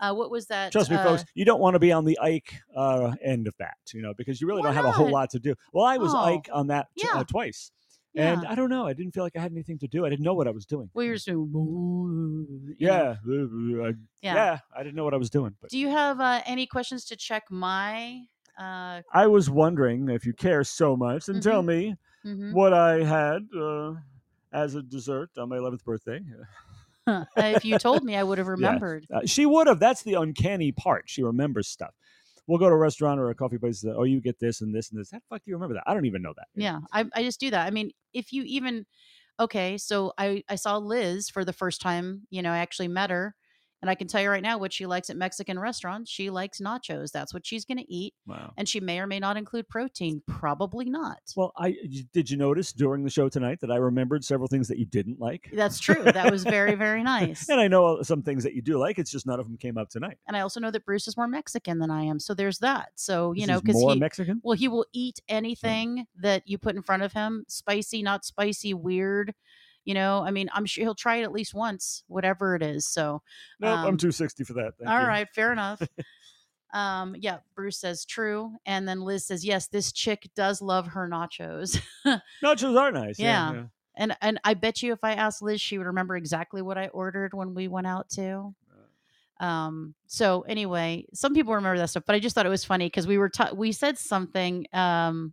uh, 0.00 0.12
what 0.12 0.30
was 0.32 0.46
that? 0.46 0.72
Trust 0.72 0.90
me, 0.90 0.96
uh, 0.96 1.04
folks, 1.04 1.24
you 1.34 1.44
don't 1.44 1.60
want 1.60 1.74
to 1.74 1.78
be 1.78 1.92
on 1.92 2.04
the 2.04 2.18
Ike 2.20 2.52
uh, 2.74 3.14
end 3.22 3.46
of 3.46 3.54
that, 3.60 3.76
you 3.94 4.02
know, 4.02 4.12
because 4.18 4.40
you 4.40 4.48
really 4.48 4.62
don't 4.62 4.74
have 4.74 4.84
a 4.86 4.90
whole 4.92 5.10
lot 5.10 5.30
to 5.30 5.38
do. 5.38 5.54
Well, 5.72 5.84
I 5.84 5.98
was 5.98 6.12
Oh, 6.12 6.18
Ike 6.18 6.48
on 6.52 6.66
that 6.66 6.88
t- 6.98 7.06
yeah. 7.12 7.20
uh, 7.20 7.24
twice, 7.24 7.70
yeah. 8.16 8.32
and 8.32 8.46
I 8.46 8.54
don't 8.54 8.70
know. 8.70 8.86
I 8.86 8.94
didn't 8.94 9.12
feel 9.12 9.22
like 9.22 9.36
I 9.36 9.40
had 9.40 9.52
anything 9.52 9.78
to 9.78 9.86
do. 9.86 10.06
I 10.06 10.08
didn't 10.08 10.24
know 10.24 10.34
what 10.34 10.48
I 10.48 10.50
was 10.50 10.64
doing. 10.66 10.90
well, 10.94 11.04
you're 11.04 11.14
just 11.14 11.26
doing, 11.26 11.46
"Boo," 11.46 12.74
you 12.78 12.86
know. 12.86 13.16
yeah, 13.26 13.90
yeah. 14.22 14.34
yeah, 14.34 14.58
I 14.74 14.82
didn't 14.82 14.96
know 14.96 15.04
what 15.04 15.14
I 15.14 15.18
was 15.18 15.30
doing. 15.30 15.54
But 15.60 15.70
Do 15.70 15.78
you 15.78 15.88
have 15.88 16.20
uh, 16.20 16.40
any 16.46 16.66
questions 16.66 17.04
to 17.06 17.16
check 17.16 17.44
my? 17.50 18.22
Uh, 18.58 19.02
I 19.12 19.26
was 19.26 19.50
wondering 19.50 20.08
if 20.08 20.24
you 20.24 20.32
care 20.32 20.64
so 20.64 20.96
much, 20.96 21.26
then 21.26 21.40
tell 21.40 21.62
me 21.62 21.94
mhm. 22.24 22.52
what 22.52 22.72
I 22.72 23.04
had 23.04 23.46
uh, 23.54 23.94
as 24.52 24.74
a 24.74 24.82
dessert 24.82 25.30
on 25.36 25.50
my 25.50 25.58
11th 25.58 25.84
birthday. 25.84 26.20
If 27.36 27.64
you 27.64 27.78
told 27.78 28.02
me, 28.02 28.16
I 28.16 28.22
would 28.22 28.38
have 28.38 28.48
remembered. 28.58 29.06
Uh, 29.12 29.20
she 29.26 29.46
would 29.46 29.66
have. 29.66 29.78
That's 29.78 30.02
the 30.02 30.14
uncanny 30.14 30.72
part. 30.72 31.04
She 31.06 31.22
remembers 31.22 31.68
stuff. 31.68 31.94
We'll 32.46 32.58
go 32.58 32.68
to 32.68 32.74
a 32.74 32.78
restaurant 32.78 33.18
or 33.18 33.30
a 33.30 33.34
coffee 33.34 33.58
place. 33.58 33.84
Oh, 33.84 34.04
you 34.04 34.20
get 34.20 34.38
this 34.38 34.60
and 34.60 34.74
this 34.74 34.90
and 34.90 35.00
this. 35.00 35.10
How 35.10 35.18
the 35.18 35.24
fuck 35.28 35.44
do 35.44 35.50
you 35.50 35.56
remember 35.56 35.74
that? 35.74 35.84
I 35.86 35.94
don't 35.94 36.06
even 36.06 36.22
know 36.22 36.32
that. 36.36 36.46
Yeah, 36.54 36.80
I, 36.92 37.04
I 37.14 37.22
just 37.22 37.40
do 37.40 37.50
that. 37.50 37.66
I 37.66 37.70
mean, 37.70 37.90
if 38.12 38.32
you 38.32 38.44
even 38.44 38.86
okay, 39.40 39.78
so 39.78 40.12
I 40.16 40.44
I 40.48 40.54
saw 40.54 40.76
Liz 40.76 41.28
for 41.28 41.44
the 41.44 41.52
first 41.52 41.80
time. 41.80 42.22
You 42.30 42.42
know, 42.42 42.52
I 42.52 42.58
actually 42.58 42.88
met 42.88 43.10
her, 43.10 43.34
and 43.82 43.90
I 43.90 43.94
can 43.94 44.08
tell 44.08 44.20
you 44.22 44.30
right 44.30 44.42
now 44.42 44.58
what 44.58 44.72
she 44.72 44.86
likes 44.86 45.10
at 45.10 45.16
Mexican 45.16 45.58
restaurants. 45.58 46.10
She 46.10 46.30
likes 46.30 46.60
nachos. 46.60 47.10
That's 47.12 47.32
what 47.34 47.46
she's 47.46 47.64
going 47.64 47.78
to 47.78 47.92
eat, 47.92 48.14
Wow. 48.26 48.52
and 48.56 48.68
she 48.68 48.80
may 48.80 48.98
or 49.00 49.06
may 49.06 49.18
not 49.18 49.36
include 49.36 49.68
protein. 49.68 50.22
Probably 50.26 50.88
not. 50.88 51.18
Well, 51.36 51.52
I 51.56 51.76
did 52.12 52.30
you 52.30 52.36
notice 52.36 52.72
during 52.72 53.04
the 53.04 53.10
show 53.10 53.28
tonight 53.28 53.60
that 53.60 53.70
I 53.70 53.76
remembered 53.76 54.24
several 54.24 54.48
things 54.48 54.68
that 54.68 54.78
you 54.78 54.86
didn't 54.86 55.20
like? 55.20 55.50
That's 55.52 55.78
true. 55.78 56.02
That 56.02 56.30
was 56.30 56.44
very 56.44 56.74
very 56.74 57.02
nice. 57.16 57.48
And 57.48 57.60
I 57.60 57.68
know 57.68 57.98
uh, 57.98 58.02
some 58.02 58.22
things 58.22 58.42
that 58.44 58.54
you 58.54 58.62
do 58.62 58.78
like. 58.78 58.98
It's 58.98 59.10
just 59.10 59.26
none 59.26 59.38
of 59.40 59.46
them 59.46 59.56
came 59.56 59.76
up 59.78 59.88
tonight. 59.90 60.18
And 60.26 60.36
I 60.36 60.40
also 60.40 60.60
know 60.60 60.70
that 60.70 60.84
Bruce 60.84 61.06
is 61.08 61.16
more 61.16 61.28
Mexican 61.28 61.78
than 61.78 61.90
I 61.90 62.02
am. 62.04 62.18
So 62.18 62.34
there's 62.34 62.58
that. 62.60 62.88
So 62.94 63.32
you 63.32 63.46
This 63.46 63.48
know, 63.48 63.60
more 63.80 63.92
he 63.94 63.98
Mexican. 64.00 64.40
Well, 64.42 64.56
he 64.56 64.68
will 64.68 64.86
eat 64.92 65.20
anything 65.28 66.06
that 66.20 66.42
you 66.46 66.58
put 66.58 66.76
in 66.76 66.82
front 66.82 67.02
of 67.02 67.12
him, 67.12 67.44
spicy, 67.48 68.02
not 68.02 68.24
spicy, 68.24 68.74
weird. 68.74 69.34
You 69.86 69.94
know, 69.94 70.22
I 70.22 70.32
mean, 70.32 70.50
I'm 70.52 70.66
sure 70.66 70.84
he'll 70.84 70.94
try 70.94 71.16
it 71.16 71.22
at 71.22 71.32
least 71.32 71.54
once, 71.54 72.02
whatever 72.08 72.54
it 72.56 72.62
is. 72.62 72.84
So, 72.84 73.22
Nope, 73.60 73.78
I'm 73.78 73.96
260 73.96 74.44
for 74.44 74.52
that. 74.54 74.72
Thank 74.78 74.90
all 74.90 75.00
you. 75.00 75.06
right, 75.06 75.28
fair 75.32 75.52
enough. 75.52 75.80
um, 76.74 77.14
yeah, 77.18 77.38
Bruce 77.54 77.78
says 77.78 78.04
true, 78.04 78.52
and 78.66 78.86
then 78.86 79.00
Liz 79.00 79.24
says 79.24 79.44
yes. 79.44 79.68
This 79.68 79.92
chick 79.92 80.28
does 80.34 80.60
love 80.60 80.88
her 80.88 81.08
nachos, 81.08 81.80
Nachos 82.44 82.78
are 82.78 82.90
nice. 82.92 83.18
Yeah. 83.18 83.52
Yeah. 83.52 83.64
and 83.96 84.16
and 84.20 84.40
I 84.44 84.54
bet 84.54 84.82
you 84.82 84.92
if 84.92 84.98
I 85.04 85.12
asked 85.12 85.40
Liz, 85.40 85.60
she 85.60 85.78
would 85.78 85.86
remember 85.86 86.16
exactly 86.16 86.60
what 86.62 86.76
I 86.76 86.88
ordered 86.88 87.32
when 87.32 87.54
we 87.54 87.68
went 87.68 87.86
out 87.86 88.08
too. 88.10 88.54
Um. 89.38 89.94
So 90.06 90.42
anyway, 90.42 91.06
some 91.14 91.32
people 91.34 91.54
remember 91.54 91.78
that 91.78 91.90
stuff, 91.90 92.04
but 92.06 92.16
I 92.16 92.18
just 92.18 92.34
thought 92.34 92.46
it 92.46 92.50
was 92.50 92.64
funny 92.64 92.86
because 92.86 93.06
we 93.06 93.18
were 93.18 93.28
ta- 93.28 93.52
we 93.54 93.70
said 93.70 93.98
something. 93.98 94.66
Um. 94.72 95.32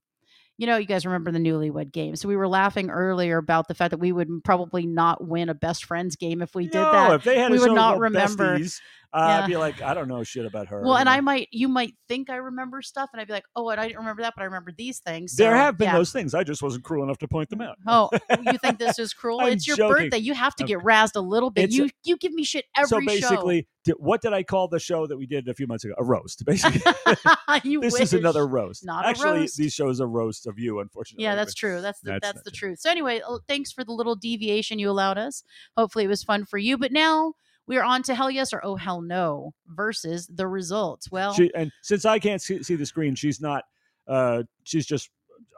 You 0.57 0.67
know, 0.67 0.77
you 0.77 0.85
guys 0.85 1.05
remember 1.05 1.31
the 1.31 1.39
newlywed 1.39 1.91
game. 1.91 2.15
So 2.15 2.27
we 2.27 2.35
were 2.35 2.47
laughing 2.47 2.89
earlier 2.91 3.37
about 3.37 3.67
the 3.67 3.73
fact 3.73 3.91
that 3.91 3.97
we 3.97 4.11
would 4.11 4.29
probably 4.43 4.85
not 4.85 5.27
win 5.27 5.49
a 5.49 5.55
best 5.55 5.85
friends 5.85 6.15
game 6.15 6.41
if 6.41 6.53
we 6.53 6.65
did 6.65 6.73
that. 6.73 7.13
if 7.13 7.23
they 7.23 7.39
had 7.39 7.51
we 7.51 7.59
would 7.59 7.73
not 7.73 7.99
remember. 7.99 8.59
Besties, 8.59 8.79
uh, 9.13 9.41
I'd 9.43 9.47
be 9.47 9.57
like, 9.57 9.81
I 9.81 9.93
don't 9.93 10.07
know 10.07 10.23
shit 10.23 10.45
about 10.45 10.67
her. 10.67 10.81
Well, 10.81 10.97
and. 10.97 11.07
I 11.07 11.21
might, 11.21 11.47
you 11.51 11.67
might 11.67 11.93
think 12.07 12.31
I 12.31 12.37
remember 12.37 12.81
stuff, 12.81 13.11
and 13.13 13.21
I'd 13.21 13.27
be 13.27 13.33
like, 13.33 13.45
oh, 13.55 13.69
and 13.69 13.79
I 13.79 13.85
didn't 13.87 13.99
remember 13.99 14.23
that, 14.23 14.33
but 14.35 14.41
I 14.41 14.45
remember 14.45 14.71
these 14.75 14.99
things. 14.99 15.35
there 15.35 15.55
have 15.55 15.77
been 15.77 15.89
yeah. 15.89 15.97
those 15.97 16.11
things. 16.11 16.33
I 16.33 16.43
just 16.43 16.63
wasn't 16.63 16.83
cruel 16.83 17.03
enough 17.03 17.19
to 17.19 17.27
point 17.27 17.49
them 17.49 17.61
out. 17.61 17.77
Oh, 17.85 18.09
you 18.41 18.57
think 18.57 18.79
this 18.79 18.97
is 18.97 19.13
cruel? 19.13 19.41
It's 19.41 19.67
your 19.67 19.77
joking. 19.77 20.05
birthday. 20.05 20.17
You 20.17 20.33
have 20.33 20.55
to 20.55 20.63
I'm- 20.63 20.67
get 20.67 20.79
razzed 20.79 21.15
a 21.15 21.19
little 21.19 21.51
bit. 21.51 21.65
It's 21.65 21.75
You 21.75 21.85
a- 21.85 21.89
you 22.03 22.17
give 22.17 22.33
me 22.33 22.43
shit 22.43 22.65
every 22.75 22.87
so 22.87 22.99
basically, 23.05 23.67
di- 23.83 23.93
what 23.97 24.21
did 24.21 24.33
I 24.33 24.41
call 24.43 24.67
the 24.67 24.79
show 24.79 25.05
that 25.05 25.17
we 25.17 25.27
did 25.27 25.47
a 25.47 25.53
few 25.53 25.67
months 25.67 25.83
ago? 25.83 25.93
A 25.97 26.03
roast. 26.03 26.43
Basically, 26.53 26.79
show. 27.05 27.81
this 27.81 27.93
wish. 27.93 28.01
is 28.01 28.13
another 28.13 28.47
roast. 28.47 28.85
Not 28.85 29.05
Actually, 29.05 29.41
roast. 29.41 29.57
these 29.57 29.73
shows 29.73 30.01
are 30.01 30.07
roast 30.07 30.47
of 30.47 30.57
you, 30.57 30.79
unfortunately. 30.79 31.23
Yeah, 31.23 31.35
that's 31.35 31.53
true. 31.53 31.81
That's 31.81 31.99
the, 32.01 32.11
That's 32.11 32.27
that's, 32.33 32.43
the 32.43 32.51
true. 32.51 32.69
truth. 32.69 32.79
So 32.79 32.89
anyway, 32.89 33.21
oh, 33.25 33.39
thanks 33.47 33.71
for 33.71 33.83
the 33.83 33.91
little 33.91 34.15
deviation 34.15 34.79
you 34.79 34.89
allowed 34.89 35.17
us. 35.17 35.43
Hopefully, 35.77 36.05
it 36.05 36.09
was 36.09 36.23
fun 36.23 36.45
for 36.45 36.57
you. 36.57 36.77
But 36.77 36.91
now 36.91 37.33
we 37.67 37.77
are 37.77 37.83
on 37.83 38.03
to 38.03 38.15
hell 38.15 38.29
yes 38.29 38.53
or 38.53 38.63
oh 38.63 38.75
hell 38.75 39.01
no 39.01 39.53
versus 39.67 40.27
the 40.27 40.47
results. 40.47 41.11
Well, 41.11 41.33
She, 41.33 41.51
and 41.55 41.71
since 41.81 42.05
I 42.05 42.19
can't 42.19 42.41
see, 42.41 42.61
see 42.63 42.75
the 42.75 42.85
screen, 42.85 43.15
she's 43.15 43.41
not. 43.41 43.63
Uh, 44.07 44.43
she's 44.63 44.85
just 44.85 45.09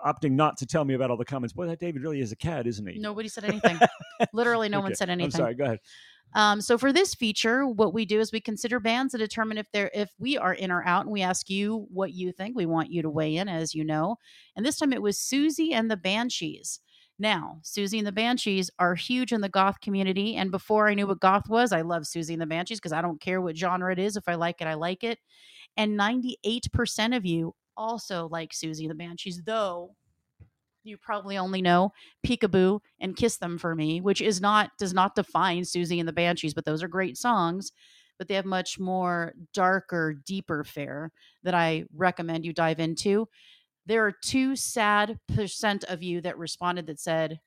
opting 0.05 0.31
not 0.31 0.57
to 0.57 0.65
tell 0.65 0.85
me 0.85 0.93
about 0.93 1.09
all 1.09 1.17
the 1.17 1.25
comments. 1.25 1.53
Boy, 1.53 1.65
that 1.67 1.79
David 1.79 2.01
really 2.03 2.21
is 2.21 2.31
a 2.31 2.35
cat, 2.35 2.67
isn't 2.67 2.87
he? 2.87 2.99
nobody 2.99 3.27
said 3.27 3.43
anything. 3.45 3.79
Literally, 4.33 4.69
no 4.69 4.81
one 4.81 4.95
said 4.95 5.09
anything. 5.09 5.33
I'm 5.33 5.45
sorry. 5.45 5.55
Go 5.55 5.63
ahead. 5.63 5.79
Um, 6.33 6.59
so 6.59 6.77
for 6.77 6.91
this 6.91 7.15
feature, 7.15 7.65
what 7.65 7.93
we 7.93 8.05
do 8.05 8.19
is 8.19 8.31
we 8.31 8.41
consider 8.41 8.79
bands 8.79 9.13
to 9.13 9.17
determine 9.17 9.57
if 9.57 9.71
they're 9.71 9.91
if 9.93 10.09
we 10.19 10.37
are 10.37 10.53
in 10.53 10.69
or 10.69 10.85
out, 10.85 11.03
and 11.05 11.11
we 11.11 11.21
ask 11.21 11.49
you 11.49 11.87
what 11.89 12.13
you 12.13 12.31
think. 12.31 12.55
We 12.55 12.65
want 12.65 12.91
you 12.91 13.01
to 13.03 13.09
weigh 13.09 13.37
in, 13.37 13.47
as 13.47 13.73
you 13.73 13.85
know. 13.85 14.17
And 14.55 14.65
this 14.65 14.77
time 14.77 14.93
it 14.93 15.01
was 15.01 15.17
Siouxsie 15.17 15.71
and 15.71 15.89
the 15.89 15.97
Banshees. 15.97 16.81
Now, 17.17 17.59
Siouxsie 17.63 17.97
and 17.97 18.07
the 18.07 18.11
Banshees 18.11 18.69
are 18.77 18.95
huge 18.95 19.31
in 19.31 19.41
the 19.41 19.49
goth 19.49 19.79
community. 19.79 20.35
And 20.35 20.51
before 20.51 20.89
I 20.89 20.93
knew 20.93 21.07
what 21.07 21.21
goth 21.21 21.47
was, 21.47 21.71
I 21.71 21.81
love 21.81 22.03
Siouxsie 22.03 22.33
and 22.33 22.41
the 22.41 22.45
Banshees 22.45 22.79
because 22.79 22.91
I 22.91 23.01
don't 23.01 23.21
care 23.21 23.41
what 23.41 23.57
genre 23.57 23.91
it 23.91 23.99
is. 23.99 24.17
If 24.17 24.27
I 24.27 24.35
like 24.35 24.59
it, 24.59 24.67
I 24.67 24.73
like 24.73 25.03
it. 25.03 25.19
And 25.77 25.97
98% 25.97 27.15
of 27.15 27.25
you 27.25 27.55
also 27.77 28.27
like 28.31 28.51
Siouxsie 28.51 28.81
and 28.81 28.91
the 28.91 28.95
Banshees, 28.95 29.41
though 29.45 29.95
you 30.83 30.97
probably 30.97 31.37
only 31.37 31.61
know 31.61 31.91
Peekaboo 32.25 32.79
and 32.99 33.15
Kiss 33.15 33.37
Them 33.37 33.57
for 33.57 33.75
Me, 33.75 34.01
which 34.01 34.21
is 34.21 34.39
not 34.41 34.71
does 34.77 34.93
not 34.93 35.15
define 35.15 35.63
Siouxsie 35.63 35.99
and 35.99 36.07
the 36.07 36.13
Banshees, 36.13 36.53
but 36.53 36.65
those 36.65 36.83
are 36.83 36.87
great 36.87 37.17
songs. 37.17 37.71
But 38.17 38.29
they 38.29 38.35
have 38.35 38.45
much 38.45 38.79
more 38.79 39.33
darker, 39.53 40.15
deeper 40.25 40.63
fare 40.63 41.11
that 41.43 41.53
I 41.53 41.83
recommend 41.93 42.45
you 42.45 42.53
dive 42.53 42.79
into. 42.79 43.27
There 43.85 44.05
are 44.05 44.11
two 44.11 44.55
sad 44.55 45.19
percent 45.33 45.83
of 45.85 46.01
you 46.01 46.21
that 46.21 46.37
responded 46.37 46.87
that 46.87 46.99
said, 46.99 47.39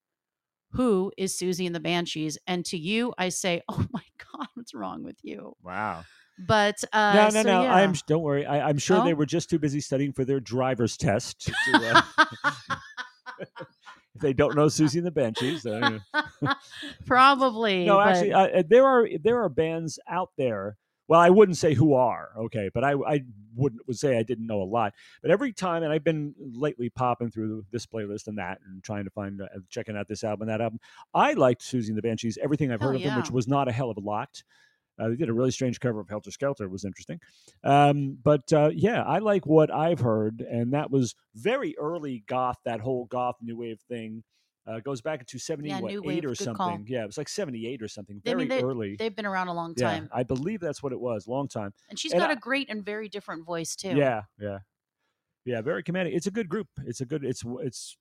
Who 0.72 1.12
is 1.16 1.34
Siouxsie 1.36 1.66
and 1.66 1.74
the 1.74 1.80
Banshees? 1.80 2.38
And 2.46 2.64
to 2.66 2.78
you, 2.78 3.12
I 3.18 3.28
say, 3.30 3.62
Oh 3.68 3.84
my 3.92 4.02
God, 4.32 4.46
what's 4.54 4.74
wrong 4.74 5.02
with 5.02 5.16
you? 5.22 5.54
Wow. 5.62 6.04
But 6.46 6.76
uh, 6.92 7.14
no, 7.14 7.24
no, 7.24 7.30
so, 7.30 7.42
no. 7.42 7.62
yeah. 7.64 7.74
I'm 7.74 7.94
don't 8.06 8.22
worry. 8.22 8.46
I, 8.46 8.68
I'm 8.68 8.78
sure 8.78 9.02
they 9.02 9.12
Oh? 9.12 9.16
were 9.16 9.26
just 9.26 9.50
too 9.50 9.58
busy 9.58 9.80
studying 9.80 10.12
for 10.12 10.24
their 10.24 10.38
driver's 10.38 10.96
test. 10.96 11.40
to, 11.40 11.52
uh, 11.74 12.02
if 13.40 13.48
they 14.20 14.32
don't 14.32 14.54
know 14.54 14.66
Siouxsie 14.66 14.98
and 14.98 15.06
the 15.06 15.10
Banshees, 15.10 15.66
uh, 15.66 15.98
Probably. 17.06 17.84
no, 17.84 17.96
but- 17.96 18.08
actually, 18.08 18.32
uh, 18.32 18.62
there 18.68 18.86
are 18.86 19.08
there 19.22 19.42
are 19.42 19.48
bands 19.48 19.98
out 20.08 20.30
there. 20.38 20.76
Well, 21.08 21.18
I 21.18 21.30
wouldn't 21.30 21.56
say 21.56 21.74
who 21.74 21.94
are 21.94 22.30
okay, 22.36 22.70
but 22.72 22.84
I 22.84 22.92
I 22.92 23.22
wouldn't 23.54 23.86
would 23.86 23.98
say 23.98 24.18
I 24.18 24.22
didn't 24.22 24.46
know 24.46 24.62
a 24.62 24.64
lot. 24.64 24.94
But 25.22 25.30
every 25.30 25.52
time, 25.52 25.82
and 25.82 25.92
I've 25.92 26.04
been 26.04 26.34
lately 26.38 26.90
popping 26.90 27.30
through 27.30 27.64
this 27.72 27.86
playlist 27.86 28.26
and 28.26 28.38
that, 28.38 28.58
and 28.66 28.82
trying 28.84 29.04
to 29.04 29.10
find 29.10 29.40
uh, 29.40 29.46
checking 29.70 29.96
out 29.96 30.06
this 30.06 30.22
album 30.22 30.48
and 30.48 30.50
that 30.50 30.62
album. 30.62 30.78
I 31.14 31.32
liked 31.32 31.62
Siouxsie 31.62 31.88
and 31.88 31.96
the 31.96 32.02
Banshees. 32.02 32.38
Everything 32.42 32.70
I've 32.70 32.80
Hell 32.80 32.90
heard 32.90 32.96
of 32.96 33.02
them, 33.02 33.16
which 33.16 33.30
was 33.30 33.48
not 33.48 33.68
a 33.68 33.72
hell 33.72 33.90
of 33.90 33.96
a 33.96 34.00
lot. 34.00 34.42
Uh, 34.98 35.08
they 35.08 35.16
did 35.16 35.28
a 35.28 35.32
really 35.32 35.52
strange 35.52 35.78
cover 35.80 36.00
of 36.00 36.08
Helter 36.08 36.30
Skelter. 36.30 36.64
It 36.64 36.70
was 36.70 36.84
interesting. 36.84 37.20
Um, 37.62 38.18
but 38.22 38.52
uh, 38.52 38.70
yeah, 38.74 39.02
I 39.02 39.18
like 39.18 39.46
what 39.46 39.72
I've 39.72 40.00
heard, 40.00 40.40
and 40.40 40.72
that 40.72 40.90
was 40.90 41.14
very 41.34 41.74
early 41.78 42.24
goth. 42.26 42.58
That 42.64 42.80
whole 42.80 43.06
goth 43.06 43.36
new 43.40 43.56
wave 43.56 43.80
thing 43.88 44.24
uh, 44.68 44.80
goes 44.80 45.00
back 45.00 45.20
into 45.20 45.38
seventy 45.38 45.70
Yeah, 45.70 45.80
what, 45.80 45.90
new 45.90 46.00
eight 46.02 46.06
wave, 46.06 46.24
or 46.26 46.34
good 46.34 46.38
call. 46.56 46.70
something. 46.70 46.86
Yeah, 46.88 47.02
it 47.02 47.06
was 47.06 47.16
like 47.18 47.28
seventy 47.28 47.66
eight 47.66 47.80
or 47.82 47.88
something. 47.88 48.20
I 48.26 48.30
Very 48.30 48.40
mean, 48.40 48.48
they- 48.48 48.62
early. 48.62 48.96
They've 48.96 49.14
been 49.16 49.26
around 49.26 49.48
a 49.48 49.54
long 49.54 49.74
yeah, 49.76 49.90
time. 49.90 50.08
I 50.12 50.22
believe 50.22 50.60
that's 50.60 50.82
what 50.82 50.92
it 50.92 51.00
was. 51.00 51.26
Long 51.26 51.48
time. 51.48 51.72
And 51.88 51.98
she's 51.98 52.12
and 52.12 52.20
got 52.20 52.30
I- 52.30 52.34
a 52.34 52.36
great 52.36 52.68
and 52.70 52.84
very 52.84 53.08
different 53.08 53.46
voice, 53.46 53.74
too. 53.76 53.96
Yeah, 53.96 54.22
yeah, 54.40 54.58
yeah. 55.44 55.62
Very 55.62 55.82
commanding. 55.82 56.14
It's 56.14 56.26
a 56.26 56.30
good 56.30 56.48
group. 56.48 56.68
It's 56.84 57.00
a 57.00 57.06
good. 57.06 57.24
It's 57.24 57.42
it's 57.62 57.96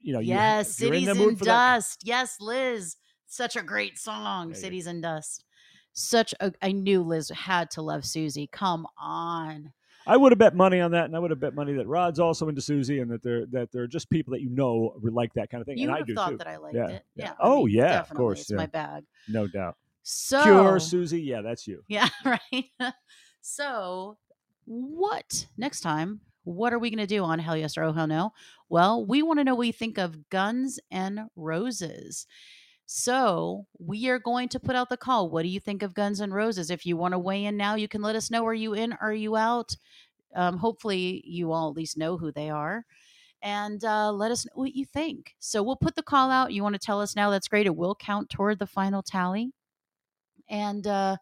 you 0.00 0.12
know. 0.12 0.20
yes, 0.20 0.80
you're 0.80 0.88
Cities 0.92 1.08
in 1.08 1.10
in, 1.10 1.18
the 1.18 1.24
mood 1.24 1.38
that- 1.38 1.44
Dust. 1.44 2.02
Yes, 2.04 2.36
Liz. 2.40 2.96
Such 3.26 3.56
a 3.56 3.62
great 3.62 3.98
song, 3.98 4.48
you. 4.50 4.54
Cities 4.56 4.86
in 4.86 5.00
Dust. 5.00 5.44
Such 5.92 6.34
a 6.40 6.52
I 6.62 6.72
knew 6.72 7.02
Liz 7.02 7.30
had 7.30 7.70
to 7.72 7.82
love 7.82 8.02
Siouxsie. 8.02 8.50
Come 8.50 8.86
on. 8.98 9.72
I 10.10 10.16
would 10.16 10.32
have 10.32 10.38
bet 10.38 10.54
money 10.56 10.80
on 10.80 10.90
that, 10.90 11.04
and 11.04 11.14
I 11.14 11.18
would 11.20 11.30
have 11.30 11.38
bet 11.40 11.54
money 11.54 11.72
that 11.74 11.86
Rod's 11.86 12.18
also 12.18 12.48
into 12.48 12.60
Siouxsie, 12.60 13.00
and 13.00 13.10
that 13.10 13.22
they're 13.22 13.46
that 13.46 13.70
they're 13.72 13.86
just 13.86 14.10
people 14.10 14.32
that 14.32 14.40
you 14.40 14.50
know 14.50 14.94
like 15.02 15.32
that 15.34 15.50
kind 15.50 15.60
of 15.60 15.66
thing. 15.66 15.78
You 15.78 15.84
and 15.84 15.92
would 15.92 16.02
I 16.02 16.10
have 16.10 16.14
thought 16.16 16.30
too, 16.30 16.36
that 16.38 16.46
I 16.48 16.56
liked 16.56 16.74
Yeah, 16.76 16.88
it. 16.88 17.04
yeah. 17.14 17.24
Yeah. 17.26 17.30
I 17.32 17.34
Oh, 17.40 17.64
mean, 17.66 17.76
yeah, 17.76 18.00
of 18.00 18.10
course, 18.10 18.40
It's 18.40 18.50
yeah. 18.50 18.56
my 18.56 18.66
bag. 18.66 19.04
no 19.28 19.46
doubt. 19.46 19.76
So 20.02 20.42
Pure 20.42 20.78
Siouxsie, 20.78 21.24
yeah, 21.24 21.42
that's 21.42 21.66
you. 21.68 21.84
Yeah, 21.88 22.08
right. 22.24 22.64
so, 23.40 24.18
what 24.64 25.46
next 25.56 25.80
time? 25.80 26.20
What 26.44 26.72
are 26.72 26.78
we 26.78 26.88
going 26.90 26.98
to 26.98 27.06
do 27.06 27.22
on 27.22 27.38
Hell 27.38 27.56
Yes 27.56 27.76
or 27.76 27.84
Oh 27.84 27.92
Hell 27.92 28.06
No? 28.06 28.32
Well, 28.70 29.04
we 29.04 29.22
want 29.22 29.38
to 29.40 29.44
know 29.44 29.54
what 29.54 29.66
you 29.66 29.72
think 29.74 29.98
of 29.98 30.28
Guns 30.30 30.80
and 30.90 31.20
Roses. 31.36 32.26
So, 32.92 33.66
we 33.78 34.08
are 34.08 34.18
going 34.18 34.48
to 34.48 34.58
put 34.58 34.74
out 34.74 34.88
the 34.88 34.96
call. 34.96 35.30
What 35.30 35.42
do 35.42 35.48
you 35.48 35.60
think 35.60 35.84
of 35.84 35.94
Guns 35.94 36.18
and 36.18 36.34
Roses? 36.34 36.72
If 36.72 36.84
you 36.84 36.96
want 36.96 37.12
to 37.12 37.20
weigh 37.20 37.44
in 37.44 37.56
now, 37.56 37.76
you 37.76 37.86
can 37.86 38.02
let 38.02 38.16
us 38.16 38.32
know. 38.32 38.44
Are 38.44 38.52
you 38.52 38.74
in? 38.74 38.94
Are 38.94 39.12
you 39.12 39.36
out? 39.36 39.76
Um, 40.34 40.56
hopefully, 40.56 41.22
you 41.24 41.52
all 41.52 41.70
at 41.70 41.76
least 41.76 41.96
know 41.96 42.18
who 42.18 42.32
they 42.32 42.50
are. 42.50 42.84
And 43.42 43.84
uh, 43.84 44.10
let 44.10 44.32
us 44.32 44.44
know 44.44 44.50
what 44.54 44.74
you 44.74 44.84
think. 44.84 45.36
So, 45.38 45.62
we'll 45.62 45.76
put 45.76 45.94
the 45.94 46.02
call 46.02 46.32
out. 46.32 46.52
You 46.52 46.64
want 46.64 46.74
to 46.74 46.80
tell 46.80 47.00
us 47.00 47.14
now? 47.14 47.30
That's 47.30 47.46
great. 47.46 47.66
It 47.66 47.76
will 47.76 47.94
count 47.94 48.28
toward 48.28 48.58
the 48.58 48.66
final 48.66 49.04
tally. 49.04 49.52
And 50.48 50.84
uh, 50.84 51.16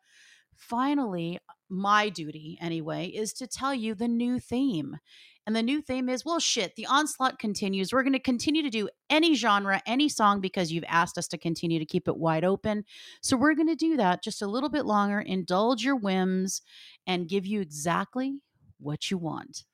finally, 0.57 1.39
my 1.69 2.09
duty 2.09 2.59
anyway 2.61 3.07
is 3.07 3.33
to 3.35 3.47
tell 3.47 3.75
you 3.75 3.95
the 3.95 4.09
new 4.09 4.39
theme. 4.39 4.99
And 5.47 5.57
the 5.57 5.63
new 5.63 5.81
theme 5.81 6.11
is 6.11 6.27
well, 6.27 6.41
shit, 6.41 6.77
the 6.77 6.85
onslaught 6.87 7.39
continues. 7.39 7.91
We're 7.91 8.03
going 8.03 8.13
to 8.13 8.19
continue 8.19 8.63
to 8.63 8.69
do 8.69 8.91
any 9.09 9.35
genre, 9.35 9.81
any 9.87 10.11
song, 10.11 10.43
because 10.43 10.71
you've 10.71 10.85
asked 10.87 11.17
us 11.17 11.27
to 11.29 11.39
continue 11.39 11.79
to 11.79 11.87
keep 11.87 12.07
it 12.07 12.19
wide 12.19 12.45
open. 12.45 12.85
So 13.23 13.35
we're 13.35 13.55
going 13.55 13.69
to 13.69 13.75
do 13.75 13.97
that 13.97 14.23
just 14.23 14.43
a 14.43 14.47
little 14.47 14.69
bit 14.69 14.85
longer, 14.85 15.21
indulge 15.21 15.83
your 15.83 15.97
whims, 15.97 16.61
and 17.07 17.29
give 17.29 17.47
you 17.47 17.63
exactly 17.63 18.41
what 18.79 19.11
you 19.11 19.17
want. 19.17 19.65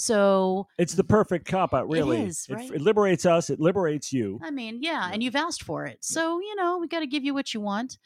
So, 0.00 0.66
It's 0.78 0.94
the 0.94 1.04
perfect 1.04 1.46
cop 1.46 1.74
out, 1.74 1.88
really. 1.90 2.22
is, 2.22 2.46
It, 2.48 2.54
right? 2.54 2.70
it 2.70 2.80
liberates 2.80 3.26
us. 3.26 3.50
It 3.50 3.60
liberates 3.60 4.12
you. 4.14 4.40
I 4.42 4.50
mean, 4.50 4.78
yeah, 4.82 5.08
Yeah. 5.08 5.10
and 5.12 5.22
you've 5.22 5.36
asked 5.36 5.62
for 5.62 5.84
it. 5.84 5.98
So, 6.00 6.40
you 6.40 6.54
know, 6.56 6.78
we 6.78 6.88
got 6.88 7.00
to 7.00 7.06
give 7.06 7.22
you 7.22 7.34
what 7.34 7.52
you 7.52 7.60
want. 7.60 7.98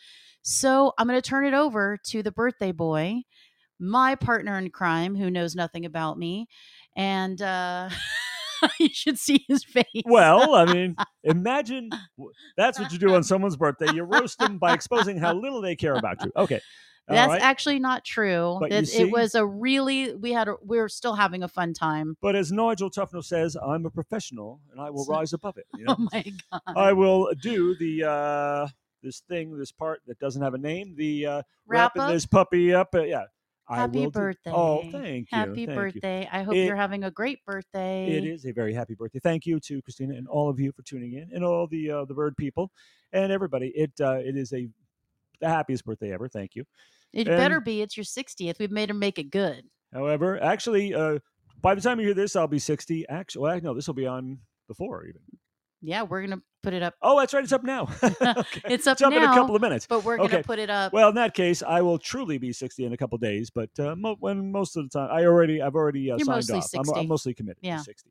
So, 0.43 0.93
I'm 0.99 1.07
going 1.07 1.21
to 1.21 1.27
turn 1.29 1.45
it 1.47 1.55
over 1.55 1.97
to 2.07 2.23
the 2.25 2.33
birthday 2.33 2.73
boy, 2.73 3.23
my 3.79 4.17
partner 4.17 4.59
in 4.59 4.71
crime 4.71 5.15
who 5.15 5.31
knows 5.31 5.55
nothing 5.55 5.85
about 5.85 6.19
me. 6.19 6.49
And 6.97 7.41
uh 7.41 7.91
you 8.81 8.89
should 8.93 9.19
see 9.19 9.45
his 9.49 9.63
face. 9.65 9.85
Well, 10.05 10.55
I 10.55 10.65
mean, 10.65 10.97
imagine 11.23 11.91
that's 12.57 12.79
what 12.81 12.93
you 12.93 12.99
do 12.99 13.15
on 13.15 13.23
someone's 13.23 13.57
birthday. 13.57 13.93
You 13.93 14.03
roast 14.05 14.39
them 14.39 14.59
by 14.59 14.73
exposing 14.75 15.19
how 15.19 15.35
little 15.35 15.61
they 15.61 15.77
care 15.77 15.95
about 15.95 16.25
you. 16.25 16.33
Okay. 16.37 16.61
That's 17.07 17.29
right. 17.29 17.43
actually 17.43 17.79
not 17.81 18.05
true. 18.05 18.57
But 18.61 18.71
you 18.71 19.07
It, 19.07 19.13
was 19.13 19.35
a 19.35 19.45
really 19.45 20.15
we 20.15 20.33
had 20.33 20.49
a, 20.49 20.55
we 20.65 20.79
are 20.79 20.89
still 20.89 21.15
having 21.15 21.43
a 21.43 21.49
fun 21.49 21.75
time. 21.75 22.17
But 22.23 22.35
as 22.35 22.51
Nigel 22.51 22.91
Tufnel 22.91 23.23
says, 23.25 23.57
I'm 23.57 23.85
a 23.85 23.91
professional 23.91 24.61
and 24.73 24.81
I 24.81 24.89
will 24.91 25.05
So- 25.05 25.13
rise 25.13 25.33
above 25.35 25.59
it. 25.59 25.67
You 25.77 25.85
know? 25.87 25.97
Oh 25.99 26.09
my 26.13 26.25
god. 26.51 26.61
I 26.77 26.93
will 26.95 27.31
do 27.43 27.75
the 27.77 28.05
uh 28.09 28.69
this 29.03 29.21
thing, 29.29 29.59
this 29.59 29.71
part 29.71 30.01
that 30.07 30.19
doesn't 30.19 30.41
have 30.41 30.55
a 30.55 30.59
name, 30.59 30.95
the 30.97 31.27
uh 31.27 31.31
Wrap 31.67 31.95
wrapping 31.95 32.03
up. 32.03 32.11
this 32.13 32.25
puppy 32.27 32.73
up. 32.73 32.95
Uh, 32.95 33.03
yeah. 33.03 33.25
I 33.69 33.77
Happy 33.77 33.99
will 34.01 34.05
do- 34.07 34.11
birthday. 34.11 34.51
Oh, 34.53 34.83
thank 34.93 35.31
you. 35.33 35.39
Happy 35.39 35.55
thank 35.67 35.69
you. 35.71 35.75
birthday. 35.75 36.29
I 36.31 36.43
hope 36.43 36.55
It- 36.55 36.67
you're 36.67 36.77
having 36.77 37.05
a 37.05 37.11
great 37.11 37.45
birthday. 37.47 38.15
It 38.17 38.25
is 38.25 38.45
a 38.47 38.53
very 38.53 38.73
happy 38.75 38.95
birthday. 38.95 39.19
Thank 39.21 39.47
you 39.47 39.59
to 39.61 39.81
Christina 39.83 40.15
and 40.15 40.27
all 40.29 40.49
of 40.51 40.59
you 40.61 40.71
for 40.73 40.83
tuning 40.83 41.15
in, 41.15 41.31
and 41.35 41.43
all 41.45 41.67
the 41.67 41.91
uh, 41.91 42.05
the 42.07 42.13
bird 42.15 42.37
people 42.37 42.71
and 43.13 43.31
everybody. 43.33 43.69
It 43.75 43.93
uh, 44.01 44.19
it 44.25 44.37
is 44.37 44.53
a 44.55 44.69
the 45.41 45.49
happiest 45.49 45.85
birthday 45.85 46.13
ever. 46.13 46.29
Thank 46.29 46.55
you. 46.55 46.65
It 47.15 47.29
and- 47.29 47.37
better 47.39 47.61
be. 47.61 47.81
It's 47.81 47.97
your 47.97 48.05
60th. 48.05 48.59
We've 48.59 48.71
made 48.71 48.91
him 48.91 48.99
make 48.99 49.19
it 49.19 49.31
good. 49.31 49.65
However, 49.93 50.43
actually, 50.43 50.95
uh, 50.95 51.21
by 51.63 51.75
the 51.75 51.81
time 51.81 51.99
you 52.01 52.07
hear 52.07 52.15
this, 52.15 52.35
I'll 52.37 52.49
be 52.49 52.59
sixty. 52.59 53.09
Actually, 53.09 53.43
well, 53.43 53.61
no, 53.63 53.75
this 53.75 53.87
will 53.87 53.95
be 53.95 54.07
on 54.07 54.39
before 54.69 55.05
even. 55.07 55.21
Yeah, 55.81 56.03
we're 56.03 56.23
gonna 56.23 56.41
put 56.63 56.73
it 56.75 56.83
up. 56.83 56.95
Oh, 57.01 57.19
that's 57.19 57.33
right. 57.33 57.45
It's 57.45 57.53
up 57.53 57.63
now. 57.63 57.85
Okay. 58.03 58.61
It's 58.65 58.87
up 58.87 58.95
It's 58.97 59.03
up 59.03 59.13
in 59.13 59.23
a 59.23 59.27
couple 59.27 59.55
of 59.55 59.63
minutes. 59.63 59.87
But 59.87 60.03
we're 60.05 60.17
gonna 60.17 60.29
Okay. 60.29 60.43
put 60.43 60.59
it 60.59 60.69
up. 60.69 60.93
Well, 60.93 61.11
in 61.11 61.15
that 61.15 61.33
case, 61.35 61.63
I 61.63 61.81
will 61.83 61.99
truly 61.99 62.39
be 62.39 62.53
sixty 62.53 62.85
in 62.85 62.93
a 62.93 62.97
couple 62.97 63.17
of 63.17 63.23
days. 63.23 63.51
But 63.51 63.71
uh, 63.79 63.95
mo- 63.95 64.17
when 64.19 64.51
most 64.51 64.77
of 64.77 64.83
the 64.85 64.91
time, 64.99 65.09
I 65.13 65.25
already, 65.27 65.63
I've 65.63 65.75
already 65.77 66.11
uh, 66.11 66.19
signed 66.19 66.51
off. 66.51 66.67
I'm, 66.77 66.91
I'm 66.95 67.07
mostly 67.09 67.33
committed 67.35 67.59
Yeah. 67.63 67.79
to 67.79 67.85
sixty. 67.85 68.11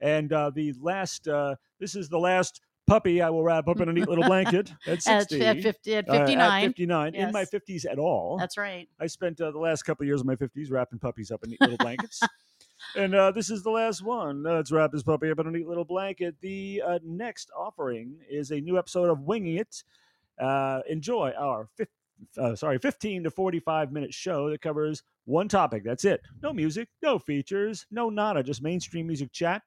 And 0.00 0.32
uh, 0.32 0.50
the 0.50 0.74
last, 0.80 1.26
uh, 1.26 1.54
this 1.80 1.94
is 1.96 2.08
the 2.10 2.18
last 2.18 2.60
puppy 2.86 3.22
I 3.22 3.30
will 3.30 3.42
wrap 3.42 3.68
up 3.68 3.80
in 3.80 3.88
a 3.88 3.92
neat 3.92 4.08
little 4.08 4.24
blanket 4.24 4.72
at 4.86 5.06
at, 5.06 5.28
sixty. 5.30 5.44
at 5.44 5.62
50 5.62 5.94
at 5.96 6.08
uh, 6.08 6.12
59. 6.12 6.68
59 6.68 7.14
in 7.14 7.32
my 7.32 7.44
50s 7.44 7.86
at 7.90 7.98
all. 7.98 8.36
That's 8.38 8.56
right. 8.56 8.88
I 9.00 9.06
spent 9.06 9.40
uh, 9.40 9.50
the 9.50 9.58
last 9.58 9.82
couple 9.82 10.04
of 10.04 10.08
years 10.08 10.20
of 10.20 10.26
my 10.26 10.36
50s 10.36 10.70
wrapping 10.70 10.98
puppies 10.98 11.30
up 11.30 11.42
in 11.44 11.50
neat 11.50 11.60
little 11.60 11.78
blankets. 11.78 12.20
and 12.96 13.14
uh, 13.14 13.30
this 13.30 13.50
is 13.50 13.62
the 13.62 13.70
last 13.70 14.02
one. 14.02 14.46
Uh, 14.46 14.54
let's 14.54 14.72
wrap 14.72 14.92
this 14.92 15.02
puppy 15.02 15.30
up 15.30 15.38
in 15.38 15.46
a 15.46 15.50
neat 15.50 15.66
little 15.66 15.84
blanket. 15.84 16.36
The 16.40 16.82
uh, 16.86 16.98
next 17.04 17.50
offering 17.56 18.18
is 18.28 18.50
a 18.50 18.60
new 18.60 18.78
episode 18.78 19.10
of 19.10 19.20
Winging 19.20 19.56
It. 19.56 19.82
Uh, 20.38 20.80
enjoy 20.88 21.32
our 21.38 21.68
fif- 21.76 21.88
uh, 22.38 22.54
sorry, 22.54 22.78
15 22.78 23.24
to 23.24 23.30
45 23.30 23.92
minute 23.92 24.14
show 24.14 24.50
that 24.50 24.60
covers 24.60 25.02
one 25.24 25.48
topic. 25.48 25.84
That's 25.84 26.04
it. 26.04 26.20
No 26.42 26.52
music, 26.52 26.88
no 27.02 27.18
features, 27.18 27.86
no 27.90 28.10
nada, 28.10 28.42
just 28.42 28.62
mainstream 28.62 29.06
music 29.06 29.32
chat, 29.32 29.62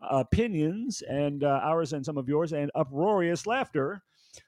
opinions, 0.00 1.02
and 1.02 1.44
uh, 1.44 1.60
ours 1.62 1.92
and 1.92 2.04
some 2.04 2.18
of 2.18 2.28
yours, 2.28 2.52
and 2.52 2.70
uproarious 2.74 3.46
laughter 3.46 4.02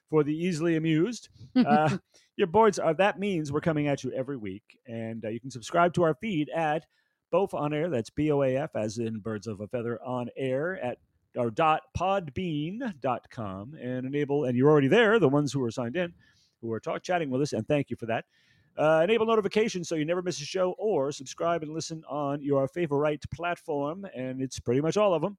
for 0.09 0.23
the 0.23 0.35
easily 0.35 0.75
amused. 0.75 1.29
Uh, 1.55 1.97
your 2.41 2.47
boards 2.47 2.79
are 2.79 2.93
that 2.93 3.19
means 3.19 3.51
we're 3.51 3.61
coming 3.61 3.87
at 3.87 4.03
you 4.03 4.11
every 4.13 4.37
week 4.37 4.63
and 4.87 5.25
uh, 5.25 5.29
you 5.29 5.39
can 5.39 5.51
subscribe 5.51 5.93
to 5.93 6.01
our 6.01 6.15
feed 6.15 6.49
at 6.49 6.85
both 7.31 7.53
on 7.53 7.73
air 7.73 7.89
that's 7.89 8.09
b-o-a-f 8.09 8.71
as 8.75 8.97
in 8.97 9.19
birds 9.19 9.47
of 9.47 9.59
a 9.61 9.67
feather 9.67 10.01
on 10.03 10.27
air 10.35 10.83
at 10.83 10.97
or 11.35 11.51
dot 11.51 11.81
podbean.com 11.97 13.75
and 13.79 14.05
enable 14.05 14.45
and 14.45 14.57
you're 14.57 14.69
already 14.69 14.87
there 14.87 15.19
the 15.19 15.29
ones 15.29 15.53
who 15.53 15.63
are 15.63 15.71
signed 15.71 15.95
in 15.95 16.13
who 16.61 16.71
are 16.71 16.79
talk 16.79 17.03
chatting 17.03 17.29
with 17.29 17.41
us 17.41 17.53
and 17.53 17.67
thank 17.67 17.89
you 17.89 17.95
for 17.95 18.07
that 18.07 18.25
uh, 18.77 19.01
enable 19.03 19.25
notifications 19.25 19.87
so 19.87 19.95
you 19.95 20.05
never 20.05 20.21
miss 20.21 20.41
a 20.41 20.45
show 20.45 20.75
or 20.77 21.11
subscribe 21.11 21.63
and 21.63 21.73
listen 21.73 22.03
on 22.09 22.41
your 22.41 22.67
favorite 22.67 23.23
platform 23.33 24.05
and 24.15 24.41
it's 24.41 24.59
pretty 24.59 24.81
much 24.81 24.97
all 24.97 25.13
of 25.13 25.21
them 25.21 25.37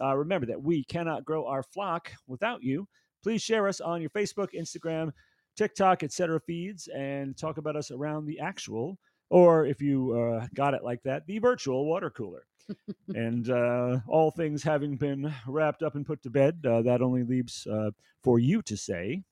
uh, 0.00 0.16
remember 0.16 0.46
that 0.46 0.62
we 0.62 0.84
cannot 0.84 1.24
grow 1.24 1.46
our 1.46 1.62
flock 1.62 2.10
without 2.26 2.62
you 2.62 2.86
please 3.22 3.42
share 3.42 3.66
us 3.68 3.80
on 3.80 4.00
your 4.00 4.10
facebook 4.10 4.48
instagram 4.58 5.10
TikTok, 5.56 6.02
etc. 6.02 6.40
feeds 6.40 6.88
and 6.88 7.36
talk 7.36 7.58
about 7.58 7.76
us 7.76 7.90
around 7.90 8.26
the 8.26 8.40
actual, 8.40 8.98
or 9.28 9.66
if 9.66 9.80
you 9.80 10.18
uh, 10.18 10.46
got 10.54 10.74
it 10.74 10.82
like 10.82 11.02
that, 11.02 11.26
the 11.26 11.38
virtual 11.38 11.86
water 11.86 12.10
cooler. 12.10 12.46
and 13.08 13.50
uh, 13.50 13.98
all 14.06 14.30
things 14.30 14.62
having 14.62 14.96
been 14.96 15.32
wrapped 15.46 15.82
up 15.82 15.96
and 15.96 16.06
put 16.06 16.22
to 16.22 16.30
bed, 16.30 16.64
uh, 16.66 16.80
that 16.82 17.02
only 17.02 17.24
leaves 17.24 17.66
uh, 17.66 17.90
for 18.22 18.38
you 18.38 18.62
to 18.62 18.76
say. 18.76 19.22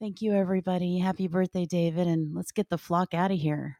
Thank 0.00 0.22
you, 0.22 0.32
everybody. 0.32 0.98
Happy 0.98 1.26
birthday, 1.26 1.66
David. 1.66 2.06
And 2.06 2.34
let's 2.34 2.52
get 2.52 2.68
the 2.68 2.78
flock 2.78 3.14
out 3.14 3.32
of 3.32 3.38
here. 3.38 3.78